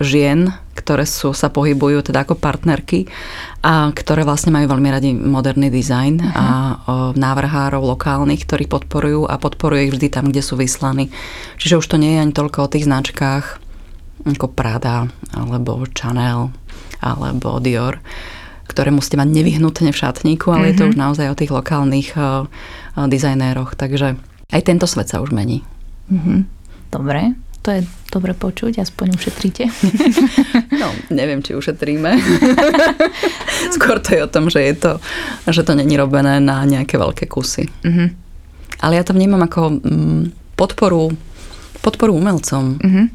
žien, 0.00 0.56
ktoré 0.78 1.02
sú, 1.02 1.34
sa 1.34 1.50
pohybujú 1.50 2.06
teda 2.06 2.22
ako 2.22 2.38
partnerky 2.38 3.10
a 3.66 3.90
ktoré 3.90 4.22
vlastne 4.22 4.54
majú 4.54 4.70
veľmi 4.70 4.88
radi 4.94 5.10
moderný 5.10 5.74
dizajn 5.74 6.14
uh-huh. 6.22 6.38
a 6.38 6.46
o, 6.46 6.56
návrhárov 7.18 7.82
lokálnych, 7.82 8.46
ktorí 8.46 8.70
podporujú 8.70 9.26
a 9.26 9.34
podporujú 9.42 9.90
ich 9.90 9.94
vždy 9.98 10.08
tam, 10.14 10.30
kde 10.30 10.42
sú 10.46 10.54
vyslaní. 10.54 11.10
Čiže 11.58 11.82
už 11.82 11.86
to 11.90 11.96
nie 11.98 12.14
je 12.14 12.22
ani 12.22 12.32
toľko 12.32 12.58
o 12.64 12.70
tých 12.70 12.86
značkách 12.86 13.44
ako 14.38 14.46
Prada 14.54 15.10
alebo 15.34 15.82
Chanel 15.90 16.54
alebo 17.02 17.58
Dior, 17.58 17.98
ktoré 18.70 18.94
musíte 18.94 19.18
mať 19.18 19.30
nevyhnutne 19.34 19.90
v 19.90 20.00
šatníku, 20.00 20.54
ale 20.54 20.70
uh-huh. 20.70 20.70
je 20.70 20.76
to 20.78 20.84
mhm. 20.86 20.90
už 20.94 20.96
naozaj 20.96 21.26
o 21.30 21.38
tých 21.38 21.50
lokálnych 21.50 22.08
o, 22.14 22.46
o 22.94 23.02
dizajnéroch. 23.10 23.74
Takže 23.74 24.14
aj 24.54 24.62
tento 24.62 24.86
svet 24.86 25.10
sa 25.10 25.18
už 25.18 25.34
mení. 25.34 25.66
Uh-huh. 26.08 26.46
Dobre, 26.88 27.36
to 27.68 27.76
je 27.76 27.84
dobre 28.08 28.32
počuť, 28.32 28.80
aspoň 28.80 29.20
ušetríte. 29.20 29.68
No, 30.78 30.88
neviem, 31.10 31.42
či 31.42 31.58
ušetríme. 31.58 32.16
Skôr 33.76 33.98
to 33.98 34.14
je 34.14 34.20
o 34.22 34.30
tom, 34.30 34.46
že, 34.46 34.62
je 34.62 34.74
to, 34.78 34.92
že 35.50 35.66
to 35.66 35.74
není 35.74 35.98
robené 35.98 36.38
na 36.38 36.62
nejaké 36.62 36.94
veľké 36.94 37.26
kusy. 37.26 37.66
Uh-huh. 37.82 38.08
Ale 38.78 38.94
ja 38.94 39.02
to 39.02 39.10
vnímam 39.10 39.42
ako 39.42 39.82
mm, 39.82 40.54
podporu, 40.54 41.12
podporu 41.84 42.16
umelcom. 42.16 42.80
Uh-huh 42.80 43.06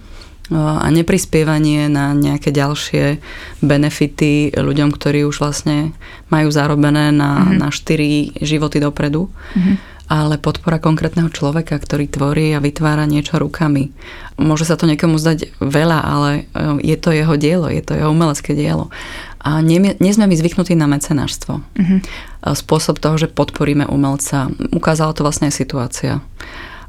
a 0.51 0.91
neprispievanie 0.91 1.87
na 1.87 2.11
nejaké 2.11 2.51
ďalšie 2.51 3.23
benefity 3.63 4.51
ľuďom, 4.51 4.91
ktorí 4.91 5.23
už 5.23 5.39
vlastne 5.39 5.95
majú 6.27 6.51
zarobené 6.51 7.15
na, 7.15 7.47
uh-huh. 7.47 7.63
na 7.63 7.67
4 7.71 8.43
životy 8.43 8.83
dopredu. 8.83 9.31
Uh-huh 9.31 9.92
ale 10.13 10.37
podpora 10.37 10.77
konkrétneho 10.77 11.33
človeka, 11.33 11.81
ktorý 11.81 12.05
tvorí 12.05 12.53
a 12.53 12.61
vytvára 12.61 13.09
niečo 13.09 13.41
rukami. 13.41 13.89
Môže 14.37 14.69
sa 14.69 14.77
to 14.77 14.85
niekomu 14.85 15.17
zdať 15.17 15.57
veľa, 15.57 15.99
ale 16.05 16.29
e, 16.53 16.85
je 16.85 16.97
to 17.01 17.09
jeho 17.09 17.33
dielo, 17.33 17.65
je 17.65 17.81
to 17.81 17.97
jeho 17.97 18.13
umelecké 18.13 18.53
dielo. 18.53 18.93
A 19.41 19.65
nie, 19.65 19.81
nie 19.81 20.13
sme 20.13 20.29
my 20.29 20.37
zvyknutí 20.37 20.77
na 20.77 20.85
mecenášstvo. 20.85 21.53
Uh-huh. 21.57 21.99
Spôsob 22.53 23.01
toho, 23.01 23.17
že 23.17 23.25
podporíme 23.25 23.89
umelca, 23.89 24.53
ukázala 24.69 25.17
to 25.17 25.25
vlastne 25.25 25.49
aj 25.49 25.57
situácia. 25.57 26.21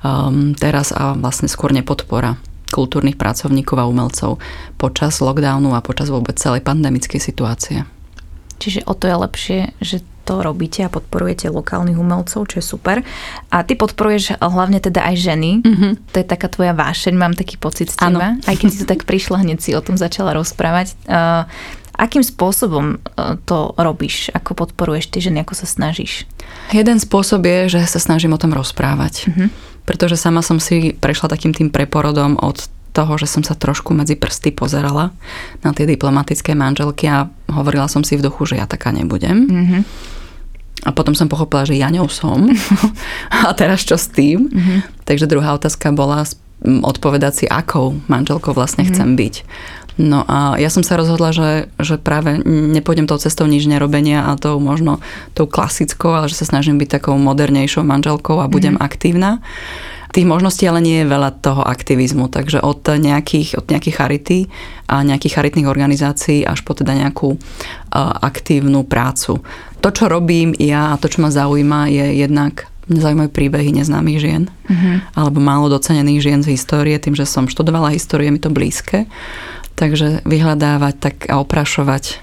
Um, 0.04 0.52
teraz 0.52 0.92
a 0.92 1.16
vlastne 1.16 1.48
skôr 1.48 1.72
nepodpora 1.72 2.36
kultúrnych 2.68 3.16
pracovníkov 3.16 3.80
a 3.80 3.88
umelcov 3.88 4.36
počas 4.76 5.18
lockdownu 5.24 5.72
a 5.72 5.80
počas 5.80 6.12
vôbec 6.12 6.36
celej 6.36 6.60
pandemickej 6.60 7.18
situácie. 7.22 7.88
Čiže 8.58 8.86
o 8.86 8.94
to 8.94 9.04
je 9.10 9.16
lepšie, 9.16 9.60
že 9.82 10.02
to 10.24 10.40
robíte 10.40 10.80
a 10.80 10.88
podporujete 10.88 11.52
lokálnych 11.52 12.00
umelcov, 12.00 12.48
čo 12.48 12.56
je 12.58 12.64
super. 12.64 12.96
A 13.52 13.60
ty 13.60 13.76
podporuješ 13.76 14.40
hlavne 14.40 14.80
teda 14.80 15.04
aj 15.04 15.14
ženy. 15.20 15.60
Mm-hmm. 15.60 15.92
To 16.10 16.16
je 16.16 16.26
taká 16.26 16.48
tvoja 16.48 16.72
vášeň, 16.72 17.14
mám 17.14 17.36
taký 17.36 17.60
pocit 17.60 17.92
z 17.92 18.00
teba. 18.00 18.40
Aj 18.40 18.56
keď 18.56 18.68
si 18.72 18.80
to 18.82 18.88
tak 18.88 19.04
prišla, 19.04 19.44
hneď 19.44 19.60
si 19.60 19.76
o 19.76 19.84
tom 19.84 20.00
začala 20.00 20.32
rozprávať. 20.32 20.96
Uh, 21.04 21.44
akým 22.00 22.24
spôsobom 22.24 22.96
uh, 22.96 23.36
to 23.44 23.76
robíš? 23.76 24.32
Ako 24.32 24.56
podporuješ 24.56 25.12
ty 25.12 25.20
ženy? 25.20 25.44
Ako 25.44 25.52
sa 25.52 25.68
snažíš? 25.68 26.24
Jeden 26.72 26.96
spôsob 26.96 27.44
je, 27.44 27.76
že 27.76 27.80
sa 27.84 28.00
snažím 28.00 28.32
o 28.32 28.40
tom 28.40 28.56
rozprávať. 28.56 29.28
Mm-hmm. 29.28 29.48
Pretože 29.84 30.16
sama 30.16 30.40
som 30.40 30.56
si 30.56 30.96
prešla 30.96 31.28
takým 31.28 31.52
tým 31.52 31.68
preporodom 31.68 32.40
od 32.40 32.64
toho, 32.94 33.18
že 33.18 33.26
som 33.26 33.42
sa 33.42 33.58
trošku 33.58 33.90
medzi 33.90 34.14
prsty 34.14 34.54
pozerala 34.54 35.10
na 35.66 35.74
tie 35.74 35.82
diplomatické 35.84 36.54
manželky 36.54 37.10
a 37.10 37.26
hovorila 37.50 37.90
som 37.90 38.06
si 38.06 38.14
v 38.14 38.22
duchu, 38.22 38.46
že 38.46 38.62
ja 38.62 38.70
taká 38.70 38.94
nebudem. 38.94 39.50
Mm-hmm. 39.50 39.82
A 40.86 40.90
potom 40.94 41.18
som 41.18 41.26
pochopila, 41.26 41.66
že 41.66 41.74
ja 41.74 41.90
ňou 41.90 42.06
som. 42.06 42.46
a 43.34 43.50
teraz 43.58 43.82
čo 43.82 43.98
s 43.98 44.06
tým? 44.06 44.46
Mm-hmm. 44.46 44.78
Takže 45.02 45.26
druhá 45.26 45.58
otázka 45.58 45.90
bola 45.90 46.22
odpovedať 46.64 47.32
si, 47.34 47.44
akou 47.50 47.98
manželkou 48.06 48.54
vlastne 48.54 48.86
mm-hmm. 48.86 48.94
chcem 48.94 49.10
byť. 49.18 49.34
No 49.94 50.26
a 50.26 50.58
ja 50.58 50.74
som 50.74 50.82
sa 50.82 50.98
rozhodla, 50.98 51.30
že, 51.30 51.70
že 51.78 52.02
práve 52.02 52.42
nepôjdem 52.46 53.06
tou 53.06 53.14
cestou 53.14 53.46
nič 53.46 53.70
nerobenia 53.70 54.26
a 54.26 54.34
tou 54.34 54.58
možno 54.58 54.98
tou 55.38 55.46
klasickou, 55.46 56.10
ale 56.10 56.26
že 56.26 56.34
sa 56.34 56.50
snažím 56.50 56.82
byť 56.82 56.98
takou 56.98 57.14
modernejšou 57.14 57.86
manželkou 57.86 58.42
a 58.42 58.50
budem 58.50 58.74
mm-hmm. 58.74 58.86
aktívna. 58.90 59.30
Tých 60.14 60.30
možností 60.30 60.62
ale 60.70 60.78
nie 60.78 61.02
je 61.02 61.10
veľa 61.10 61.42
toho 61.42 61.66
aktivizmu, 61.66 62.30
takže 62.30 62.62
od 62.62 62.86
nejakých, 62.86 63.58
od 63.58 63.66
nejakých 63.66 63.96
charity 63.98 64.38
a 64.86 65.02
nejakých 65.02 65.34
charitných 65.42 65.66
organizácií 65.66 66.46
až 66.46 66.62
po 66.62 66.78
teda 66.78 66.94
nejakú 66.94 67.34
uh, 67.34 67.38
aktívnu 68.22 68.86
prácu. 68.86 69.42
To, 69.82 69.88
čo 69.90 70.06
robím 70.06 70.54
ja 70.54 70.94
a 70.94 70.98
to, 71.02 71.10
čo 71.10 71.18
ma 71.18 71.34
zaujíma, 71.34 71.90
je 71.90 72.22
jednak 72.22 72.70
mňa 72.86 73.00
zaujímajú 73.00 73.30
príbehy 73.32 73.74
neznámych 73.74 74.20
žien 74.20 74.42
uh-huh. 74.46 75.00
alebo 75.16 75.40
málo 75.40 75.72
docenených 75.72 76.20
žien 76.20 76.40
z 76.44 76.54
histórie, 76.54 76.94
tým, 77.00 77.16
že 77.16 77.24
som 77.24 77.48
študovala 77.48 77.96
históriu, 77.96 78.28
je 78.28 78.34
mi 78.36 78.40
to 78.40 78.52
blízke. 78.52 79.08
Takže 79.74 80.22
vyhľadávať 80.22 80.94
tak 81.00 81.16
a 81.26 81.42
oprašovať 81.42 82.22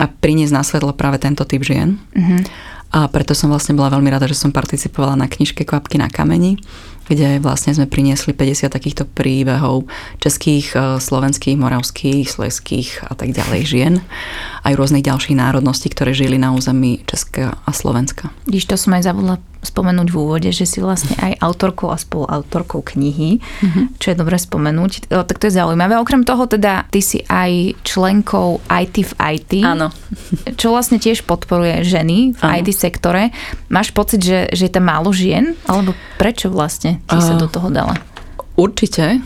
a 0.00 0.08
priniesť 0.08 0.54
na 0.54 0.62
svetlo 0.64 0.96
práve 0.96 1.20
tento 1.20 1.44
typ 1.44 1.60
žien. 1.60 2.00
Uh-huh. 2.16 2.40
A 2.94 3.10
preto 3.10 3.34
som 3.34 3.50
vlastne 3.50 3.74
bola 3.74 3.92
veľmi 3.92 4.08
rada, 4.08 4.30
že 4.30 4.38
som 4.38 4.54
participovala 4.54 5.18
na 5.18 5.26
knižke 5.26 5.66
Kvapky 5.66 5.98
na 5.98 6.06
kameni, 6.06 6.56
kde 7.06 7.38
vlastne 7.38 7.74
sme 7.74 7.86
priniesli 7.86 8.34
50 8.34 8.70
takýchto 8.70 9.06
príbehov 9.06 9.86
českých, 10.18 10.74
e, 10.74 10.78
slovenských, 10.98 11.54
moravských, 11.54 12.26
sleských 12.26 13.06
a 13.06 13.14
tak 13.14 13.30
ďalej 13.30 13.62
žien. 13.62 13.94
Aj 14.66 14.74
rôznych 14.74 15.06
ďalších 15.06 15.38
národností, 15.38 15.86
ktoré 15.90 16.14
žili 16.14 16.38
na 16.38 16.50
území 16.50 17.02
Česka 17.06 17.58
a 17.62 17.70
Slovenska. 17.70 18.34
Když 18.50 18.66
to 18.66 18.74
som 18.74 18.98
aj 18.98 19.06
zabudla 19.06 19.38
spomenúť 19.62 20.08
v 20.12 20.16
úvode, 20.16 20.50
že 20.52 20.64
si 20.68 20.78
vlastne 20.78 21.16
aj 21.20 21.40
autorkou 21.42 21.90
a 21.92 21.98
spoluautorkou 21.98 22.84
knihy, 22.84 23.40
mm-hmm. 23.40 24.00
čo 24.00 24.12
je 24.12 24.16
dobre 24.16 24.36
spomenúť. 24.38 25.10
O, 25.12 25.24
tak 25.26 25.42
to 25.42 25.48
je 25.50 25.58
zaujímavé. 25.58 25.98
Okrem 25.98 26.22
toho 26.22 26.46
teda 26.46 26.86
ty 26.88 27.00
si 27.02 27.24
aj 27.26 27.76
členkou 27.82 28.62
IT 28.68 28.96
v 29.02 29.12
IT. 29.36 29.52
Áno. 29.64 29.90
Čo 30.60 30.76
vlastne 30.76 31.00
tiež 31.02 31.26
podporuje 31.26 31.82
ženy 31.82 32.36
v 32.36 32.40
Áno. 32.40 32.52
IT 32.60 32.72
sektore. 32.72 33.34
Máš 33.72 33.90
pocit, 33.90 34.22
že, 34.22 34.50
že 34.52 34.68
je 34.68 34.72
tam 34.72 34.86
málo 34.86 35.10
žien? 35.10 35.58
Alebo 35.66 35.96
prečo 36.20 36.52
vlastne 36.52 37.02
si 37.06 37.18
uh, 37.18 37.24
sa 37.24 37.34
do 37.34 37.50
toho 37.50 37.72
dala? 37.72 37.98
Určite. 38.56 39.20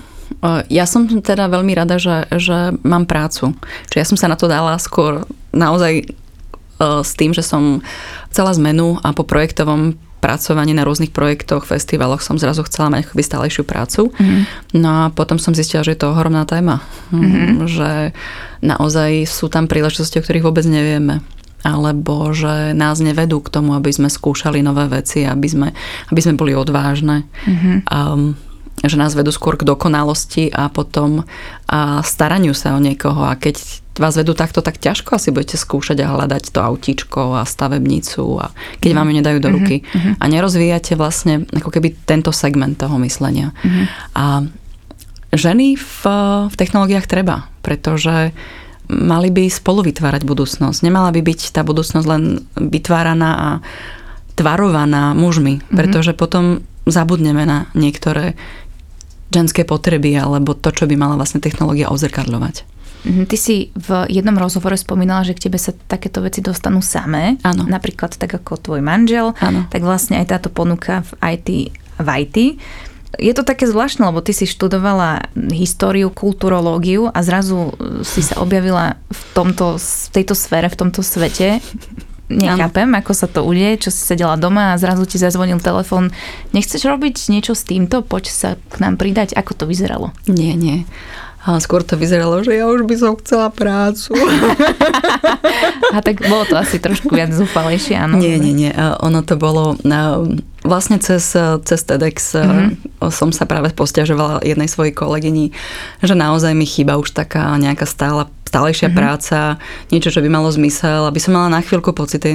Ja 0.71 0.87
som 0.87 1.05
teda 1.11 1.51
veľmi 1.51 1.75
rada, 1.75 1.99
že, 2.01 2.25
že 2.39 2.73
mám 2.87 3.05
prácu. 3.05 3.53
Čiže 3.91 3.99
ja 3.99 4.07
som 4.09 4.17
sa 4.17 4.31
na 4.31 4.39
to 4.39 4.49
dala 4.49 4.79
skôr 4.81 5.27
naozaj 5.53 6.07
s 6.81 7.13
tým, 7.13 7.37
že 7.37 7.45
som 7.45 7.85
chcela 8.33 8.57
zmenu 8.57 8.97
a 9.05 9.13
po 9.13 9.27
projektovom 9.29 10.01
pracovanie 10.21 10.77
na 10.77 10.85
rôznych 10.85 11.11
projektoch, 11.11 11.65
festivaloch 11.65 12.21
som 12.21 12.37
zrazu 12.37 12.63
chcela 12.69 12.93
mať 12.93 13.09
akoby 13.09 13.23
stálejšiu 13.25 13.65
prácu. 13.65 14.13
Mm-hmm. 14.13 14.41
No 14.77 14.89
a 14.89 15.03
potom 15.11 15.41
som 15.41 15.57
zistila, 15.57 15.83
že 15.83 15.97
je 15.97 16.01
to 16.05 16.13
ohromná 16.13 16.45
téma. 16.45 16.85
Mm-hmm. 17.11 17.67
Že 17.67 17.91
naozaj 18.61 19.25
sú 19.27 19.49
tam 19.49 19.67
príležitosti, 19.67 20.21
o 20.21 20.25
ktorých 20.25 20.47
vôbec 20.47 20.69
nevieme 20.69 21.25
alebo 21.61 22.33
že 22.33 22.73
nás 22.73 23.05
nevedú 23.05 23.45
k 23.45 23.53
tomu, 23.53 23.77
aby 23.77 23.93
sme 23.93 24.09
skúšali 24.09 24.65
nové 24.65 24.89
veci, 24.89 25.29
aby 25.29 25.45
sme, 25.45 25.69
aby 26.09 26.21
sme 26.25 26.33
boli 26.33 26.57
odvážne. 26.57 27.29
Mm-hmm. 27.45 27.77
Um, 27.93 28.33
že 28.81 28.97
nás 28.97 29.13
vedú 29.13 29.29
skôr 29.29 29.61
k 29.61 29.67
dokonalosti 29.69 30.49
a 30.49 30.73
potom 30.73 31.29
a 31.69 32.01
staraniu 32.01 32.57
sa 32.57 32.73
o 32.73 32.81
niekoho. 32.81 33.29
A 33.29 33.37
keď 33.37 33.61
vás 34.01 34.17
vedú 34.17 34.33
takto, 34.33 34.65
tak 34.65 34.81
ťažko 34.81 35.21
asi 35.21 35.29
budete 35.29 35.61
skúšať 35.61 36.01
a 36.01 36.11
hľadať 36.17 36.57
to 36.57 36.65
autíčko 36.65 37.37
a 37.37 37.45
stavebnicu 37.45 38.25
a 38.41 38.49
keď 38.81 38.91
vám 38.97 39.13
ju 39.13 39.15
nedajú 39.21 39.39
do 39.45 39.51
ruky. 39.53 39.85
Uh-huh. 39.85 40.17
A 40.17 40.25
nerozvíjate 40.25 40.97
vlastne 40.97 41.45
ako 41.53 41.69
keby 41.69 41.93
tento 42.09 42.33
segment 42.33 42.81
toho 42.81 42.97
myslenia. 43.05 43.53
Uh-huh. 43.53 43.85
A 44.17 44.25
ženy 45.37 45.77
v, 45.77 46.03
v 46.49 46.55
technológiách 46.57 47.05
treba, 47.05 47.53
pretože 47.61 48.33
mali 48.91 49.31
by 49.31 49.47
spolu 49.47 49.87
vytvárať 49.87 50.27
budúcnosť. 50.27 50.83
Nemala 50.83 51.15
by 51.15 51.21
byť 51.23 51.55
tá 51.55 51.63
budúcnosť 51.63 52.07
len 52.09 52.43
vytváraná 52.59 53.31
a 53.31 53.49
tvarovaná 54.35 55.15
mužmi, 55.15 55.61
mm-hmm. 55.61 55.77
pretože 55.77 56.17
potom 56.17 56.65
zabudneme 56.89 57.45
na 57.47 57.71
niektoré 57.77 58.35
ženské 59.31 59.63
potreby 59.65 60.19
alebo 60.19 60.53
to, 60.53 60.75
čo 60.75 60.85
by 60.91 60.95
mala 60.99 61.15
vlastne 61.17 61.43
technológia 61.43 61.89
ozrkadľovať. 61.89 62.67
Mhm, 63.01 63.23
ty 63.33 63.37
si 63.41 63.57
v 63.73 64.05
jednom 64.13 64.37
rozhovore 64.37 64.77
spomínala, 64.77 65.25
že 65.25 65.33
k 65.33 65.49
tebe 65.49 65.57
sa 65.57 65.73
takéto 65.73 66.21
veci 66.21 66.45
dostanú 66.45 66.85
samé. 66.85 67.41
Áno. 67.41 67.65
Napríklad 67.65 68.13
tak 68.13 68.37
ako 68.37 68.61
tvoj 68.61 68.85
manžel. 68.85 69.33
Áno. 69.41 69.65
Tak 69.73 69.81
vlastne 69.81 70.21
aj 70.21 70.37
táto 70.37 70.53
ponuka 70.53 71.01
v 71.09 71.11
IT, 71.41 71.49
v 71.97 72.09
IT 72.21 72.37
je 73.19 73.33
to 73.35 73.43
také 73.43 73.67
zvláštne, 73.67 74.07
lebo 74.07 74.23
ty 74.23 74.31
si 74.31 74.47
študovala 74.47 75.35
históriu, 75.51 76.15
kulturológiu 76.15 77.11
a 77.11 77.19
zrazu 77.27 77.75
si 78.07 78.23
sa 78.23 78.39
objavila 78.39 79.03
v, 79.11 79.21
tomto, 79.35 79.83
v 79.83 80.09
tejto 80.15 80.39
sfére, 80.39 80.71
v 80.71 80.79
tomto 80.79 81.03
svete. 81.03 81.59
Nechápem, 82.31 82.87
ano. 82.87 83.03
ako 83.03 83.13
sa 83.13 83.27
to 83.27 83.43
udeje, 83.43 83.87
čo 83.87 83.91
si 83.91 83.99
sedela 84.07 84.39
doma 84.39 84.73
a 84.73 84.79
zrazu 84.79 85.03
ti 85.03 85.19
zazvonil 85.19 85.59
telefón. 85.59 86.15
Nechceš 86.55 86.87
robiť 86.87 87.35
niečo 87.35 87.59
s 87.59 87.67
týmto? 87.67 88.07
Poď 88.07 88.25
sa 88.31 88.49
k 88.71 88.79
nám 88.79 88.95
pridať. 88.95 89.35
Ako 89.35 89.59
to 89.59 89.65
vyzeralo? 89.67 90.15
Nie, 90.31 90.55
nie. 90.55 90.87
A 91.41 91.57
skôr 91.57 91.81
to 91.81 91.97
vyzeralo, 91.97 92.45
že 92.45 92.53
ja 92.53 92.69
už 92.69 92.85
by 92.85 92.95
som 93.01 93.17
chcela 93.17 93.49
prácu. 93.49 94.13
a 95.97 95.99
tak 96.05 96.21
bolo 96.29 96.45
to 96.45 96.53
asi 96.61 96.77
trošku 96.77 97.09
viac 97.17 97.33
zúfalejšie, 97.33 97.97
áno? 97.97 98.21
Nie, 98.21 98.37
nie, 98.37 98.53
nie. 98.53 98.71
Ono 98.77 99.25
to 99.25 99.41
bolo... 99.41 99.75
Vlastne 100.61 101.01
cez, 101.01 101.33
cez 101.65 101.81
TEDx 101.89 102.37
mm-hmm. 102.37 103.09
som 103.09 103.33
sa 103.33 103.49
práve 103.49 103.73
posťažovala 103.73 104.45
jednej 104.45 104.69
svojej 104.69 104.93
kolegyni, 104.93 105.57
že 106.05 106.13
naozaj 106.13 106.53
mi 106.53 106.69
chýba 106.69 107.01
už 107.01 107.17
taká 107.17 107.57
nejaká 107.57 107.89
stála 107.89 108.29
stálejšia 108.51 108.91
mm-hmm. 108.91 108.99
práca, 108.99 109.63
niečo, 109.95 110.11
čo 110.11 110.19
by 110.19 110.27
malo 110.27 110.51
zmysel, 110.51 111.07
aby 111.07 111.23
som 111.23 111.39
mala 111.39 111.55
na 111.55 111.63
chvíľku 111.63 111.95
pocit 111.95 112.27
tej 112.27 112.35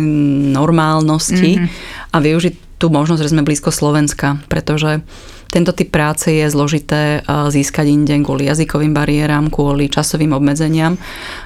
normálnosti 0.56 1.60
mm-hmm. 1.60 2.16
a 2.16 2.18
využiť 2.24 2.80
tú 2.80 2.88
možnosť, 2.92 3.22
že 3.24 3.32
sme 3.36 3.44
blízko 3.44 3.72
Slovenska, 3.72 4.40
pretože 4.48 5.04
tento 5.48 5.72
typ 5.72 5.88
práce 5.96 6.28
je 6.28 6.44
zložité 6.52 7.24
získať 7.24 7.88
inde 7.88 8.12
kvôli 8.28 8.52
jazykovým 8.52 8.92
bariéram, 8.92 9.48
kvôli 9.48 9.88
časovým 9.88 10.36
obmedzeniam. 10.36 11.00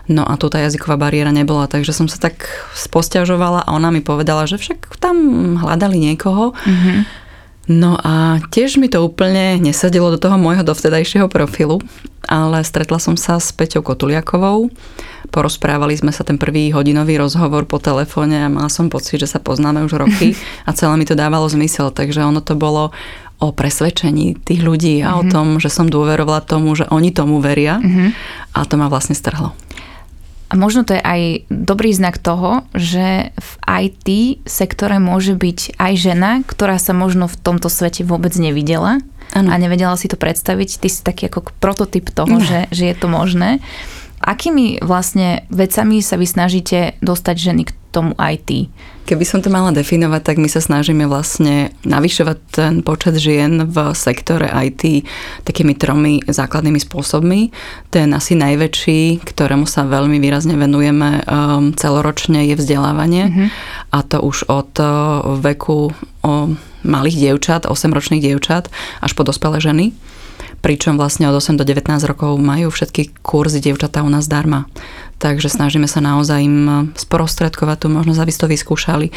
No 0.10 0.26
a 0.26 0.34
tu 0.42 0.50
tá 0.50 0.58
jazyková 0.58 0.98
bariéra 0.98 1.30
nebola, 1.30 1.70
takže 1.70 1.94
som 1.94 2.10
sa 2.10 2.18
tak 2.18 2.50
sposťažovala 2.74 3.70
a 3.70 3.74
ona 3.78 3.94
mi 3.94 4.02
povedala, 4.02 4.50
že 4.50 4.58
však 4.58 4.98
tam 4.98 5.18
hľadali 5.62 6.02
niekoho. 6.02 6.58
Mm-hmm. 6.58 7.29
No 7.70 8.02
a 8.02 8.42
tiež 8.50 8.82
mi 8.82 8.90
to 8.90 9.06
úplne 9.06 9.62
nesadilo 9.62 10.10
do 10.10 10.18
toho 10.18 10.42
môjho 10.42 10.66
dovtedajšieho 10.66 11.30
profilu, 11.30 11.78
ale 12.26 12.66
stretla 12.66 12.98
som 12.98 13.14
sa 13.14 13.38
s 13.38 13.54
Peťou 13.54 13.86
Kotuliakovou. 13.86 14.74
Porozprávali 15.30 15.94
sme 15.94 16.10
sa 16.10 16.26
ten 16.26 16.42
prvý 16.42 16.74
hodinový 16.74 17.22
rozhovor 17.22 17.70
po 17.70 17.78
telefóne 17.78 18.42
a 18.42 18.50
mala 18.50 18.74
som 18.74 18.90
pocit, 18.90 19.22
že 19.22 19.30
sa 19.30 19.38
poznáme 19.38 19.86
už 19.86 20.02
roky 20.02 20.34
a 20.68 20.74
celé 20.74 20.98
mi 20.98 21.06
to 21.06 21.14
dávalo 21.14 21.46
zmysel, 21.46 21.94
takže 21.94 22.26
ono 22.26 22.42
to 22.42 22.58
bolo 22.58 22.90
o 23.40 23.54
presvedčení 23.54 24.42
tých 24.42 24.66
ľudí 24.66 25.06
a 25.06 25.14
mm-hmm. 25.14 25.20
o 25.20 25.24
mhm. 25.24 25.32
tom, 25.32 25.48
že 25.62 25.70
som 25.70 25.86
dôverovala 25.86 26.42
tomu, 26.42 26.74
že 26.74 26.90
oni 26.90 27.14
tomu 27.14 27.38
veria 27.38 27.78
mm-hmm. 27.78 28.10
a 28.58 28.60
to 28.66 28.76
ma 28.82 28.90
vlastne 28.90 29.14
strhlo. 29.14 29.54
A 30.50 30.58
možno 30.58 30.82
to 30.82 30.98
je 30.98 31.02
aj 31.06 31.46
dobrý 31.54 31.94
znak 31.94 32.18
toho, 32.18 32.66
že 32.74 33.30
v 33.38 33.52
IT 33.70 34.08
sektore 34.50 34.98
môže 34.98 35.38
byť 35.38 35.78
aj 35.78 35.94
žena, 35.94 36.42
ktorá 36.42 36.82
sa 36.82 36.98
možno 36.98 37.30
v 37.30 37.38
tomto 37.38 37.70
svete 37.70 38.02
vôbec 38.02 38.34
nevidela 38.34 38.98
ano. 39.38 39.54
a 39.54 39.56
nevedela 39.62 39.94
si 39.94 40.10
to 40.10 40.18
predstaviť. 40.18 40.82
Ty 40.82 40.88
si 40.90 41.06
taký 41.06 41.30
ako 41.30 41.54
prototyp 41.62 42.10
toho, 42.10 42.42
že, 42.42 42.66
že 42.74 42.90
je 42.90 42.96
to 42.98 43.06
možné. 43.06 43.62
Akými 44.20 44.84
vlastne 44.84 45.48
vecami 45.48 46.04
sa 46.04 46.20
vy 46.20 46.28
snažíte 46.28 47.00
dostať 47.00 47.36
ženy 47.40 47.62
k 47.70 47.76
tomu 47.92 48.14
IT? 48.18 48.70
Keby 49.10 49.26
som 49.26 49.42
to 49.42 49.50
mala 49.50 49.74
definovať, 49.74 50.22
tak 50.22 50.38
my 50.38 50.46
sa 50.46 50.62
snažíme 50.62 51.10
vlastne 51.10 51.74
navyšovať 51.82 52.38
ten 52.54 52.74
počet 52.86 53.18
žien 53.18 53.66
v 53.66 53.78
sektore 53.98 54.46
IT 54.46 55.02
takými 55.50 55.74
tromi 55.74 56.22
základnými 56.22 56.78
spôsobmi. 56.78 57.50
Ten 57.90 58.14
asi 58.14 58.38
najväčší, 58.38 59.26
ktorému 59.26 59.66
sa 59.66 59.90
veľmi 59.90 60.22
výrazne 60.22 60.54
venujeme 60.54 61.26
um, 61.26 61.74
celoročne, 61.74 62.46
je 62.54 62.56
vzdelávanie. 62.62 63.24
Mm-hmm. 63.34 63.48
A 63.90 63.98
to 64.06 64.22
už 64.22 64.46
od 64.46 64.78
uh, 64.78 65.26
veku 65.42 65.90
o 66.22 66.34
malých 66.86 67.18
dievčat, 67.18 67.66
8-ročných 67.66 68.22
dievčat, 68.22 68.70
až 69.02 69.12
po 69.18 69.26
dospelé 69.26 69.58
ženy 69.58 69.90
pričom 70.60 71.00
vlastne 71.00 71.32
od 71.32 71.40
8 71.40 71.56
do 71.56 71.64
19 71.64 72.04
rokov 72.04 72.36
majú 72.36 72.68
všetky 72.68 73.24
kurzy 73.24 73.64
dievčatá 73.64 74.04
u 74.04 74.12
nás 74.12 74.28
darma 74.28 74.68
takže 75.20 75.52
snažíme 75.52 75.86
sa 75.86 76.00
naozaj 76.00 76.40
im 76.40 76.58
sprostredkovať 76.96 77.78
tú 77.86 77.88
možnosť, 77.92 78.20
aby 78.24 78.32
to 78.32 78.48
vyskúšali. 78.48 79.08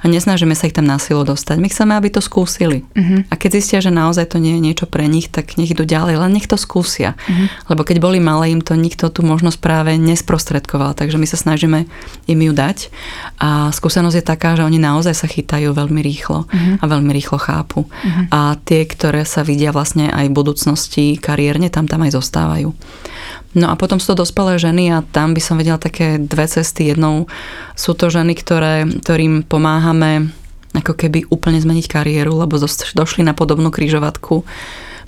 A 0.00 0.04
nesnažíme 0.06 0.54
sa 0.54 0.70
ich 0.70 0.76
tam 0.78 0.86
na 0.86 1.02
silu 1.02 1.26
dostať. 1.26 1.58
My 1.58 1.66
chceme, 1.66 1.92
aby 1.98 2.14
to 2.14 2.22
skúsili. 2.22 2.86
Uh-huh. 2.94 3.26
A 3.26 3.34
keď 3.34 3.58
zistia, 3.58 3.78
že 3.82 3.90
naozaj 3.90 4.30
to 4.30 4.38
nie 4.38 4.54
je 4.54 4.62
niečo 4.62 4.86
pre 4.86 5.10
nich, 5.10 5.26
tak 5.26 5.58
nech 5.58 5.74
idú 5.74 5.82
ďalej, 5.82 6.22
len 6.22 6.30
nech 6.30 6.46
to 6.46 6.54
skúsia. 6.54 7.18
Uh-huh. 7.26 7.50
Lebo 7.74 7.82
keď 7.82 7.98
boli 7.98 8.22
malé, 8.22 8.54
im 8.54 8.62
to 8.62 8.78
nikto 8.78 9.10
tú 9.10 9.26
možnosť 9.26 9.58
práve 9.58 9.98
nesprostredkoval, 9.98 10.94
takže 10.94 11.18
my 11.18 11.26
sa 11.26 11.34
snažíme 11.34 11.90
im 12.30 12.38
ju 12.38 12.52
dať. 12.54 12.94
A 13.42 13.74
skúsenosť 13.74 14.16
je 14.22 14.24
taká, 14.24 14.54
že 14.54 14.62
oni 14.62 14.78
naozaj 14.78 15.12
sa 15.18 15.26
chytajú 15.26 15.74
veľmi 15.74 15.98
rýchlo 15.98 16.46
uh-huh. 16.46 16.78
a 16.78 16.84
veľmi 16.86 17.10
rýchlo 17.10 17.42
chápu. 17.42 17.90
Uh-huh. 17.90 18.24
A 18.30 18.54
tie, 18.62 18.86
ktoré 18.86 19.26
sa 19.26 19.42
vidia 19.42 19.74
vlastne 19.74 20.06
aj 20.14 20.30
v 20.30 20.36
budúcnosti 20.38 21.04
kariérne, 21.18 21.66
tam 21.66 21.90
tam 21.90 22.06
aj 22.06 22.14
zostávajú. 22.14 22.70
No 23.56 23.72
a 23.72 23.80
potom 23.80 23.96
sú 23.96 24.12
to 24.12 24.28
dospelé 24.28 24.60
ženy 24.60 24.92
a 24.92 25.00
tam 25.00 25.32
by 25.32 25.40
som 25.40 25.56
vedela 25.56 25.80
také 25.80 26.20
dve 26.20 26.44
cesty. 26.44 26.92
Jednou 26.92 27.24
sú 27.72 27.96
to 27.96 28.12
ženy, 28.12 28.36
ktoré, 28.36 28.84
ktorým 28.84 29.40
pomáhame 29.46 30.28
ako 30.76 30.92
keby 30.92 31.32
úplne 31.32 31.56
zmeniť 31.56 31.88
kariéru, 31.88 32.36
lebo 32.36 32.60
došli 32.60 33.24
na 33.24 33.32
podobnú 33.32 33.72
krížovatku 33.72 34.44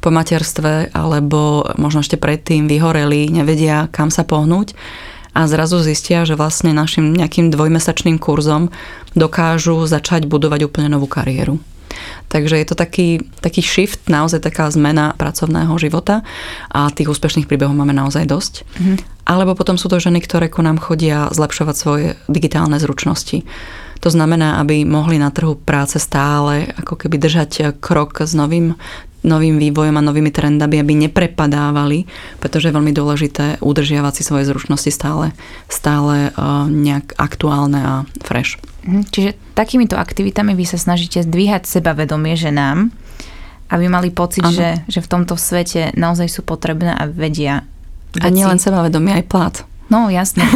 po 0.01 0.09
materstve, 0.09 0.97
alebo 0.97 1.68
možno 1.76 2.01
ešte 2.01 2.16
predtým 2.16 2.64
vyhoreli, 2.64 3.28
nevedia 3.28 3.93
kam 3.93 4.09
sa 4.09 4.24
pohnúť 4.24 4.72
a 5.36 5.47
zrazu 5.47 5.78
zistia, 5.84 6.24
že 6.24 6.34
vlastne 6.34 6.72
našim 6.72 7.12
nejakým 7.12 7.53
dvojmesačným 7.53 8.16
kurzom 8.18 8.72
dokážu 9.14 9.84
začať 9.84 10.26
budovať 10.26 10.66
úplne 10.66 10.88
novú 10.91 11.07
kariéru. 11.07 11.61
Takže 12.30 12.55
je 12.57 12.66
to 12.66 12.76
taký, 12.78 13.26
taký 13.43 13.61
shift, 13.61 14.07
naozaj 14.07 14.41
taká 14.41 14.70
zmena 14.70 15.14
pracovného 15.18 15.74
života 15.82 16.22
a 16.70 16.91
tých 16.95 17.11
úspešných 17.11 17.51
príbehov 17.51 17.74
máme 17.74 17.95
naozaj 17.95 18.24
dosť. 18.26 18.55
Mm-hmm. 18.62 18.97
Alebo 19.26 19.59
potom 19.59 19.78
sú 19.78 19.91
to 19.91 20.03
ženy, 20.03 20.22
ktoré 20.22 20.51
ku 20.51 20.62
nám 20.62 20.78
chodia 20.78 21.30
zlepšovať 21.30 21.74
svoje 21.76 22.07
digitálne 22.30 22.78
zručnosti. 22.78 23.43
To 24.01 24.09
znamená, 24.09 24.62
aby 24.64 24.88
mohli 24.88 25.20
na 25.20 25.28
trhu 25.28 25.61
práce 25.61 26.01
stále 26.01 26.72
ako 26.80 26.97
keby 26.97 27.20
držať 27.20 27.82
krok 27.84 28.24
s 28.24 28.32
novým 28.32 28.78
novým 29.20 29.61
vývojom 29.61 30.01
a 30.01 30.07
novými 30.07 30.32
trendami, 30.32 30.80
aby 30.80 30.97
neprepadávali, 30.97 32.09
pretože 32.41 32.72
je 32.72 32.76
veľmi 32.76 32.93
dôležité 32.97 33.61
udržiavať 33.61 34.12
si 34.16 34.22
svoje 34.24 34.49
zručnosti 34.49 34.88
stále, 34.88 35.36
stále 35.68 36.32
uh, 36.32 36.64
nejak 36.64 37.20
aktuálne 37.20 37.80
a 37.84 37.95
fresh. 38.24 38.57
Mhm, 38.85 39.03
čiže 39.12 39.31
takýmito 39.53 39.97
aktivitami 39.97 40.57
vy 40.57 40.64
sa 40.64 40.81
snažíte 40.81 41.24
zdvíhať 41.24 41.68
sebavedomie 41.68 42.35
ženám, 42.35 42.89
aby 43.70 43.85
mali 43.87 44.11
pocit, 44.11 44.43
že, 44.51 44.83
že 44.91 45.01
v 45.05 45.11
tomto 45.11 45.39
svete 45.39 45.95
naozaj 45.95 46.26
sú 46.26 46.41
potrebné 46.43 46.91
a 46.97 47.07
vedia. 47.07 47.62
A 48.18 48.26
nielen 48.26 48.59
sebavedomie, 48.59 49.14
aj 49.14 49.24
plát. 49.31 49.57
No, 49.91 50.07
jasne. 50.07 50.47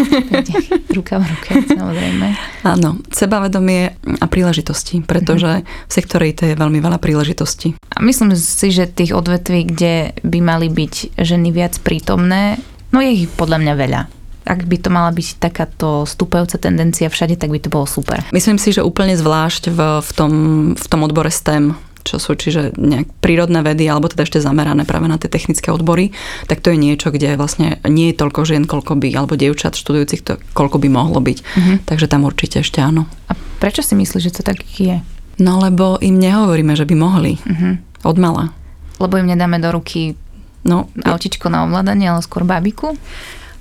Ruka 0.96 1.18
v 1.18 1.26
ruke, 1.26 1.50
samozrejme. 1.66 2.26
Áno, 2.62 3.02
sebavedomie 3.10 3.98
a 4.22 4.26
príležitosti, 4.30 5.02
pretože 5.02 5.66
v 5.66 5.92
sektore 5.92 6.30
IT 6.30 6.54
je 6.54 6.54
veľmi 6.54 6.78
veľa 6.78 7.02
príležitostí. 7.02 7.74
A 7.74 7.98
myslím 8.06 8.38
si, 8.38 8.70
že 8.70 8.86
tých 8.86 9.10
odvetví, 9.10 9.66
kde 9.66 10.14
by 10.22 10.38
mali 10.38 10.70
byť 10.70 11.18
ženy 11.18 11.50
viac 11.50 11.74
prítomné, 11.82 12.62
no 12.94 13.02
je 13.02 13.26
ich 13.26 13.30
podľa 13.34 13.58
mňa 13.58 13.74
veľa 13.74 14.00
ak 14.44 14.68
by 14.68 14.76
to 14.76 14.88
mala 14.92 15.10
byť 15.10 15.40
takáto 15.40 16.04
stúpajúca 16.04 16.60
tendencia 16.60 17.08
všade, 17.08 17.40
tak 17.40 17.48
by 17.48 17.58
to 17.60 17.72
bolo 17.72 17.88
super. 17.88 18.20
Myslím 18.30 18.60
si, 18.60 18.76
že 18.76 18.84
úplne 18.84 19.16
zvlášť 19.16 19.72
v, 19.72 19.78
v, 20.04 20.10
tom, 20.12 20.32
v 20.76 20.86
tom 20.86 21.00
odbore 21.02 21.32
STEM, 21.32 21.74
čo 22.04 22.20
sú 22.20 22.36
čiže 22.36 22.76
nejak 22.76 23.08
prírodné 23.24 23.64
vedy, 23.64 23.88
alebo 23.88 24.12
teda 24.12 24.28
ešte 24.28 24.44
zamerané 24.44 24.84
práve 24.84 25.08
na 25.08 25.16
tie 25.16 25.32
technické 25.32 25.72
odbory, 25.72 26.12
tak 26.44 26.60
to 26.60 26.70
je 26.70 26.78
niečo, 26.78 27.08
kde 27.08 27.40
vlastne 27.40 27.80
nie 27.88 28.12
je 28.12 28.20
toľko 28.20 28.44
žien, 28.44 28.68
koľko 28.68 29.00
by, 29.00 29.08
alebo 29.16 29.40
dievčat 29.40 29.74
študujúcich, 29.80 30.20
to, 30.20 30.36
koľko 30.52 30.76
by 30.84 30.88
mohlo 30.92 31.18
byť. 31.24 31.38
Uh-huh. 31.40 31.76
Takže 31.88 32.06
tam 32.06 32.28
určite 32.28 32.60
ešte 32.60 32.84
áno. 32.84 33.08
A 33.32 33.32
prečo 33.58 33.80
si 33.80 33.96
myslíš, 33.96 34.22
že 34.28 34.34
to 34.36 34.42
tak 34.44 34.60
je? 34.76 35.00
No 35.40 35.58
lebo 35.58 35.96
im 35.98 36.20
nehovoríme, 36.20 36.76
že 36.76 36.84
by 36.84 36.94
mohli. 36.94 37.40
Uh-huh. 37.40 37.80
Od 38.04 38.16
mala. 38.20 38.52
Lebo 39.00 39.16
im 39.16 39.26
nedáme 39.26 39.56
do 39.58 39.72
ruky 39.72 40.14
no, 40.62 40.92
autičko 41.00 41.48
na 41.48 41.64
ovládanie, 41.64 42.12
ale 42.12 42.20
skôr 42.20 42.44
babiku? 42.44 42.94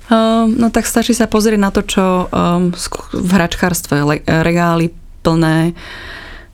Uh, 0.04 0.44
no 0.52 0.68
tak 0.68 0.84
stačí 0.84 1.16
sa 1.16 1.24
pozrieť 1.24 1.60
na 1.60 1.72
to, 1.72 1.80
čo 1.80 2.28
um, 2.28 2.72
v 3.12 3.30
hračkárstve, 3.32 4.04
regály 4.28 4.92
plné 5.24 5.72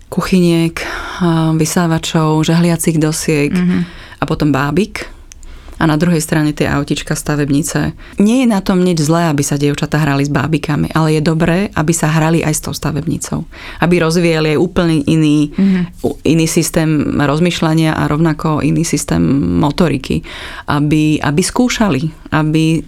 kuchyniek, 0.07 0.79
uh, 0.79 1.51
vysávačov, 1.59 2.47
žehliacich 2.47 3.03
dosiek 3.03 3.51
mm-hmm. 3.51 3.81
a 4.19 4.25
potom 4.27 4.55
bábik 4.55 5.11
a 5.81 5.89
na 5.89 5.97
druhej 5.97 6.21
strane 6.21 6.53
tie 6.53 6.69
autička 6.69 7.17
stavebnice. 7.17 7.97
Nie 8.21 8.45
je 8.45 8.53
na 8.53 8.61
tom 8.61 8.85
nič 8.85 9.01
zlé, 9.01 9.33
aby 9.33 9.41
sa 9.41 9.57
dievčatá 9.57 9.97
hrali 9.97 10.29
s 10.29 10.31
bábikami, 10.31 10.93
ale 10.93 11.17
je 11.17 11.23
dobré, 11.25 11.73
aby 11.73 11.97
sa 11.97 12.13
hrali 12.13 12.45
aj 12.45 12.53
s 12.53 12.61
tou 12.61 12.77
stavebnicou. 12.77 13.49
Aby 13.81 14.05
rozvíjali 14.05 14.55
aj 14.55 14.59
úplne 14.61 15.01
iný, 15.09 15.49
mm-hmm. 15.49 16.21
iný 16.29 16.45
systém 16.45 17.17
rozmýšľania 17.17 17.97
a 17.97 18.05
rovnako 18.13 18.61
iný 18.61 18.85
systém 18.85 19.25
motoriky. 19.57 20.21
Aby, 20.69 21.17
aby 21.25 21.41
skúšali, 21.41 22.13
aby 22.37 22.85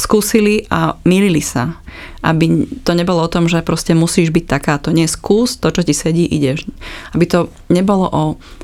skúsili 0.00 0.64
a 0.72 0.96
milili 1.04 1.44
sa. 1.44 1.76
Aby 2.24 2.68
to 2.84 2.96
nebolo 2.96 3.24
o 3.24 3.32
tom, 3.32 3.48
že 3.48 3.64
proste 3.64 3.92
musíš 3.92 4.32
byť 4.32 4.44
takáto. 4.48 4.92
Nie, 4.92 5.08
skús 5.08 5.60
to, 5.60 5.68
čo 5.68 5.84
ti 5.84 5.92
sedí, 5.92 6.24
ideš. 6.24 6.64
Aby 7.12 7.24
to 7.28 7.38
nebolo 7.68 8.08
o 8.08 8.22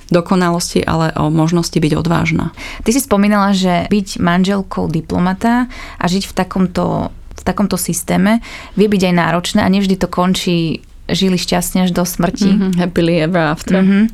dokonalosti, 0.08 0.86
ale 0.86 1.10
o 1.18 1.28
možnosti 1.28 1.74
byť 1.76 1.92
odvážna. 1.98 2.54
Ty 2.86 2.90
si 2.94 3.00
spomínala, 3.02 3.52
že 3.52 3.90
byť 3.90 4.22
manželkou 4.22 4.86
diplomata 4.88 5.66
a 5.98 6.04
žiť 6.06 6.30
v 6.30 6.32
takomto, 6.32 7.10
v 7.12 7.42
takomto 7.42 7.76
systéme 7.76 8.38
vie 8.78 8.86
byť 8.86 9.02
aj 9.12 9.14
náročné 9.14 9.60
a 9.66 9.72
nevždy 9.72 9.98
to 9.98 10.06
končí 10.06 10.80
žili 11.10 11.38
šťastne 11.38 11.86
až 11.86 11.90
do 11.94 12.02
smrti. 12.02 12.50
Mm-hmm, 12.50 12.72
happily 12.82 13.14
ever 13.22 13.42
after. 13.50 13.82
Mm-hmm. 13.82 14.04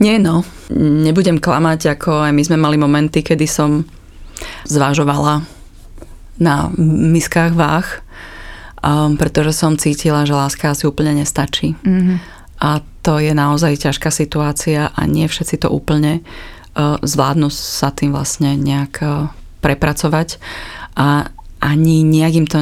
Nie 0.00 0.16
no, 0.16 0.48
nebudem 0.72 1.36
klamať, 1.36 2.00
ako 2.00 2.24
aj 2.24 2.32
my 2.32 2.42
sme 2.44 2.56
mali 2.56 2.80
momenty, 2.80 3.20
kedy 3.20 3.44
som 3.44 3.84
zvážovala 4.64 5.44
na 6.36 6.70
miskách 6.78 7.56
váh, 7.56 7.88
um, 8.84 9.16
pretože 9.16 9.56
som 9.56 9.80
cítila, 9.80 10.28
že 10.28 10.36
láska 10.36 10.72
asi 10.72 10.86
úplne 10.86 11.18
nestačí. 11.18 11.74
Mm-hmm. 11.80 12.16
A 12.60 12.84
to 13.00 13.16
je 13.16 13.32
naozaj 13.32 13.88
ťažká 13.88 14.12
situácia 14.12 14.92
a 14.92 15.00
nie 15.08 15.24
všetci 15.24 15.64
to 15.64 15.68
úplne 15.72 16.20
uh, 16.20 17.00
zvládnu 17.00 17.48
sa 17.48 17.88
tým 17.88 18.12
vlastne 18.12 18.54
nejak 18.60 18.94
uh, 19.00 19.32
prepracovať. 19.64 20.36
A 21.00 21.32
ani 21.60 22.04
nejak 22.04 22.34
im 22.36 22.46
to 22.48 22.58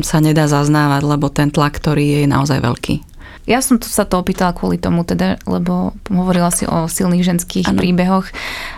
sa 0.00 0.20
nedá 0.20 0.48
zaznávať, 0.48 1.02
lebo 1.04 1.28
ten 1.28 1.52
tlak, 1.52 1.76
ktorý 1.76 2.04
je, 2.04 2.18
je 2.24 2.28
naozaj 2.28 2.58
veľký. 2.60 3.07
Ja 3.48 3.64
som 3.64 3.80
to, 3.80 3.88
sa 3.88 4.04
to 4.04 4.20
opýtala 4.20 4.52
kvôli 4.52 4.76
tomu, 4.76 5.08
teda, 5.08 5.40
lebo 5.48 5.96
hovorila 6.12 6.52
si 6.52 6.68
o 6.68 6.84
silných 6.84 7.24
ženských 7.24 7.72
ano. 7.72 7.80
príbehoch 7.80 8.28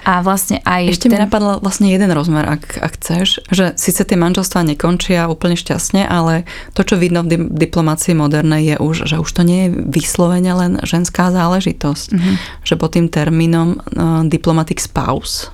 a 0.07 0.23
vlastne 0.23 0.63
aj... 0.63 0.95
Ešte 0.95 1.11
ten... 1.11 1.19
mi 1.19 1.27
napadla 1.27 1.59
vlastne 1.59 1.91
jeden 1.91 2.07
rozmer, 2.15 2.47
ak, 2.47 2.79
ak 2.79 2.93
chceš, 3.03 3.43
že 3.51 3.75
síce 3.75 4.07
tie 4.07 4.15
manželstvá 4.15 4.63
nekončia 4.63 5.27
úplne 5.27 5.59
šťastne, 5.59 6.07
ale 6.07 6.47
to, 6.79 6.87
čo 6.87 6.95
vidno 6.95 7.27
v 7.27 7.51
diplomácii 7.51 8.15
modernej 8.15 8.75
je 8.75 8.77
už, 8.79 8.97
že 9.11 9.17
už 9.19 9.31
to 9.35 9.43
nie 9.43 9.67
je 9.67 9.71
vyslovene 9.91 10.55
len 10.55 10.73
ženská 10.87 11.35
záležitosť. 11.35 12.09
Mm-hmm. 12.15 12.35
Že 12.63 12.75
pod 12.79 12.91
tým 12.95 13.07
termínom 13.11 13.69
uh, 13.75 14.23
diplomatic 14.31 14.79
spouse 14.79 15.51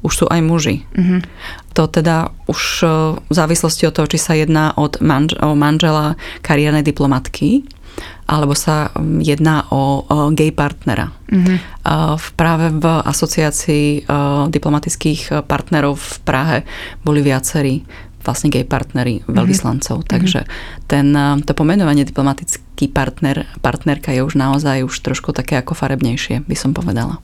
už 0.00 0.12
sú 0.14 0.26
aj 0.30 0.40
muži. 0.40 0.76
Mm-hmm. 0.94 1.20
To 1.76 1.84
teda 1.90 2.32
už 2.48 2.60
uh, 2.86 2.88
v 3.20 3.32
závislosti 3.34 3.84
od 3.90 3.94
toho, 3.98 4.06
či 4.08 4.18
sa 4.22 4.32
jedná 4.38 4.72
od 4.78 5.02
manž- 5.04 5.36
o 5.42 5.52
manžela 5.52 6.16
kariérnej 6.40 6.86
diplomatky, 6.86 7.66
alebo 8.30 8.54
sa 8.54 8.94
um, 8.94 9.18
jedná 9.18 9.66
o, 9.74 10.06
o 10.06 10.30
gay 10.30 10.54
partnera. 10.54 11.10
Mm-hmm. 11.30 11.58
V, 12.14 12.26
práve 12.38 12.70
v 12.70 12.84
asociácii 12.86 14.06
diplomatických 14.50 15.46
partnerov 15.46 15.98
v 15.98 16.16
Prahe 16.22 16.58
boli 17.02 17.22
viacerí 17.22 17.82
vlastne 18.22 18.52
gay 18.52 18.62
partnery 18.62 19.24
mhm. 19.24 19.34
veľvyslancov. 19.34 20.06
Mm-hmm. 20.06 20.12
Takže 20.14 20.40
ten, 20.86 21.10
to 21.42 21.52
pomenovanie 21.56 22.06
diplomatický 22.06 22.86
partner, 22.92 23.50
partnerka 23.64 24.14
je 24.14 24.22
už 24.22 24.38
naozaj 24.38 24.86
už 24.86 24.94
trošku 25.02 25.34
také 25.34 25.58
ako 25.58 25.74
farebnejšie, 25.74 26.46
by 26.46 26.56
som 26.58 26.70
povedala. 26.70 27.18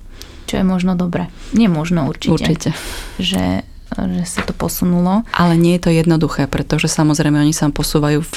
Čo 0.46 0.62
je 0.62 0.64
možno 0.66 0.94
dobre. 0.94 1.26
Nie 1.54 1.66
možno 1.66 2.06
určite. 2.06 2.34
Určite. 2.34 2.70
Že 3.18 3.66
že 3.86 4.24
sa 4.26 4.42
to 4.42 4.52
posunulo. 4.52 5.22
Ale 5.32 5.54
nie 5.54 5.78
je 5.78 5.88
to 5.88 5.90
jednoduché, 5.94 6.50
pretože 6.50 6.90
samozrejme 6.90 7.38
oni 7.38 7.54
sa 7.54 7.70
posúvajú 7.70 8.20
v 8.20 8.36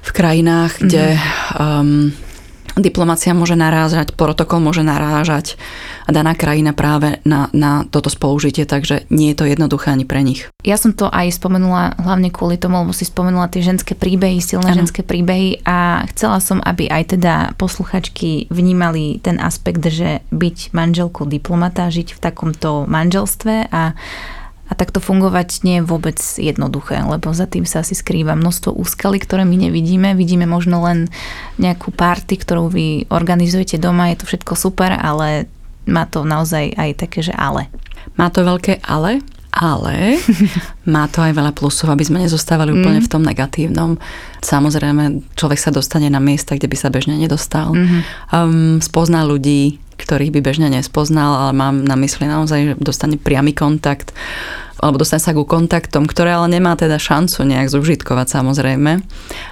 v 0.00 0.10
krajinách, 0.12 0.80
kde 0.80 1.16
mm-hmm. 1.16 1.60
um, 1.60 2.12
diplomácia 2.78 3.34
môže 3.34 3.58
narážať, 3.58 4.14
protokol 4.14 4.62
môže 4.62 4.86
narážať 4.86 5.58
a 6.06 6.14
daná 6.14 6.38
krajina 6.38 6.70
práve 6.70 7.18
na, 7.26 7.50
na 7.50 7.84
toto 7.86 8.08
spolužitie, 8.08 8.64
takže 8.64 9.10
nie 9.10 9.34
je 9.34 9.36
to 9.42 9.44
jednoduché 9.46 9.90
ani 9.90 10.06
pre 10.06 10.22
nich. 10.22 10.46
Ja 10.62 10.78
som 10.78 10.94
to 10.94 11.10
aj 11.10 11.34
spomenula 11.34 11.98
hlavne 11.98 12.30
kvôli 12.30 12.56
tomu, 12.56 12.80
lebo 12.82 12.94
si 12.94 13.02
spomenula 13.02 13.50
tie 13.50 13.64
ženské 13.64 13.98
príbehy, 13.98 14.38
silné 14.38 14.72
ano. 14.72 14.86
ženské 14.86 15.02
príbehy 15.02 15.66
a 15.66 16.06
chcela 16.14 16.38
som, 16.38 16.62
aby 16.62 16.86
aj 16.86 17.18
teda 17.18 17.34
posluchačky 17.58 18.46
vnímali 18.48 19.18
ten 19.18 19.42
aspekt, 19.42 19.82
že 19.90 20.24
byť 20.30 20.70
manželkou 20.70 21.26
diplomata, 21.26 21.90
žiť 21.90 22.16
v 22.16 22.22
takomto 22.22 22.86
manželstve 22.86 23.70
a 23.70 23.98
a 24.70 24.72
takto 24.78 25.02
fungovať 25.02 25.66
nie 25.66 25.82
je 25.82 25.88
vôbec 25.90 26.22
jednoduché, 26.38 27.02
lebo 27.02 27.34
za 27.34 27.50
tým 27.50 27.66
sa 27.66 27.82
asi 27.82 27.98
skrýva 27.98 28.38
množstvo 28.38 28.70
úskaly, 28.78 29.18
ktoré 29.18 29.42
my 29.42 29.66
nevidíme. 29.66 30.14
Vidíme 30.14 30.46
možno 30.46 30.86
len 30.86 31.10
nejakú 31.58 31.90
party, 31.90 32.38
ktorú 32.38 32.70
vy 32.70 33.10
organizujete 33.10 33.82
doma, 33.82 34.14
je 34.14 34.22
to 34.22 34.30
všetko 34.30 34.54
super, 34.54 34.94
ale 34.94 35.50
má 35.90 36.06
to 36.06 36.22
naozaj 36.22 36.70
aj 36.78 37.02
také, 37.02 37.26
že 37.26 37.34
ale. 37.34 37.66
Má 38.14 38.30
to 38.30 38.46
veľké 38.46 38.78
ale, 38.86 39.18
ale 39.50 40.22
má 40.94 41.10
to 41.10 41.18
aj 41.18 41.34
veľa 41.34 41.50
plusov, 41.50 41.90
aby 41.90 42.06
sme 42.06 42.22
nezostávali 42.22 42.70
úplne 42.70 43.02
mm. 43.02 43.06
v 43.06 43.12
tom 43.12 43.26
negatívnom. 43.26 43.98
Samozrejme, 44.38 45.34
človek 45.34 45.58
sa 45.58 45.74
dostane 45.74 46.06
na 46.06 46.22
miesta, 46.22 46.54
kde 46.54 46.70
by 46.70 46.76
sa 46.78 46.94
bežne 46.94 47.18
nedostal. 47.18 47.74
Mm-hmm. 47.74 48.00
Um, 48.30 48.78
spozná 48.78 49.26
ľudí, 49.26 49.82
ktorých 50.00 50.32
by 50.32 50.40
bežne 50.40 50.68
nespoznal, 50.72 51.36
ale 51.36 51.52
mám 51.52 51.84
na 51.84 51.94
mysli 52.00 52.24
naozaj, 52.24 52.60
že 52.64 52.74
dostane 52.80 53.20
priamy 53.20 53.52
kontakt 53.52 54.16
alebo 54.80 54.96
dostane 54.96 55.20
sa 55.20 55.36
ku 55.36 55.44
kontaktom, 55.44 56.08
ktoré 56.08 56.32
ale 56.32 56.56
nemá 56.56 56.72
teda 56.72 56.96
šancu 56.96 57.44
nejak 57.44 57.68
zužitkovať 57.68 58.40
samozrejme, 58.40 59.04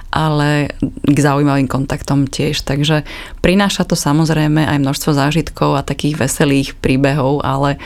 ale 0.09 0.73
k 1.05 1.17
zaujímavým 1.21 1.69
kontaktom 1.69 2.25
tiež. 2.25 2.65
Takže 2.65 3.05
prináša 3.45 3.85
to 3.85 3.93
samozrejme 3.93 4.65
aj 4.65 4.81
množstvo 4.81 5.13
zážitkov 5.13 5.77
a 5.77 5.85
takých 5.85 6.17
veselých 6.17 6.73
príbehov, 6.81 7.45
ale 7.45 7.77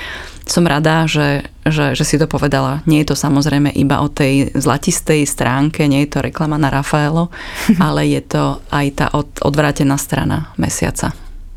som 0.47 0.64
rada, 0.68 1.07
že, 1.07 1.47
že, 1.68 1.95
že 1.95 2.03
si 2.03 2.16
to 2.16 2.28
povedala. 2.28 2.84
Nie 2.88 3.03
je 3.03 3.11
to 3.11 3.16
samozrejme 3.20 3.72
iba 3.76 3.99
o 4.03 4.07
tej 4.07 4.55
zlatistej 4.55 5.28
stránke, 5.28 5.88
nie 5.88 6.07
je 6.07 6.16
to 6.16 6.24
reklama 6.24 6.55
na 6.55 6.72
Rafaelo, 6.72 7.28
ale 7.86 8.07
je 8.07 8.24
to 8.24 8.64
aj 8.72 8.86
tá 8.95 9.05
od, 9.11 9.28
odvrátená 9.43 9.99
strana 9.99 10.51
mesiaca. 10.55 11.11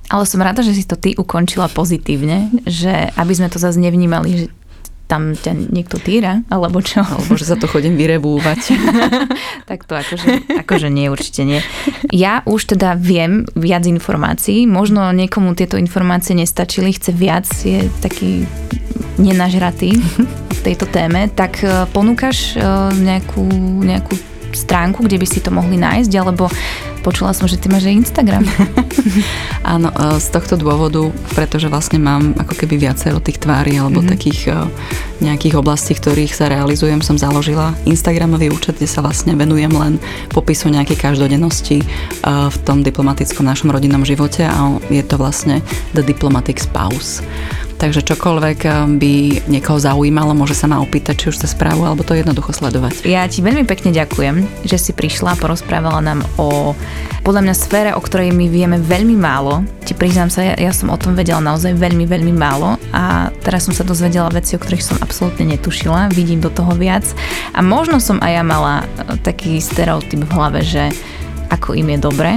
Ale 0.07 0.25
som 0.25 0.39
rada, 0.39 0.63
že 0.63 0.77
si 0.77 0.87
to 0.87 0.95
ty 0.95 1.19
ukončila 1.19 1.67
pozitívne, 1.67 2.51
že 2.63 3.11
aby 3.19 3.33
sme 3.35 3.51
to 3.51 3.59
zase 3.59 3.79
nevnímali, 3.79 4.47
že 4.47 4.47
tam 5.07 5.39
ťa 5.39 5.71
niekto 5.71 6.03
týra, 6.03 6.43
alebo 6.51 6.83
čo? 6.83 6.99
Alebo 6.99 7.39
že 7.39 7.47
sa 7.47 7.55
to 7.55 7.71
chodím 7.71 7.95
vyrevúvať. 7.95 8.75
tak 9.71 9.87
to 9.87 9.95
akože, 9.95 10.51
akože 10.67 10.89
nie, 10.91 11.07
určite 11.07 11.47
nie. 11.47 11.63
Ja 12.11 12.43
už 12.43 12.75
teda 12.75 12.99
viem 12.99 13.47
viac 13.55 13.87
informácií, 13.87 14.67
možno 14.67 15.15
niekomu 15.15 15.55
tieto 15.55 15.79
informácie 15.79 16.35
nestačili, 16.35 16.91
chce 16.91 17.15
viac, 17.15 17.47
je 17.47 17.87
taký 18.03 18.51
nenažratý 19.23 19.95
v 20.51 20.61
tejto 20.67 20.91
téme, 20.91 21.31
tak 21.31 21.63
e, 21.63 21.87
ponúkaš 21.95 22.59
e, 22.59 22.61
nejakú, 22.99 23.47
nejakú 23.87 24.19
stránku, 24.57 25.05
kde 25.05 25.21
by 25.21 25.27
si 25.29 25.45
to 25.45 25.53
mohli 25.53 25.77
nájsť, 25.77 26.13
alebo 26.17 26.49
Počula 27.07 27.31
som, 27.31 27.47
že 27.47 27.55
ty 27.55 27.71
máš 27.71 27.87
aj 27.87 28.03
Instagram. 28.03 28.43
Áno, 29.79 29.95
e, 29.95 30.19
z 30.19 30.27
tohto 30.27 30.59
dôvodu, 30.59 31.07
pretože 31.39 31.71
vlastne 31.71 32.03
mám 32.03 32.35
ako 32.35 32.59
keby 32.59 32.83
viacero 32.83 33.23
tých 33.23 33.39
tvári 33.39 33.79
alebo 33.79 34.03
mm-hmm. 34.03 34.11
takých 34.19 34.41
e, 34.51 34.67
nejakých 35.23 35.55
oblastí, 35.55 35.95
ktorých 35.95 36.35
sa 36.35 36.51
realizujem, 36.51 36.99
som 37.07 37.15
založila 37.15 37.79
Instagramový 37.87 38.51
účet, 38.51 38.83
kde 38.83 38.91
sa 38.91 39.07
vlastne 39.07 39.39
venujem 39.39 39.71
len 39.71 40.03
popisu 40.35 40.67
nejakej 40.67 40.99
každodennosti 40.99 41.79
e, 41.79 41.87
v 42.27 42.57
tom 42.67 42.83
diplomatickom 42.83 43.47
našom 43.47 43.71
rodinnom 43.71 44.03
živote 44.03 44.43
a 44.43 44.75
je 44.91 45.03
to 45.07 45.15
vlastne 45.15 45.63
The 45.95 46.03
Diplomatic 46.03 46.59
Spouse. 46.59 47.23
Takže 47.77 48.01
čokoľvek 48.09 48.59
eh, 48.65 48.73
by 48.97 49.13
niekoho 49.53 49.77
zaujímalo, 49.77 50.33
môže 50.33 50.57
sa 50.57 50.65
ma 50.65 50.81
opýtať, 50.81 51.15
či 51.17 51.27
už 51.33 51.41
sa 51.45 51.49
správu, 51.49 51.85
alebo 51.85 52.03
to 52.03 52.17
jednoducho 52.17 52.57
sledovať. 52.57 53.05
Ja 53.05 53.29
ti 53.29 53.45
veľmi 53.45 53.69
pekne 53.69 53.93
ďakujem, 53.93 54.65
že 54.65 54.81
si 54.81 54.93
prišla 54.97 55.37
a 55.37 55.41
porozprávala 55.41 56.01
nám 56.01 56.25
o 56.41 56.73
podľa 57.21 57.43
mňa 57.43 57.55
sfére, 57.59 57.91
o 57.93 58.01
ktorej 58.01 58.33
my 58.33 58.47
vieme 58.49 58.79
veľmi 58.81 59.19
málo. 59.19 59.67
Ti 59.85 59.93
priznám 59.99 60.33
sa, 60.33 60.47
ja, 60.47 60.55
ja 60.57 60.73
som 60.73 60.89
o 60.89 60.97
tom 60.97 61.19
vedela 61.19 61.43
naozaj 61.43 61.77
veľmi, 61.77 62.07
veľmi 62.09 62.33
málo 62.33 62.81
a 62.95 63.35
teraz 63.45 63.67
som 63.67 63.75
sa 63.75 63.83
dozvedela 63.83 64.31
veci, 64.33 64.55
o 64.57 64.63
ktorých 64.63 64.83
som 64.83 64.97
absolútne 65.03 65.45
netušila, 65.59 66.15
vidím 66.15 66.41
do 66.41 66.49
toho 66.49 66.73
viac 66.75 67.05
a 67.53 67.61
možno 67.61 68.01
som 68.01 68.23
aj 68.25 68.33
ja 68.41 68.45
mala 68.47 68.75
eh, 68.83 69.21
taký 69.21 69.61
stereotyp 69.61 70.25
v 70.25 70.33
hlave, 70.33 70.61
že 70.65 70.95
ako 71.51 71.79
im 71.79 71.95
je 71.95 71.99
dobre, 71.99 72.31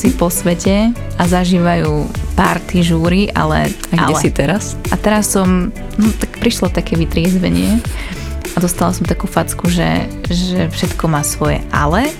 si 0.00 0.12
po 0.14 0.28
svete 0.28 0.92
a 1.16 1.22
zažívajú 1.24 2.08
party 2.36 2.84
žúry, 2.84 3.20
ale... 3.32 3.72
A 3.92 3.94
kde 4.08 4.14
ale. 4.16 4.22
si 4.22 4.30
teraz? 4.32 4.76
A 4.92 4.96
teraz 4.96 5.32
som, 5.32 5.72
no 5.96 6.08
tak 6.16 6.40
prišlo 6.40 6.68
také 6.72 6.96
vytriezvenie 6.96 7.80
a 8.54 8.58
dostala 8.58 8.92
som 8.92 9.06
takú 9.06 9.30
facku, 9.30 9.70
že, 9.70 10.08
že 10.28 10.68
všetko 10.72 11.04
má 11.06 11.22
svoje 11.22 11.62
ale, 11.70 12.10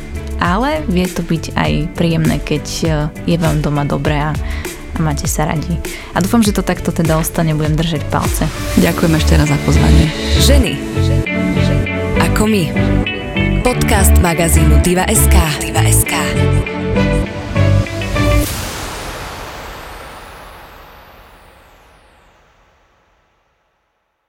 ale 0.41 0.81
vie 0.89 1.05
to 1.05 1.21
byť 1.21 1.45
aj 1.57 1.73
príjemné, 1.95 2.41
keď 2.41 2.65
je 3.29 3.37
vám 3.37 3.61
doma 3.61 3.85
dobré 3.85 4.17
a, 4.17 4.33
a 4.97 4.99
máte 5.03 5.29
sa 5.29 5.45
radi. 5.45 5.77
A 6.17 6.23
dúfam, 6.25 6.41
že 6.41 6.57
to 6.57 6.65
takto 6.65 6.95
teda 6.95 7.21
ostane, 7.21 7.53
budem 7.53 7.77
držať 7.77 8.03
palce. 8.09 8.49
Ďakujem 8.81 9.13
ešte 9.21 9.33
raz 9.37 9.49
za 9.53 9.59
pozvanie. 9.69 10.07
Ženy. 10.41 10.73
Ako 12.31 12.49
my. 12.49 13.00
Podcast 13.63 14.17
magazínu 14.25 14.81
Diva.sk. 14.81 15.37
Diva.sk. 15.61 16.80